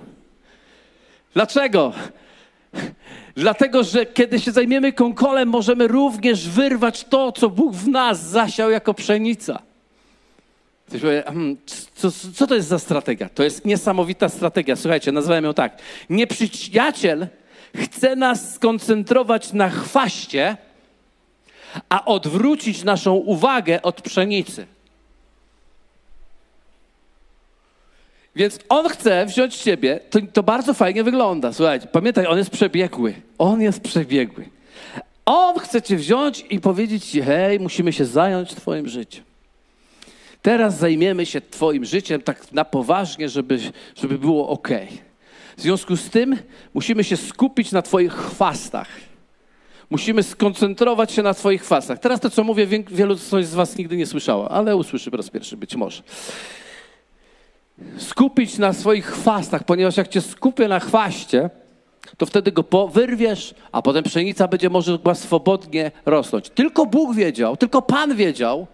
Dlaczego? 1.34 1.92
Dlatego, 3.36 3.84
że 3.84 4.06
kiedy 4.06 4.40
się 4.40 4.52
zajmiemy 4.52 4.92
konkolem, 4.92 5.48
możemy 5.48 5.88
również 5.88 6.48
wyrwać 6.48 7.04
to, 7.04 7.32
co 7.32 7.50
Bóg 7.50 7.74
w 7.74 7.88
nas 7.88 8.28
zasiał 8.28 8.70
jako 8.70 8.94
pszenica. 8.94 9.62
Ktoś 10.88 11.00
powie, 11.00 11.22
hmm, 11.26 11.56
co, 11.94 12.10
co 12.34 12.46
to 12.46 12.54
jest 12.54 12.68
za 12.68 12.78
strategia? 12.78 13.28
To 13.28 13.42
jest 13.42 13.64
niesamowita 13.64 14.28
strategia. 14.28 14.76
Słuchajcie, 14.76 15.12
nazywamy 15.12 15.46
ją 15.46 15.54
tak. 15.54 15.78
Nieprzyjaciel 16.10 17.26
chce 17.76 18.16
nas 18.16 18.54
skoncentrować 18.54 19.52
na 19.52 19.70
chwaście, 19.70 20.56
a 21.88 22.04
odwrócić 22.04 22.84
naszą 22.84 23.14
uwagę 23.14 23.82
od 23.82 24.02
pszenicy. 24.02 24.66
Więc 28.36 28.58
on 28.68 28.88
chce 28.88 29.26
wziąć 29.26 29.56
ciebie, 29.56 30.00
to, 30.10 30.18
to 30.32 30.42
bardzo 30.42 30.74
fajnie 30.74 31.04
wygląda. 31.04 31.52
Słuchajcie, 31.52 31.86
pamiętaj, 31.86 32.26
on 32.26 32.38
jest 32.38 32.50
przebiegły. 32.50 33.14
On 33.38 33.60
jest 33.60 33.80
przebiegły. 33.80 34.48
On 35.26 35.58
chce 35.58 35.82
cię 35.82 35.96
wziąć 35.96 36.44
i 36.50 36.60
powiedzieć 36.60 37.04
ci, 37.04 37.22
hej, 37.22 37.60
musimy 37.60 37.92
się 37.92 38.04
zająć 38.04 38.54
twoim 38.54 38.88
życiem. 38.88 39.24
Teraz 40.42 40.78
zajmiemy 40.78 41.26
się 41.26 41.40
twoim 41.40 41.84
życiem 41.84 42.22
tak 42.22 42.52
na 42.52 42.64
poważnie, 42.64 43.28
żeby, 43.28 43.58
żeby 43.96 44.18
było 44.18 44.48
ok. 44.48 44.68
W 45.56 45.62
związku 45.62 45.96
z 45.96 46.10
tym 46.10 46.38
musimy 46.74 47.04
się 47.04 47.16
skupić 47.16 47.72
na 47.72 47.82
twoich 47.82 48.12
chwastach. 48.12 48.88
Musimy 49.90 50.22
skoncentrować 50.22 51.12
się 51.12 51.22
na 51.22 51.34
twoich 51.34 51.62
chwastach. 51.62 51.98
Teraz 51.98 52.20
to, 52.20 52.30
co 52.30 52.44
mówię, 52.44 52.66
wielu 52.90 53.14
z 53.42 53.54
was 53.54 53.76
nigdy 53.76 53.96
nie 53.96 54.06
słyszało, 54.06 54.50
ale 54.50 54.76
usłyszy 54.76 55.10
po 55.10 55.16
raz 55.16 55.30
pierwszy 55.30 55.56
być 55.56 55.76
może 55.76 56.02
skupić 57.98 58.58
na 58.58 58.72
swoich 58.72 59.06
chwastach, 59.06 59.64
ponieważ 59.64 59.96
jak 59.96 60.08
cię 60.08 60.20
skupię 60.20 60.68
na 60.68 60.80
chwaście, 60.80 61.50
to 62.16 62.26
wtedy 62.26 62.52
go 62.52 62.88
wyrwiesz, 62.88 63.54
a 63.72 63.82
potem 63.82 64.04
pszenica 64.04 64.48
będzie 64.48 64.70
mogła 64.70 65.14
swobodnie 65.14 65.90
rosnąć. 66.06 66.50
Tylko 66.50 66.86
Bóg 66.86 67.14
wiedział, 67.14 67.56
tylko 67.56 67.82
Pan 67.82 68.16
wiedział, 68.16 68.66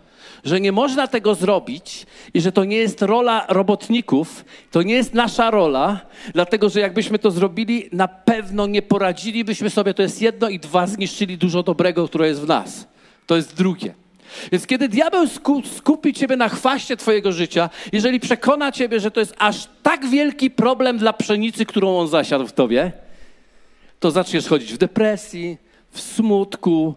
że 0.45 0.61
nie 0.61 0.73
można 0.73 1.07
tego 1.07 1.35
zrobić 1.35 2.07
i 2.35 2.41
że 2.41 2.53
to 2.53 2.65
nie 2.65 2.77
jest 2.77 3.03
rola 3.03 3.47
robotników, 3.49 4.45
to 4.71 4.83
nie 4.83 4.95
jest 4.95 5.15
nasza 5.15 5.51
rola, 5.51 6.01
dlatego 6.33 6.69
że 6.69 6.81
jakbyśmy 6.81 7.19
to 7.19 7.31
zrobili, 7.31 7.89
na 7.93 8.09
pewno 8.09 8.67
nie 8.67 8.83
poradzilibyśmy 8.83 9.71
sobie. 9.71 9.95
To 9.95 10.03
jest 10.03 10.23
jedno 10.23 10.49
i 10.49 10.59
dwa, 10.59 10.87
zniszczyli 10.87 11.39
dużo 11.39 11.63
dobrego, 11.63 12.09
które 12.09 12.29
jest 12.29 12.41
w 12.41 12.49
nas. 12.49 12.87
To 13.27 13.37
jest 13.37 13.57
drugie. 13.57 13.95
Więc 14.53 14.67
kiedy 14.67 14.89
diabeł 14.89 15.27
skupi 15.77 16.13
ciebie 16.13 16.37
na 16.37 16.49
chwaście 16.49 16.97
twojego 16.97 17.33
życia, 17.33 17.71
jeżeli 17.93 18.21
przekona 18.21 18.73
ciebie, 18.73 19.01
że 19.01 19.11
to 19.11 19.21
jest 19.21 19.35
aż 19.39 19.69
tak 19.83 20.07
wielki 20.07 20.51
problem 20.51 20.99
dla 20.99 21.13
pszenicy, 21.13 21.67
którą 21.67 21.99
on 21.99 22.09
zasiadł 22.09 22.47
w 22.47 22.53
tobie, 22.53 22.93
to 24.01 24.11
zaczniesz 24.11 24.49
chodzić 24.49 24.73
w 24.73 24.79
depresji, 24.79 25.59
w 25.91 26.01
smutku, 26.01 26.95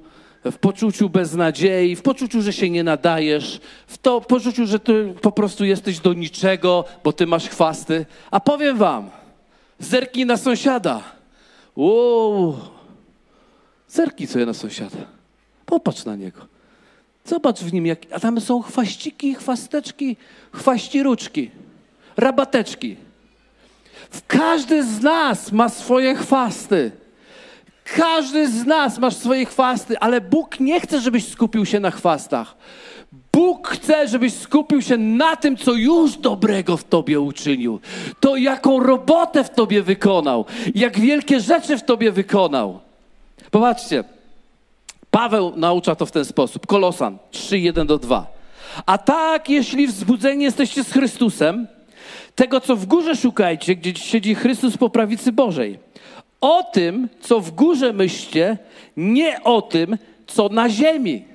w 0.51 0.57
poczuciu 0.57 1.09
beznadziei, 1.09 1.95
w 1.95 2.01
poczuciu, 2.01 2.41
że 2.41 2.53
się 2.53 2.69
nie 2.69 2.83
nadajesz, 2.83 3.59
w 3.87 3.97
to 3.97 4.21
poczuciu, 4.21 4.65
że 4.65 4.79
ty 4.79 5.13
po 5.21 5.31
prostu 5.31 5.65
jesteś 5.65 5.99
do 5.99 6.13
niczego, 6.13 6.85
bo 7.03 7.13
ty 7.13 7.27
masz 7.27 7.49
chwasty. 7.49 8.05
A 8.31 8.39
powiem 8.39 8.77
wam, 8.77 9.09
zerknij 9.79 10.25
na 10.25 10.37
sąsiada. 10.37 11.03
Wow. 11.75 12.57
Zerknij 13.87 14.27
sobie 14.27 14.45
na 14.45 14.53
sąsiada. 14.53 14.97
Popatrz 15.65 16.05
na 16.05 16.15
niego. 16.15 16.41
Zobacz 17.25 17.59
w 17.59 17.73
nim, 17.73 17.85
jak, 17.85 17.99
a 18.11 18.19
tam 18.19 18.41
są 18.41 18.61
chwaściki, 18.61 19.35
chwasteczki, 19.35 20.17
chwaściruczki, 20.53 21.51
rabateczki. 22.17 22.97
Każdy 24.27 24.83
z 24.83 25.01
nas 25.01 25.51
ma 25.51 25.69
swoje 25.69 26.15
chwasty. 26.15 26.91
Każdy 27.95 28.47
z 28.47 28.65
nas 28.65 28.97
ma 28.97 29.11
swoje 29.11 29.45
chwasty, 29.45 29.99
ale 29.99 30.21
Bóg 30.21 30.59
nie 30.59 30.79
chce, 30.79 31.01
żebyś 31.01 31.27
skupił 31.27 31.65
się 31.65 31.79
na 31.79 31.91
chwastach. 31.91 32.55
Bóg 33.33 33.67
chce, 33.67 34.07
żebyś 34.07 34.33
skupił 34.33 34.81
się 34.81 34.97
na 34.97 35.35
tym, 35.35 35.57
co 35.57 35.73
już 35.73 36.17
dobrego 36.17 36.77
w 36.77 36.83
tobie 36.83 37.19
uczynił. 37.19 37.79
To, 38.19 38.37
jaką 38.37 38.79
robotę 38.79 39.43
w 39.43 39.49
tobie 39.49 39.81
wykonał, 39.81 40.45
jak 40.75 40.99
wielkie 40.99 41.39
rzeczy 41.39 41.77
w 41.77 41.83
tobie 41.83 42.11
wykonał. 42.11 42.79
Popatrzcie, 43.51 44.03
Paweł 45.11 45.53
naucza 45.55 45.95
to 45.95 46.05
w 46.05 46.11
ten 46.11 46.25
sposób. 46.25 46.67
Kolosan 46.67 47.17
3, 47.31 47.59
1 47.59 47.87
do 47.87 47.97
2. 47.97 48.27
A 48.85 48.97
tak, 48.97 49.49
jeśli 49.49 49.87
wzbudzeni 49.87 50.43
jesteście 50.43 50.83
z 50.83 50.91
Chrystusem, 50.91 51.67
tego, 52.35 52.61
co 52.61 52.75
w 52.75 52.85
górze 52.85 53.15
szukajcie, 53.15 53.75
gdzie 53.75 53.95
siedzi 53.95 54.35
Chrystus 54.35 54.77
po 54.77 54.89
prawicy 54.89 55.31
Bożej. 55.31 55.79
O 56.41 56.63
tym, 56.63 57.09
co 57.19 57.39
w 57.39 57.51
górze 57.51 57.93
myślcie, 57.93 58.57
nie 58.97 59.43
o 59.43 59.61
tym, 59.61 59.97
co 60.27 60.49
na 60.49 60.69
ziemi. 60.69 61.25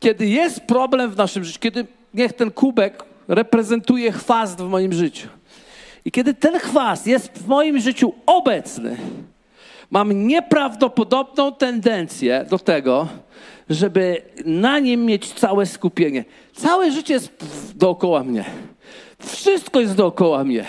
Kiedy 0.00 0.26
jest 0.26 0.60
problem 0.60 1.10
w 1.10 1.16
naszym 1.16 1.44
życiu, 1.44 1.60
kiedy 1.60 1.86
niech 2.14 2.32
ten 2.32 2.50
kubek 2.50 3.04
reprezentuje 3.28 4.12
chwast 4.12 4.58
w 4.58 4.68
moim 4.68 4.92
życiu. 4.92 5.28
I 6.04 6.12
kiedy 6.12 6.34
ten 6.34 6.58
chwast 6.58 7.06
jest 7.06 7.38
w 7.38 7.46
moim 7.46 7.80
życiu 7.80 8.14
obecny, 8.26 8.96
mam 9.90 10.26
nieprawdopodobną 10.26 11.52
tendencję 11.52 12.46
do 12.50 12.58
tego, 12.58 13.08
żeby 13.70 14.22
na 14.44 14.78
nim 14.78 15.04
mieć 15.04 15.32
całe 15.32 15.66
skupienie. 15.66 16.24
Całe 16.54 16.90
życie 16.90 17.14
jest 17.14 17.32
dookoła 17.74 18.24
mnie. 18.24 18.44
Wszystko 19.18 19.80
jest 19.80 19.94
dookoła 19.94 20.44
mnie. 20.44 20.64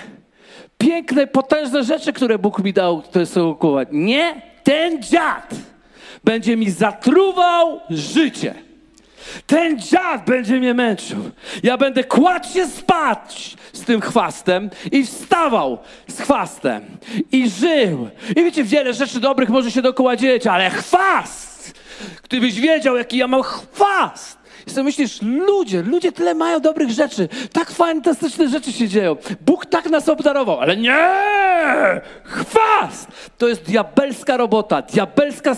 Piękne, 0.78 1.28
potężne 1.28 1.84
rzeczy, 1.84 2.14
które 2.14 2.40
Bóg 2.40 2.64
mi 2.64 2.74
dał, 2.74 3.02
to 3.02 3.20
jest 3.20 3.36
dookoła. 3.36 3.82
Nie 3.92 4.42
ten 4.64 5.04
dziad 5.04 5.50
będzie 6.24 6.58
mi 6.58 6.70
zatruwał 6.70 7.80
życie. 7.90 8.54
Ten 9.48 9.80
dziad 9.80 10.26
będzie 10.26 10.60
mnie 10.60 10.74
męczył. 10.74 11.32
Ja 11.64 11.78
będę 11.78 12.04
kładł 12.04 12.50
się 12.54 12.68
spać 12.68 13.58
z 13.74 13.82
tym 13.82 14.02
chwastem 14.02 14.70
i 14.92 15.06
wstawał 15.06 15.78
z 16.08 16.22
chwastem 16.22 16.86
i 17.32 17.50
żył. 17.50 18.10
I 18.30 18.44
wiecie, 18.44 18.64
wiele 18.64 18.94
rzeczy 18.94 19.20
dobrych 19.20 19.50
może 19.50 19.72
się 19.72 19.82
dookoła 19.82 20.16
dzieć, 20.16 20.48
ale 20.48 20.70
chwast! 20.70 21.74
Gdybyś 22.24 22.60
wiedział, 22.60 22.98
jaki 22.98 23.18
ja 23.18 23.28
mam 23.28 23.44
chwast! 23.44 24.37
I 24.68 24.70
sobie 24.70 24.84
myślisz, 24.84 25.22
ludzie, 25.22 25.82
ludzie 25.82 26.12
tyle 26.12 26.36
mają 26.36 26.60
dobrych 26.60 26.90
rzeczy, 26.90 27.30
tak 27.54 27.72
fantastyczne 27.72 28.50
rzeczy 28.50 28.72
się 28.72 28.88
dzieją. 28.88 29.16
Bóg 29.46 29.66
tak 29.66 29.90
nas 29.90 30.10
obdarował, 30.10 30.60
ale 30.60 30.78
nie! 30.78 30.98
Chwast! 32.24 33.08
To 33.38 33.48
jest 33.48 33.64
diabelska 33.64 34.38
robota, 34.38 34.82
diabelska 34.82 35.56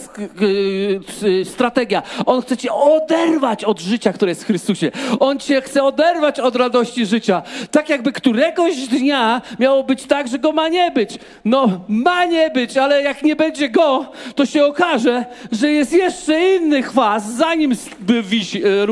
strategia. 1.43 2.03
On 2.25 2.41
chce 2.41 2.57
cię 2.57 2.73
oderwać 2.73 3.63
od 3.63 3.79
życia, 3.79 4.13
które 4.13 4.31
jest 4.31 4.43
w 4.43 4.47
Chrystusie. 4.47 4.91
On 5.19 5.39
cię 5.39 5.61
chce 5.61 5.83
oderwać 5.83 6.39
od 6.39 6.55
radości 6.55 7.05
życia. 7.05 7.41
Tak 7.71 7.89
jakby 7.89 8.11
któregoś 8.11 8.75
dnia 8.87 9.41
miało 9.59 9.83
być 9.83 10.03
tak, 10.03 10.27
że 10.27 10.39
go 10.39 10.51
ma 10.51 10.67
nie 10.67 10.91
być. 10.91 11.19
No, 11.45 11.85
ma 11.87 12.25
nie 12.25 12.49
być, 12.49 12.77
ale 12.77 13.01
jak 13.01 13.23
nie 13.23 13.35
będzie 13.35 13.69
go, 13.69 14.05
to 14.35 14.45
się 14.45 14.65
okaże, 14.65 15.25
że 15.51 15.71
jest 15.71 15.93
jeszcze 15.93 16.55
inny 16.55 16.83
chwast, 16.83 17.37
zanim 17.37 17.75
wisi, 18.23 18.63
e, 18.65 18.85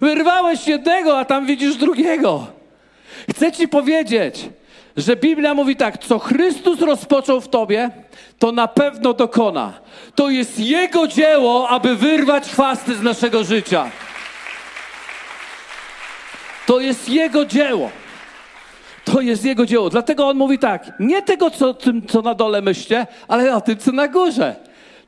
Wyrwałeś 0.00 0.68
jednego, 0.68 1.18
a 1.18 1.24
tam 1.24 1.46
widzisz 1.46 1.76
drugiego. 1.76 2.46
Chcę 3.30 3.52
ci 3.52 3.68
powiedzieć, 3.68 4.48
że 4.96 5.16
Biblia 5.16 5.54
mówi 5.54 5.76
tak, 5.76 5.98
co 5.98 6.18
Chrystus 6.18 6.80
rozpoczął 6.80 7.40
w 7.40 7.48
tobie, 7.48 7.90
to 8.38 8.52
na 8.52 8.68
pewno 8.68 9.12
dokona. 9.12 9.72
To 10.14 10.30
jest 10.30 10.58
Jego 10.58 11.06
dzieło, 11.06 11.68
aby 11.68 11.96
wyrwać 11.96 12.48
chwasty 12.48 12.94
z 12.94 13.02
naszego 13.02 13.44
życia. 13.44 13.90
To 16.66 16.80
jest 16.80 17.08
Jego 17.08 17.44
dzieło. 17.44 17.90
To 19.04 19.20
jest 19.20 19.44
Jego 19.44 19.66
dzieło. 19.66 19.90
Dlatego 19.90 20.28
On 20.28 20.36
mówi 20.36 20.58
tak, 20.58 20.92
nie 21.00 21.22
tego, 21.22 21.50
co, 21.50 21.74
tym, 21.74 22.06
co 22.06 22.22
na 22.22 22.34
dole 22.34 22.62
myślcie, 22.62 23.06
ale 23.28 23.56
o 23.56 23.60
tym, 23.60 23.78
co 23.78 23.92
na 23.92 24.08
górze. 24.08 24.56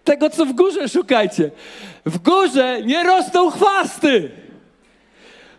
Tego, 0.05 0.31
co 0.31 0.47
w 0.47 0.53
górze 0.53 0.89
szukajcie. 0.89 1.51
W 2.07 2.19
górze 2.19 2.83
nie 2.83 3.03
rosną 3.03 3.51
chwasty. 3.51 4.31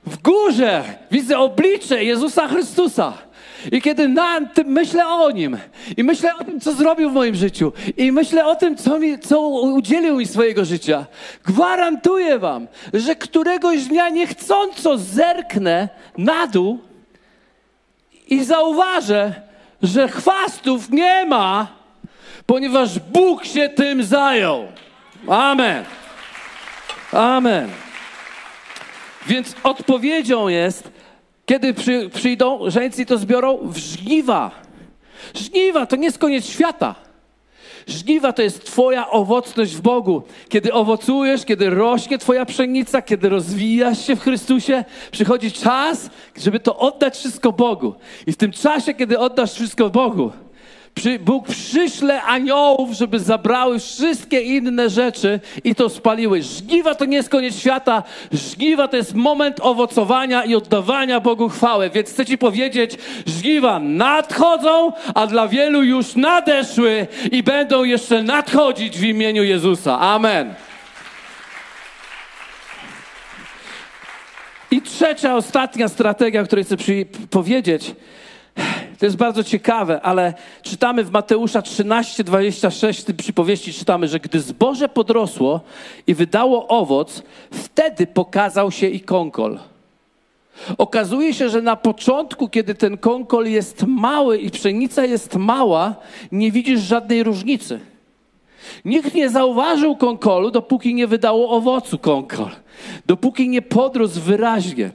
W 0.06 0.22
górze 0.22 0.84
widzę 1.12 1.40
oblicze 1.40 2.04
Jezusa 2.04 2.48
Chrystusa. 2.48 3.14
I 3.72 3.82
kiedy 3.82 4.08
na 4.08 4.42
tym 4.42 4.68
myślę 4.68 5.08
o 5.08 5.32
nim 5.32 5.58
i 5.98 6.04
myślę 6.04 6.36
o 6.36 6.44
tym, 6.44 6.60
co 6.60 6.74
zrobił 6.74 7.10
w 7.10 7.14
moim 7.14 7.36
życiu 7.36 7.74
i 7.98 8.12
myślę 8.12 8.46
o 8.46 8.56
tym, 8.56 8.76
co, 8.76 9.00
mi, 9.00 9.20
co 9.20 9.42
udzielił 9.50 10.18
mi 10.18 10.26
swojego 10.26 10.66
życia, 10.66 11.06
gwarantuję 11.46 12.40
wam, 12.40 12.68
że 12.94 13.16
któregoś 13.16 13.84
dnia 13.84 14.10
niechcąco 14.10 14.98
zerknę 14.98 15.90
na 16.18 16.48
dół 16.48 16.80
i 18.28 18.44
zauważę, 18.44 19.34
że 19.82 20.08
chwastów 20.08 20.90
nie 20.90 21.26
ma, 21.26 21.68
ponieważ 22.46 23.00
Bóg 23.00 23.46
się 23.46 23.70
tym 23.70 24.04
zajął. 24.04 24.68
Amen. 25.28 25.84
Amen. 27.14 27.70
Więc 29.28 29.56
odpowiedzią 29.64 30.48
jest, 30.48 30.92
kiedy 31.46 31.74
przy, 31.74 32.10
przyjdą 32.14 32.70
żeńcy 32.70 33.06
to 33.06 33.18
zbiorą, 33.18 33.58
w 33.62 33.78
żniwa. 33.78 34.52
Żniwa 35.34 35.86
to 35.86 35.96
nie 35.96 36.06
jest 36.06 36.18
koniec 36.18 36.46
świata. 36.46 36.96
Żniwa 37.88 38.34
to 38.34 38.42
jest 38.42 38.66
Twoja 38.66 39.10
owocność 39.10 39.76
w 39.76 39.82
Bogu. 39.82 40.24
Kiedy 40.50 40.74
owocujesz, 40.74 41.46
kiedy 41.46 41.70
rośnie 41.70 42.18
Twoja 42.18 42.46
pszenica, 42.46 43.02
kiedy 43.02 43.30
rozwijasz 43.30 44.08
się 44.08 44.16
w 44.16 44.22
Chrystusie, 44.22 44.86
przychodzi 45.12 45.52
czas, 45.52 46.10
żeby 46.38 46.60
to 46.60 46.78
oddać 46.78 47.18
wszystko 47.18 47.52
Bogu. 47.52 47.96
I 48.28 48.32
w 48.32 48.38
tym 48.38 48.52
czasie, 48.52 48.94
kiedy 48.94 49.20
oddasz 49.20 49.54
wszystko 49.54 49.90
Bogu, 49.90 50.32
Bóg 51.20 51.48
przyśle 51.48 52.22
aniołów, 52.22 52.92
żeby 52.92 53.20
zabrały 53.20 53.80
wszystkie 53.80 54.42
inne 54.42 54.90
rzeczy 54.90 55.40
i 55.64 55.76
to 55.76 55.90
spaliły. 55.90 56.42
Żniwa 56.42 56.96
to 56.96 57.06
nie 57.06 57.18
jest 57.18 57.30
koniec 57.30 57.60
świata. 57.60 58.04
Żniwa 58.32 58.88
to 58.88 58.98
jest 58.98 59.14
moment 59.14 59.60
owocowania 59.62 60.44
i 60.44 60.56
oddawania 60.56 61.20
Bogu 61.20 61.50
chwałę. 61.50 61.90
Więc 61.90 62.10
chcę 62.10 62.26
Ci 62.26 62.38
powiedzieć, 62.38 62.98
żniwa 63.26 63.80
nadchodzą, 63.80 64.92
a 65.16 65.28
dla 65.28 65.48
wielu 65.48 65.84
już 65.84 66.16
nadeszły 66.16 67.08
i 67.32 67.44
będą 67.44 67.84
jeszcze 67.84 68.24
nadchodzić 68.24 68.98
w 68.98 69.04
imieniu 69.04 69.44
Jezusa. 69.44 70.00
Amen. 70.00 70.54
I 74.72 74.82
trzecia, 74.82 75.36
ostatnia 75.36 75.88
strategia, 75.88 76.42
o 76.42 76.46
której 76.46 76.66
chcę 76.66 76.76
powiedzieć, 77.30 77.96
to 79.00 79.06
jest 79.06 79.18
bardzo 79.18 79.44
ciekawe, 79.44 80.02
ale 80.02 80.34
czytamy 80.62 81.04
w 81.04 81.12
Mateusza 81.12 81.62
13, 81.62 82.24
26, 82.24 83.02
w 83.02 83.04
tym 83.04 83.18
przypowieści 83.18 83.74
czytamy, 83.74 84.08
że 84.08 84.20
gdy 84.20 84.40
zboże 84.40 84.90
podrosło 84.90 85.62
i 86.08 86.14
wydało 86.14 86.68
owoc, 86.68 87.24
wtedy 87.52 88.08
pokazał 88.08 88.72
się 88.72 88.88
i 88.88 89.00
konkol. 89.00 89.60
Okazuje 90.78 91.34
się, 91.34 91.50
że 91.50 91.62
na 91.62 91.76
początku, 91.76 92.50
kiedy 92.50 92.76
ten 92.76 92.98
konkol 92.98 93.48
jest 93.48 93.84
mały 93.88 94.38
i 94.38 94.52
pszenica 94.52 95.06
jest 95.06 95.36
mała, 95.36 95.96
nie 96.32 96.52
widzisz 96.52 96.82
żadnej 96.82 97.24
różnicy. 97.24 97.80
Nikt 98.86 99.14
nie 99.14 99.30
zauważył 99.30 99.96
konkolu, 99.96 100.52
dopóki 100.52 100.94
nie 100.94 101.08
wydało 101.08 101.50
owocu 101.50 101.98
konkol. 101.98 102.50
Dopóki 103.06 103.50
nie 103.50 103.62
podrósł 103.62 104.22
wyraźnie. 104.22 104.92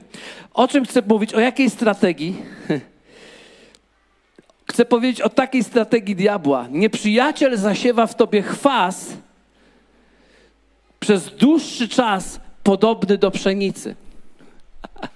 O 0.53 0.67
czym 0.67 0.85
chcę 0.85 1.01
mówić? 1.07 1.33
O 1.33 1.39
jakiej 1.39 1.69
strategii? 1.69 2.35
Chcę 4.69 4.85
powiedzieć 4.85 5.21
o 5.21 5.29
takiej 5.29 5.63
strategii 5.63 6.15
diabła. 6.15 6.67
Nieprzyjaciel 6.71 7.57
zasiewa 7.57 8.07
w 8.07 8.15
tobie 8.15 8.41
chwas 8.41 9.13
przez 10.99 11.35
dłuższy 11.35 11.87
czas 11.87 12.39
podobny 12.63 13.17
do 13.17 13.31
pszenicy. 13.31 13.95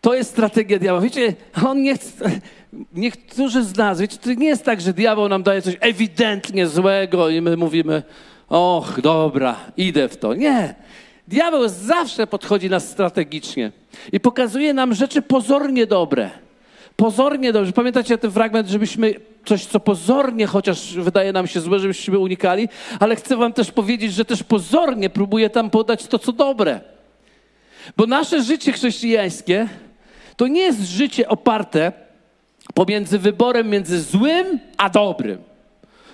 To 0.00 0.14
jest 0.14 0.30
strategia 0.30 0.78
diabła. 0.78 1.00
Wiecie, 1.00 1.34
on 1.64 1.82
nie 1.82 1.94
chce, 1.94 2.30
niektórzy 2.92 3.64
z 3.64 3.76
nas, 3.76 4.00
wiecie, 4.00 4.16
to 4.16 4.32
nie 4.32 4.46
jest 4.46 4.64
tak, 4.64 4.80
że 4.80 4.92
diabeł 4.92 5.28
nam 5.28 5.42
daje 5.42 5.62
coś 5.62 5.76
ewidentnie 5.80 6.66
złego 6.66 7.28
i 7.28 7.40
my 7.40 7.56
mówimy, 7.56 8.02
och, 8.48 9.00
dobra, 9.00 9.56
idę 9.76 10.08
w 10.08 10.16
to. 10.16 10.34
Nie. 10.34 10.74
Diabeł 11.28 11.68
zawsze 11.68 12.26
podchodzi 12.26 12.70
nas 12.70 12.88
strategicznie 12.88 13.72
i 14.12 14.20
pokazuje 14.20 14.74
nam 14.74 14.94
rzeczy 14.94 15.22
pozornie 15.22 15.86
dobre 15.86 16.30
pozornie 16.98 17.52
dobrze. 17.52 17.72
Pamiętacie 17.72 18.18
ten 18.18 18.30
fragment, 18.30 18.68
żebyśmy 18.68 19.14
coś, 19.44 19.66
co 19.66 19.80
pozornie 19.80 20.46
chociaż 20.46 20.94
wydaje 20.94 21.32
nam 21.32 21.46
się 21.46 21.60
złe, 21.60 21.78
żebyśmy 21.78 22.18
unikali, 22.18 22.68
ale 23.00 23.16
chcę 23.16 23.36
wam 23.36 23.52
też 23.52 23.70
powiedzieć, 23.70 24.12
że 24.12 24.24
też 24.24 24.42
pozornie 24.42 25.10
próbuje 25.10 25.50
tam 25.50 25.70
podać 25.70 26.06
to, 26.06 26.18
co 26.18 26.32
dobre. 26.32 26.80
Bo 27.96 28.06
nasze 28.06 28.42
życie 28.42 28.72
chrześcijańskie 28.72 29.68
to 30.36 30.46
nie 30.46 30.60
jest 30.60 30.80
życie 30.80 31.28
oparte 31.28 31.92
pomiędzy 32.74 33.18
wyborem 33.18 33.70
między 33.70 34.02
złym 34.02 34.58
a 34.76 34.90
dobrym. 34.90 35.47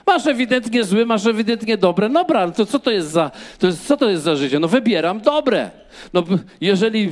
Masz 0.06 0.26
ewidentnie 0.26 0.84
zły, 0.84 1.06
masz 1.06 1.26
ewidentnie 1.26 1.76
dobre. 1.76 2.08
Dobra, 2.08 2.40
ale 2.40 2.52
to 2.52 2.66
co 2.66 2.78
to 2.78 2.90
jest 2.90 3.10
za, 3.10 3.30
to 3.58 3.66
jest, 3.66 3.86
co 3.86 3.96
to 3.96 4.10
jest 4.10 4.22
za 4.22 4.36
życie? 4.36 4.58
No 4.58 4.68
wybieram 4.68 5.20
dobre. 5.20 5.70
No, 6.12 6.22
jeżeli 6.60 7.10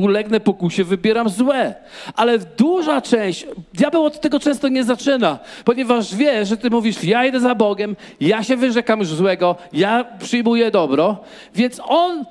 ulegnę 0.00 0.40
pokusie, 0.40 0.84
wybieram 0.84 1.28
złe. 1.28 1.74
Ale 2.16 2.38
duża 2.38 3.00
część, 3.00 3.46
diabeł 3.74 4.04
od 4.04 4.20
tego 4.20 4.40
często 4.40 4.68
nie 4.68 4.84
zaczyna, 4.84 5.38
ponieważ 5.64 6.14
wie, 6.14 6.46
że 6.46 6.56
ty 6.56 6.70
mówisz, 6.70 7.04
ja 7.04 7.26
idę 7.26 7.40
za 7.40 7.54
Bogiem, 7.54 7.96
ja 8.20 8.42
się 8.42 8.56
wyrzekam 8.56 9.00
już 9.00 9.08
złego, 9.08 9.56
ja 9.72 10.04
przyjmuję 10.18 10.70
dobro, 10.70 11.16
więc 11.54 11.80
on 11.84 12.24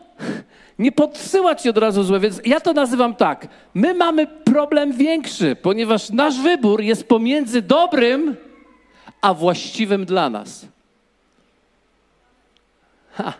nie 0.79 0.91
podsyła 0.91 1.55
ci 1.55 1.69
od 1.69 1.77
razu 1.77 2.03
złe, 2.03 2.19
więc 2.19 2.41
ja 2.45 2.59
to 2.59 2.73
nazywam 2.73 3.15
tak. 3.15 3.47
My 3.73 3.93
mamy 3.93 4.27
problem 4.27 4.93
większy, 4.93 5.55
ponieważ 5.55 6.09
nasz 6.09 6.39
wybór 6.39 6.81
jest 6.81 7.07
pomiędzy 7.07 7.61
dobrym 7.61 8.35
a 9.21 9.33
właściwym 9.33 10.05
dla 10.05 10.29
nas. 10.29 10.65
Ha. 13.11 13.33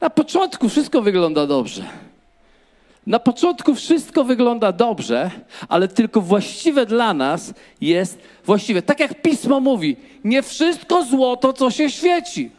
Na 0.00 0.10
początku 0.10 0.68
wszystko 0.68 1.02
wygląda 1.02 1.46
dobrze. 1.46 1.84
Na 3.06 3.18
początku 3.18 3.74
wszystko 3.74 4.24
wygląda 4.24 4.72
dobrze, 4.72 5.30
ale 5.68 5.88
tylko 5.88 6.20
właściwe 6.20 6.86
dla 6.86 7.14
nas 7.14 7.54
jest 7.80 8.18
właściwe. 8.44 8.82
Tak 8.82 9.00
jak 9.00 9.22
pismo 9.22 9.60
mówi, 9.60 9.96
nie 10.24 10.42
wszystko 10.42 11.04
złoto, 11.04 11.52
co 11.52 11.70
się 11.70 11.90
świeci. 11.90 12.50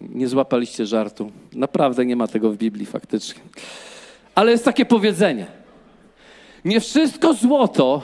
Nie 0.00 0.28
złapaliście 0.28 0.86
żartu. 0.86 1.32
Naprawdę 1.52 2.06
nie 2.06 2.16
ma 2.16 2.28
tego 2.28 2.50
w 2.50 2.56
Biblii 2.56 2.86
faktycznie. 2.86 3.40
Ale 4.34 4.52
jest 4.52 4.64
takie 4.64 4.84
powiedzenie. 4.84 5.46
Nie 6.64 6.80
wszystko 6.80 7.34
złoto, 7.34 8.02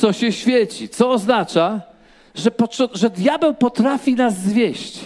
co 0.00 0.12
się 0.12 0.32
świeci. 0.32 0.88
Co 0.88 1.10
oznacza, 1.10 1.80
że, 2.34 2.50
że 2.94 3.10
diabeł 3.10 3.54
potrafi 3.54 4.14
nas 4.14 4.36
zwieść. 4.36 5.00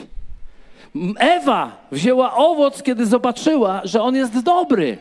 Ewa 1.18 1.72
wzięła 1.92 2.34
owoc, 2.34 2.82
kiedy 2.82 3.06
zobaczyła, 3.06 3.80
że 3.84 4.02
on 4.02 4.14
jest 4.16 4.42
dobry. 4.42 4.98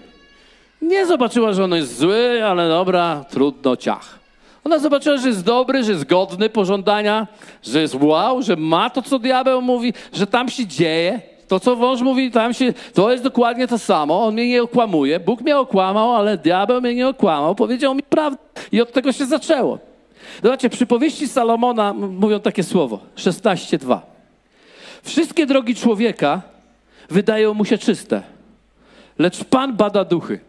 Nie 0.82 1.06
zobaczyła, 1.06 1.54
że 1.54 1.64
on 1.64 1.72
jest 1.72 1.98
zły, 1.98 2.46
ale 2.46 2.70
dobra, 2.70 3.26
trudno, 3.30 3.76
ciach. 3.78 4.20
Ona 4.64 4.80
zobaczyła, 4.80 5.18
że 5.18 5.28
jest 5.28 5.44
dobry, 5.44 5.84
że 5.84 5.92
jest 5.92 6.06
godny 6.06 6.50
pożądania, 6.50 7.28
że 7.64 7.82
jest 7.82 7.96
wow, 7.96 8.42
że 8.42 8.56
ma 8.56 8.90
to, 8.90 9.02
co 9.02 9.20
diabeł 9.20 9.62
mówi, 9.62 9.94
że 10.14 10.28
tam 10.28 10.50
się 10.50 10.68
dzieje. 10.68 11.22
To, 11.54 11.60
co 11.60 11.76
wąż 11.76 12.02
mówi, 12.02 12.32
tam 12.32 12.54
się, 12.54 12.74
to 12.94 13.12
jest 13.12 13.24
dokładnie 13.24 13.68
to 13.68 13.80
samo. 13.80 14.26
On 14.26 14.34
mnie 14.34 14.50
nie 14.50 14.64
okłamuje. 14.64 15.20
Bóg 15.20 15.42
mnie 15.42 15.58
okłamał, 15.58 16.16
ale 16.16 16.38
diabeł 16.38 16.82
mnie 16.82 16.96
nie 16.96 17.08
okłamał. 17.08 17.56
Powiedział 17.56 17.96
mi 17.96 18.04
prawdę. 18.04 18.38
I 18.72 18.82
od 18.82 18.92
tego 18.92 19.12
się 19.12 19.26
zaczęło. 19.26 19.80
Zobaczcie, 20.44 20.70
przypowieści 20.70 21.28
Salomona 21.28 21.94
mówią 21.94 22.40
takie 22.40 22.64
słowo. 22.64 23.00
16.2. 23.16 24.00
Wszystkie 25.04 25.46
drogi 25.46 25.76
człowieka 25.76 26.42
wydają 27.10 27.54
mu 27.54 27.66
się 27.66 27.78
czyste, 27.78 28.24
lecz 29.20 29.44
Pan 29.44 29.76
bada 29.76 30.04
duchy. 30.04 30.40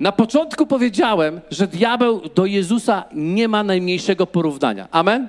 Na 0.00 0.12
początku 0.12 0.66
powiedziałem, 0.66 1.40
że 1.50 1.66
diabeł 1.66 2.20
do 2.34 2.46
Jezusa 2.46 3.04
nie 3.14 3.48
ma 3.48 3.62
najmniejszego 3.62 4.26
porównania. 4.26 4.88
Amen? 4.90 5.28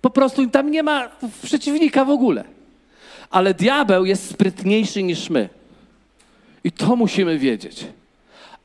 Po 0.00 0.10
prostu 0.10 0.46
tam 0.46 0.70
nie 0.70 0.82
ma 0.82 1.08
przeciwnika 1.42 2.04
w 2.04 2.10
ogóle. 2.10 2.44
Ale 3.30 3.54
diabeł 3.54 4.04
jest 4.04 4.30
sprytniejszy 4.30 5.02
niż 5.02 5.30
my. 5.30 5.48
I 6.64 6.72
to 6.72 6.96
musimy 6.96 7.38
wiedzieć. 7.38 7.86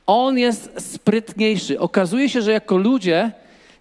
On 0.06 0.38
jest 0.38 0.92
sprytniejszy. 0.92 1.80
Okazuje 1.80 2.28
się, 2.28 2.42
że 2.42 2.52
jako 2.52 2.76
ludzie 2.76 3.32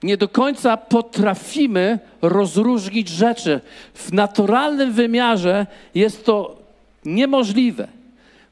nie 0.03 0.17
do 0.17 0.27
końca 0.27 0.77
potrafimy 0.77 1.99
rozróżnić 2.21 3.09
rzeczy. 3.09 3.61
W 3.93 4.13
naturalnym 4.13 4.93
wymiarze 4.93 5.67
jest 5.95 6.25
to 6.25 6.57
niemożliwe. 7.05 7.87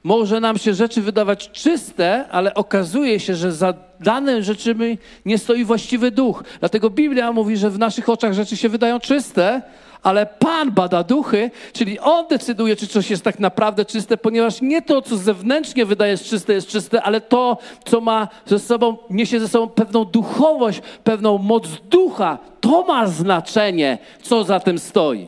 Może 0.04 0.40
nam 0.40 0.58
się 0.58 0.74
rzeczy 0.74 1.02
wydawać 1.02 1.52
czyste, 1.52 2.28
ale 2.30 2.54
okazuje 2.54 3.20
się, 3.20 3.36
że 3.36 3.52
za 3.52 3.74
danym 4.00 4.44
rzeczymi 4.44 4.98
nie 5.26 5.38
stoi 5.38 5.66
właściwy 5.66 6.12
duch. 6.12 6.44
Dlatego 6.60 6.90
Biblia 6.90 7.32
mówi, 7.32 7.58
że 7.58 7.70
w 7.70 7.80
naszych 7.80 8.10
oczach 8.10 8.34
rzeczy 8.34 8.58
się 8.58 8.70
wydają 8.70 9.00
czyste, 9.00 9.62
ale 10.08 10.26
Pan 10.26 10.72
bada 10.72 11.04
duchy, 11.04 11.52
czyli 11.74 12.00
On 12.00 12.28
decyduje, 12.28 12.76
czy 12.76 12.88
coś 12.88 13.10
jest 13.10 13.24
tak 13.24 13.40
naprawdę 13.40 13.86
czyste, 13.86 14.18
ponieważ 14.18 14.62
nie 14.62 14.82
to, 14.82 15.02
co 15.02 15.18
zewnętrznie 15.18 15.86
wydaje 15.86 16.18
się 16.18 16.26
czyste, 16.26 16.54
jest 16.54 16.68
czyste, 16.68 17.02
ale 17.02 17.22
to, 17.22 17.58
co 17.86 18.02
ma 18.02 18.28
ze 18.46 18.60
sobą, 18.60 18.98
niesie 19.10 19.40
ze 19.40 19.48
sobą 19.48 19.68
pewną 19.70 20.06
duchowość, 20.06 20.82
pewną 21.04 21.38
moc 21.38 21.68
ducha, 21.90 22.38
to 22.62 22.84
ma 22.84 23.08
znaczenie, 23.08 23.98
co 24.22 24.44
za 24.44 24.60
tym 24.60 24.80
stoi. 24.80 25.28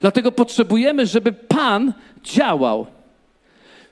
Dlatego 0.00 0.32
potrzebujemy, 0.32 1.06
żeby 1.06 1.32
Pan 1.32 1.92
działał. 2.24 2.86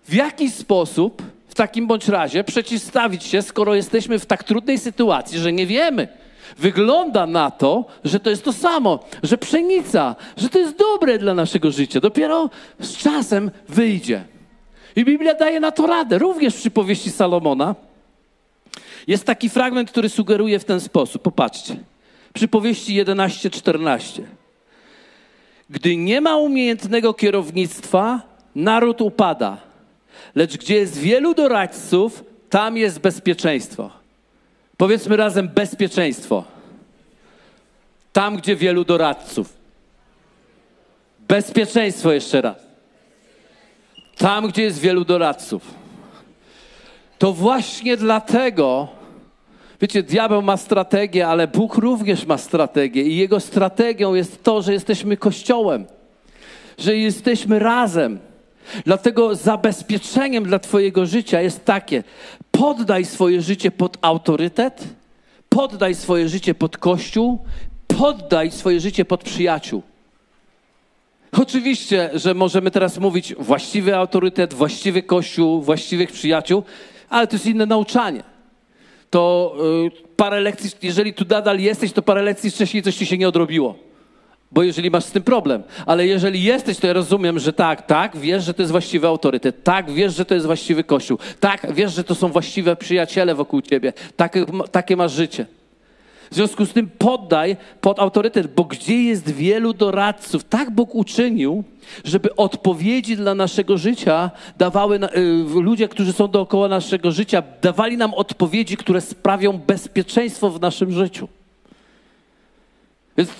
W 0.04 0.14
jaki 0.14 0.50
sposób 0.50 1.22
w 1.48 1.54
takim 1.54 1.86
bądź 1.86 2.08
razie 2.08 2.44
przeciwstawić 2.44 3.24
się, 3.24 3.42
skoro 3.42 3.74
jesteśmy 3.74 4.18
w 4.18 4.26
tak 4.26 4.44
trudnej 4.44 4.78
sytuacji, 4.78 5.38
że 5.38 5.52
nie 5.52 5.66
wiemy? 5.66 6.21
Wygląda 6.58 7.26
na 7.26 7.50
to, 7.50 7.84
że 8.04 8.20
to 8.20 8.30
jest 8.30 8.44
to 8.44 8.52
samo, 8.52 8.98
że 9.22 9.38
pszenica, 9.38 10.16
że 10.36 10.48
to 10.48 10.58
jest 10.58 10.76
dobre 10.76 11.18
dla 11.18 11.34
naszego 11.34 11.70
życia. 11.70 12.00
Dopiero 12.00 12.50
z 12.80 12.96
czasem 12.96 13.50
wyjdzie. 13.68 14.24
I 14.96 15.04
Biblia 15.04 15.34
daje 15.34 15.60
na 15.60 15.70
to 15.70 15.86
radę, 15.86 16.18
również 16.18 16.54
przy 16.54 16.70
powieści 16.70 17.10
Salomona. 17.10 17.74
Jest 19.06 19.24
taki 19.24 19.48
fragment, 19.48 19.90
który 19.90 20.08
sugeruje 20.08 20.58
w 20.58 20.64
ten 20.64 20.80
sposób. 20.80 21.22
Popatrzcie. 21.22 21.76
Przy 22.32 22.48
powieści 22.48 23.04
11-14. 23.04 24.22
Gdy 25.70 25.96
nie 25.96 26.20
ma 26.20 26.36
umiejętnego 26.36 27.14
kierownictwa, 27.14 28.22
naród 28.54 29.00
upada. 29.00 29.56
Lecz 30.34 30.56
gdzie 30.56 30.74
jest 30.74 30.98
wielu 30.98 31.34
doradców, 31.34 32.24
tam 32.50 32.76
jest 32.76 33.00
bezpieczeństwo. 33.00 34.01
Powiedzmy 34.82 35.16
razem 35.16 35.48
bezpieczeństwo. 35.48 36.44
Tam, 38.12 38.36
gdzie 38.36 38.56
wielu 38.56 38.84
doradców. 38.84 39.56
Bezpieczeństwo 41.28 42.12
jeszcze 42.12 42.40
raz. 42.40 42.56
Tam, 44.16 44.48
gdzie 44.48 44.62
jest 44.62 44.80
wielu 44.80 45.04
doradców. 45.04 45.62
To 47.18 47.32
właśnie 47.32 47.96
dlatego, 47.96 48.88
wiecie, 49.80 50.02
diabeł 50.02 50.42
ma 50.42 50.56
strategię, 50.56 51.28
ale 51.28 51.48
Bóg 51.48 51.74
również 51.74 52.26
ma 52.26 52.38
strategię. 52.38 53.02
I 53.02 53.16
jego 53.16 53.40
strategią 53.40 54.14
jest 54.14 54.42
to, 54.42 54.62
że 54.62 54.72
jesteśmy 54.72 55.16
kościołem, 55.16 55.86
że 56.78 56.96
jesteśmy 56.96 57.58
razem. 57.58 58.18
Dlatego 58.84 59.34
zabezpieczeniem 59.34 60.44
dla 60.44 60.58
Twojego 60.58 61.06
życia 61.06 61.40
jest 61.40 61.64
takie: 61.64 62.04
poddaj 62.50 63.04
swoje 63.04 63.42
życie 63.42 63.70
pod 63.70 63.98
autorytet, 64.00 64.84
poddaj 65.48 65.94
swoje 65.94 66.28
życie 66.28 66.54
pod 66.54 66.76
kościół, 66.76 67.38
poddaj 67.86 68.50
swoje 68.50 68.80
życie 68.80 69.04
pod 69.04 69.24
przyjaciół. 69.24 69.82
Oczywiście, 71.32 72.10
że 72.14 72.34
możemy 72.34 72.70
teraz 72.70 72.98
mówić 72.98 73.34
właściwy 73.34 73.96
autorytet, 73.96 74.54
właściwy 74.54 75.02
kościół, 75.02 75.62
właściwych 75.62 76.12
przyjaciół, 76.12 76.62
ale 77.08 77.26
to 77.26 77.36
jest 77.36 77.46
inne 77.46 77.66
nauczanie. 77.66 78.22
To 79.10 79.54
y, 79.86 80.14
parę 80.16 80.40
lekcji, 80.40 80.70
jeżeli 80.82 81.14
tu 81.14 81.24
nadal 81.28 81.60
jesteś, 81.60 81.92
to 81.92 82.02
parę 82.02 82.22
lekcji 82.22 82.50
wcześniej 82.50 82.82
coś 82.82 82.96
ci 82.96 83.06
się 83.06 83.18
nie 83.18 83.28
odrobiło. 83.28 83.91
Bo 84.52 84.62
jeżeli 84.62 84.90
masz 84.90 85.04
z 85.04 85.10
tym 85.10 85.22
problem, 85.22 85.62
ale 85.86 86.06
jeżeli 86.06 86.42
jesteś, 86.42 86.78
to 86.78 86.86
ja 86.86 86.92
rozumiem, 86.92 87.38
że 87.38 87.52
tak, 87.52 87.86
tak, 87.86 88.16
wiesz, 88.16 88.44
że 88.44 88.54
to 88.54 88.62
jest 88.62 88.72
właściwy 88.72 89.06
autorytet, 89.06 89.64
tak, 89.64 89.90
wiesz, 89.90 90.14
że 90.14 90.24
to 90.24 90.34
jest 90.34 90.46
właściwy 90.46 90.84
kościół, 90.84 91.18
tak, 91.40 91.74
wiesz, 91.74 91.94
że 91.94 92.04
to 92.04 92.14
są 92.14 92.28
właściwe 92.28 92.76
przyjaciele 92.76 93.34
wokół 93.34 93.60
ciebie, 93.62 93.92
takie, 94.16 94.44
takie 94.72 94.96
masz 94.96 95.12
życie. 95.12 95.46
W 96.30 96.34
związku 96.34 96.66
z 96.66 96.72
tym 96.72 96.90
poddaj 96.98 97.56
pod 97.80 98.00
autorytet, 98.00 98.54
bo 98.54 98.64
gdzie 98.64 99.02
jest 99.02 99.30
wielu 99.30 99.74
doradców, 99.74 100.44
tak 100.44 100.70
Bóg 100.70 100.94
uczynił, 100.94 101.64
żeby 102.04 102.36
odpowiedzi 102.36 103.16
dla 103.16 103.34
naszego 103.34 103.78
życia 103.78 104.30
dawały 104.58 105.00
y, 105.16 105.60
ludzie, 105.60 105.88
którzy 105.88 106.12
są 106.12 106.28
dookoła 106.28 106.68
naszego 106.68 107.12
życia, 107.12 107.42
dawali 107.62 107.96
nam 107.96 108.14
odpowiedzi, 108.14 108.76
które 108.76 109.00
sprawią 109.00 109.52
bezpieczeństwo 109.52 110.50
w 110.50 110.60
naszym 110.60 110.92
życiu. 110.92 111.28
Więc 113.16 113.30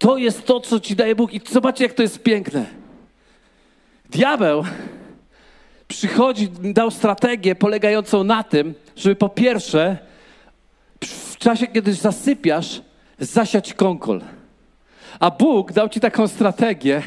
to 0.00 0.16
jest 0.16 0.46
to, 0.46 0.60
co 0.60 0.80
ci 0.80 0.96
daje 0.96 1.14
Bóg. 1.14 1.32
I 1.32 1.40
zobaczcie, 1.50 1.84
jak 1.84 1.92
to 1.92 2.02
jest 2.02 2.22
piękne. 2.22 2.66
Diabeł 4.10 4.64
przychodzi, 5.88 6.48
dał 6.48 6.90
strategię 6.90 7.54
polegającą 7.54 8.24
na 8.24 8.42
tym, 8.42 8.74
żeby 8.96 9.16
po 9.16 9.28
pierwsze, 9.28 9.98
w 11.04 11.36
czasie, 11.36 11.66
kiedy 11.66 11.94
zasypiasz, 11.94 12.82
zasiać 13.18 13.74
kąkol. 13.74 14.20
A 15.20 15.30
Bóg 15.30 15.72
dał 15.72 15.88
ci 15.88 16.00
taką 16.00 16.28
strategię, 16.28 17.02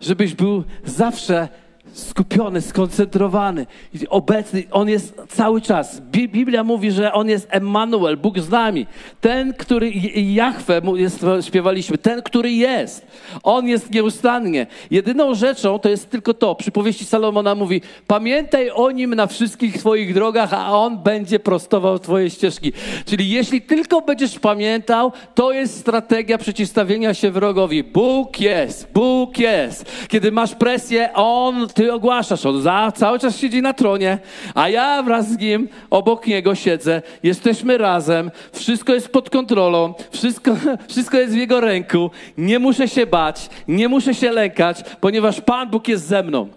żebyś 0.00 0.34
był 0.34 0.64
zawsze 0.84 1.48
skupiony, 1.94 2.60
skoncentrowany, 2.60 3.66
obecny. 4.08 4.62
On 4.70 4.88
jest 4.88 5.22
cały 5.28 5.60
czas. 5.60 6.00
Biblia 6.00 6.64
mówi, 6.64 6.90
że 6.90 7.12
On 7.12 7.28
jest 7.28 7.46
Emmanuel, 7.50 8.16
Bóg 8.16 8.38
z 8.38 8.48
nami. 8.48 8.86
Ten, 9.20 9.54
który, 9.54 9.90
Jahwe, 10.14 10.80
jest, 10.94 11.26
śpiewaliśmy, 11.40 11.98
ten, 11.98 12.22
który 12.22 12.50
jest. 12.52 13.06
On 13.42 13.68
jest 13.68 13.90
nieustannie. 13.90 14.66
Jedyną 14.90 15.34
rzeczą 15.34 15.78
to 15.78 15.88
jest 15.88 16.10
tylko 16.10 16.34
to. 16.34 16.54
Przypowieści 16.54 17.04
Salomona 17.04 17.54
mówi, 17.54 17.82
pamiętaj 18.06 18.70
o 18.70 18.90
Nim 18.90 19.14
na 19.14 19.26
wszystkich 19.26 19.78
Twoich 19.78 20.14
drogach, 20.14 20.52
a 20.52 20.78
On 20.78 20.98
będzie 20.98 21.38
prostował 21.38 21.98
Twoje 21.98 22.30
ścieżki. 22.30 22.72
Czyli 23.06 23.30
jeśli 23.30 23.62
tylko 23.62 24.00
będziesz 24.00 24.38
pamiętał, 24.38 25.12
to 25.34 25.52
jest 25.52 25.80
strategia 25.80 26.38
przeciwstawienia 26.38 27.14
się 27.14 27.30
wrogowi. 27.30 27.84
Bóg 27.84 28.40
jest, 28.40 28.92
Bóg 28.92 29.38
jest. 29.38 30.08
Kiedy 30.08 30.32
masz 30.32 30.54
presję, 30.54 31.12
On, 31.14 31.68
Ty 31.68 31.83
ty 31.84 31.92
ogłaszasz, 31.92 32.46
on 32.46 32.62
za, 32.62 32.92
cały 32.94 33.18
czas 33.18 33.38
siedzi 33.38 33.62
na 33.62 33.72
tronie, 33.72 34.18
a 34.54 34.68
ja 34.68 35.02
wraz 35.02 35.28
z 35.28 35.38
nim 35.38 35.68
obok 35.90 36.26
niego 36.26 36.54
siedzę, 36.54 37.02
jesteśmy 37.22 37.78
razem, 37.78 38.30
wszystko 38.52 38.94
jest 38.94 39.08
pod 39.08 39.30
kontrolą, 39.30 39.94
wszystko, 40.10 40.56
wszystko 40.90 41.18
jest 41.18 41.34
w 41.34 41.36
jego 41.36 41.60
ręku, 41.60 42.10
nie 42.38 42.58
muszę 42.58 42.88
się 42.88 43.06
bać, 43.06 43.50
nie 43.68 43.88
muszę 43.88 44.14
się 44.14 44.32
lękać, 44.32 44.84
ponieważ 45.00 45.40
Pan 45.40 45.70
Bóg 45.70 45.88
jest 45.88 46.06
ze 46.06 46.22
mną. 46.22 46.48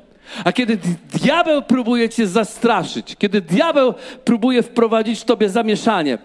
A 0.43 0.51
kiedy 0.51 0.77
diabeł 1.13 1.61
próbuje 1.61 2.09
cię 2.09 2.27
zastraszyć, 2.27 3.15
kiedy 3.17 3.41
diabeł 3.41 3.93
próbuje 4.25 4.63
wprowadzić 4.63 5.19
w 5.19 5.25
tobie 5.25 5.49
zamieszanie, 5.49 6.17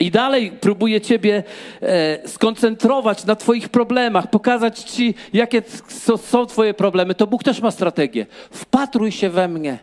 i 0.00 0.10
dalej 0.10 0.50
próbuje 0.50 1.00
Ciebie 1.00 1.42
e, 1.82 2.28
skoncentrować 2.28 3.24
na 3.24 3.36
Twoich 3.36 3.68
problemach, 3.68 4.30
pokazać 4.30 4.78
Ci, 4.78 5.14
jakie 5.32 5.62
są 6.18 6.46
Twoje 6.46 6.74
problemy. 6.74 7.14
To 7.14 7.26
Bóg 7.26 7.44
też 7.44 7.60
ma 7.60 7.70
strategię. 7.70 8.26
Wpatruj 8.50 9.12
się 9.12 9.30
we 9.30 9.48
mnie, 9.48 9.78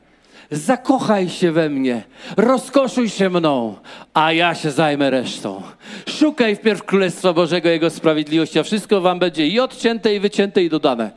zakochaj 0.51 1.29
się 1.29 1.51
we 1.51 1.69
mnie, 1.69 2.03
rozkoszuj 2.37 3.09
się 3.09 3.29
mną, 3.29 3.75
a 4.13 4.31
ja 4.33 4.55
się 4.55 4.71
zajmę 4.71 5.09
resztą. 5.09 5.61
Szukaj 6.07 6.55
wpierw 6.55 6.83
Królestwa 6.83 7.33
Bożego, 7.33 7.69
Jego 7.69 7.89
sprawiedliwości, 7.89 8.59
a 8.59 8.63
wszystko 8.63 9.01
Wam 9.01 9.19
będzie 9.19 9.47
i 9.47 9.59
odcięte, 9.59 10.15
i 10.15 10.19
wycięte, 10.19 10.63
i 10.63 10.69
dodane. 10.69 11.11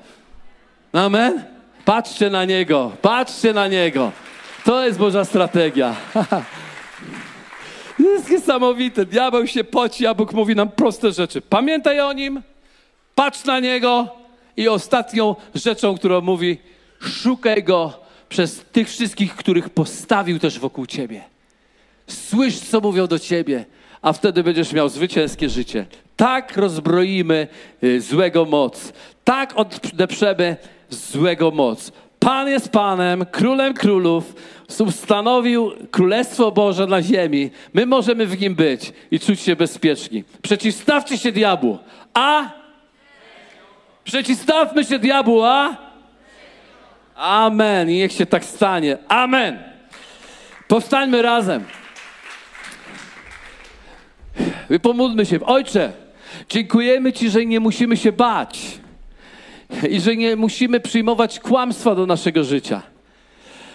Amen? 0.92 1.42
Patrzcie 1.84 2.30
na 2.30 2.44
Niego, 2.44 2.92
patrzcie 3.02 3.52
na 3.52 3.68
Niego. 3.68 4.12
To 4.64 4.84
jest 4.84 4.98
Boża 4.98 5.24
strategia. 5.24 5.96
To 8.02 8.10
jest 8.10 8.30
niesamowite. 8.30 9.06
Diabeł 9.06 9.46
się 9.46 9.64
poci, 9.64 10.06
a 10.06 10.14
Bóg 10.14 10.32
mówi 10.32 10.54
nam 10.54 10.68
proste 10.68 11.12
rzeczy. 11.12 11.40
Pamiętaj 11.40 12.00
o 12.00 12.12
nim, 12.12 12.42
patrz 13.14 13.44
na 13.44 13.60
niego 13.60 14.08
i 14.56 14.68
ostatnią 14.68 15.36
rzeczą, 15.54 15.96
którą 15.96 16.20
mówi, 16.20 16.58
szukaj 17.00 17.64
go 17.64 17.92
przez 18.28 18.64
tych 18.72 18.88
wszystkich, 18.88 19.36
których 19.36 19.70
postawił 19.70 20.38
też 20.38 20.58
wokół 20.58 20.86
ciebie. 20.86 21.22
Słysz, 22.06 22.58
co 22.58 22.80
mówią 22.80 23.06
do 23.06 23.18
ciebie, 23.18 23.64
a 24.02 24.12
wtedy 24.12 24.42
będziesz 24.42 24.72
miał 24.72 24.88
zwycięskie 24.88 25.48
życie. 25.48 25.86
Tak 26.16 26.56
rozbroimy 26.56 27.48
y, 27.84 28.00
złego 28.00 28.44
moc. 28.44 28.92
Tak 29.24 29.52
odeprzemy 29.56 30.56
złego 30.90 31.50
moc. 31.50 31.92
Pan 32.18 32.48
jest 32.48 32.68
Panem, 32.68 33.26
Królem 33.26 33.74
Królów, 33.74 34.34
ustanowił 34.80 35.72
Królestwo 35.90 36.52
Boże 36.52 36.86
na 36.86 37.02
ziemi. 37.02 37.50
My 37.74 37.86
możemy 37.86 38.26
w 38.26 38.40
nim 38.40 38.54
być 38.54 38.92
i 39.10 39.20
czuć 39.20 39.40
się 39.40 39.56
bezpieczni. 39.56 40.24
Przeciwstawcie 40.42 41.18
się 41.18 41.32
diabłu, 41.32 41.78
a 42.14 42.50
przeciwstawmy 44.04 44.84
się 44.84 44.98
diabłu, 44.98 45.42
a 45.42 45.90
Amen. 47.20 47.90
I 47.90 47.94
niech 47.94 48.12
się 48.12 48.26
tak 48.26 48.44
stanie. 48.44 48.98
Amen. 49.08 49.62
Powstańmy 50.68 51.22
razem. 51.22 51.64
Pomódlmy 54.82 55.26
się. 55.26 55.40
Ojcze, 55.40 55.92
dziękujemy 56.48 57.12
Ci, 57.12 57.30
że 57.30 57.46
nie 57.46 57.60
musimy 57.60 57.96
się 57.96 58.12
bać 58.12 58.60
i 59.90 60.00
że 60.00 60.16
nie 60.16 60.36
musimy 60.36 60.80
przyjmować 60.80 61.40
kłamstwa 61.40 61.94
do 61.94 62.06
naszego 62.06 62.44
życia. 62.44 62.82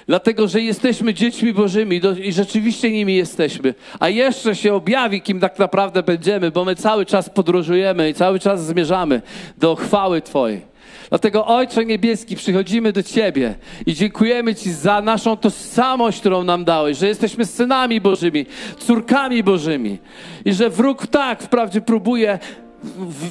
Dlatego, 0.07 0.47
że 0.47 0.61
jesteśmy 0.61 1.13
dziećmi 1.13 1.53
Bożymi 1.53 2.01
i 2.23 2.33
rzeczywiście 2.33 2.91
nimi 2.91 3.15
jesteśmy. 3.15 3.73
A 3.99 4.09
jeszcze 4.09 4.55
się 4.55 4.73
objawi, 4.73 5.21
kim 5.21 5.39
tak 5.39 5.59
naprawdę 5.59 6.03
będziemy, 6.03 6.51
bo 6.51 6.65
my 6.65 6.75
cały 6.75 7.05
czas 7.05 7.29
podróżujemy 7.29 8.09
i 8.09 8.13
cały 8.13 8.39
czas 8.39 8.65
zmierzamy 8.65 9.21
do 9.57 9.75
chwały 9.75 10.21
Twojej. 10.21 10.75
Dlatego, 11.09 11.45
Ojcze 11.45 11.85
Niebieski, 11.85 12.35
przychodzimy 12.35 12.91
do 12.91 13.03
Ciebie 13.03 13.55
i 13.85 13.93
dziękujemy 13.93 14.55
Ci 14.55 14.71
za 14.71 15.01
naszą 15.01 15.37
tożsamość, 15.37 16.19
którą 16.19 16.43
nam 16.43 16.65
dałeś, 16.65 16.97
że 16.97 17.07
jesteśmy 17.07 17.45
synami 17.45 18.01
Bożymi, 18.01 18.45
córkami 18.79 19.43
Bożymi 19.43 19.97
i 20.45 20.53
że 20.53 20.69
wróg 20.69 21.07
tak 21.07 21.43
wprawdzie 21.43 21.81
próbuje 21.81 22.39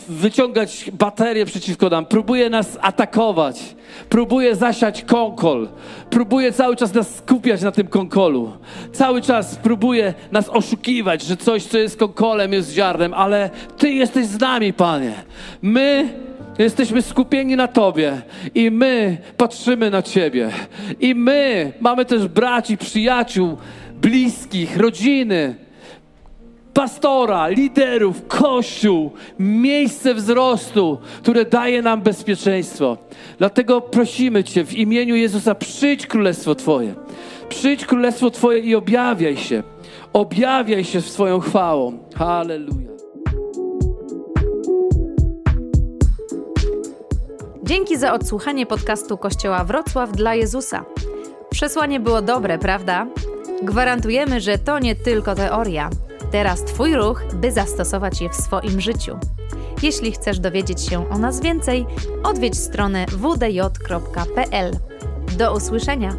wyciągać 0.08 0.90
baterie 0.92 1.46
przeciwko 1.46 1.88
nam, 1.88 2.06
próbuje 2.06 2.50
nas 2.50 2.78
atakować, 2.80 3.76
próbuje 4.08 4.56
zasiać 4.56 5.04
konkol, 5.04 5.68
próbuje 6.10 6.52
cały 6.52 6.76
czas 6.76 6.94
nas 6.94 7.14
skupiać 7.14 7.62
na 7.62 7.72
tym 7.72 7.86
konkolu. 7.86 8.52
Cały 8.92 9.22
czas 9.22 9.56
próbuje 9.56 10.14
nas 10.32 10.48
oszukiwać, 10.48 11.22
że 11.22 11.36
coś, 11.36 11.64
co 11.64 11.78
jest 11.78 11.96
konkolem, 11.96 12.52
jest 12.52 12.72
ziarnem, 12.72 13.14
ale 13.14 13.50
Ty 13.78 13.90
jesteś 13.90 14.26
z 14.26 14.40
nami, 14.40 14.72
Panie. 14.72 15.14
My 15.62 16.08
Jesteśmy 16.58 17.02
skupieni 17.02 17.56
na 17.56 17.68
Tobie 17.68 18.22
i 18.54 18.70
my 18.70 19.18
patrzymy 19.36 19.90
na 19.90 20.02
Ciebie. 20.02 20.50
I 21.00 21.14
my 21.14 21.72
mamy 21.80 22.04
też 22.04 22.28
braci, 22.28 22.76
przyjaciół, 22.76 23.56
bliskich, 24.02 24.76
rodziny, 24.76 25.54
pastora, 26.74 27.48
liderów, 27.48 28.26
kościół, 28.28 29.10
miejsce 29.38 30.14
wzrostu, 30.14 30.98
które 31.22 31.44
daje 31.44 31.82
nam 31.82 32.02
bezpieczeństwo. 32.02 32.96
Dlatego 33.38 33.80
prosimy 33.80 34.44
Cię 34.44 34.64
w 34.64 34.74
imieniu 34.74 35.16
Jezusa, 35.16 35.54
przyjdź 35.54 36.06
królestwo 36.06 36.54
Twoje. 36.54 36.94
Przyjdź 37.48 37.86
królestwo 37.86 38.30
Twoje 38.30 38.58
i 38.58 38.74
objawiaj 38.74 39.36
się. 39.36 39.62
Objawiaj 40.12 40.84
się 40.84 41.00
swoją 41.00 41.40
chwałą. 41.40 41.98
Hallelujah. 42.16 42.94
Dzięki 47.62 47.96
za 47.96 48.12
odsłuchanie 48.12 48.66
podcastu 48.66 49.18
Kościoła 49.18 49.64
Wrocław 49.64 50.12
dla 50.12 50.34
Jezusa. 50.34 50.84
Przesłanie 51.50 52.00
było 52.00 52.22
dobre, 52.22 52.58
prawda? 52.58 53.06
Gwarantujemy, 53.62 54.40
że 54.40 54.58
to 54.58 54.78
nie 54.78 54.94
tylko 54.94 55.34
teoria. 55.34 55.90
Teraz 56.34 56.64
Twój 56.64 56.94
ruch, 56.94 57.22
by 57.34 57.52
zastosować 57.52 58.20
je 58.20 58.28
w 58.28 58.34
swoim 58.34 58.80
życiu. 58.80 59.18
Jeśli 59.82 60.12
chcesz 60.12 60.38
dowiedzieć 60.38 60.80
się 60.80 61.10
o 61.10 61.18
nas 61.18 61.40
więcej, 61.40 61.86
odwiedź 62.24 62.58
stronę 62.58 63.06
wdj.pl. 63.06 64.78
Do 65.38 65.56
usłyszenia! 65.56 66.16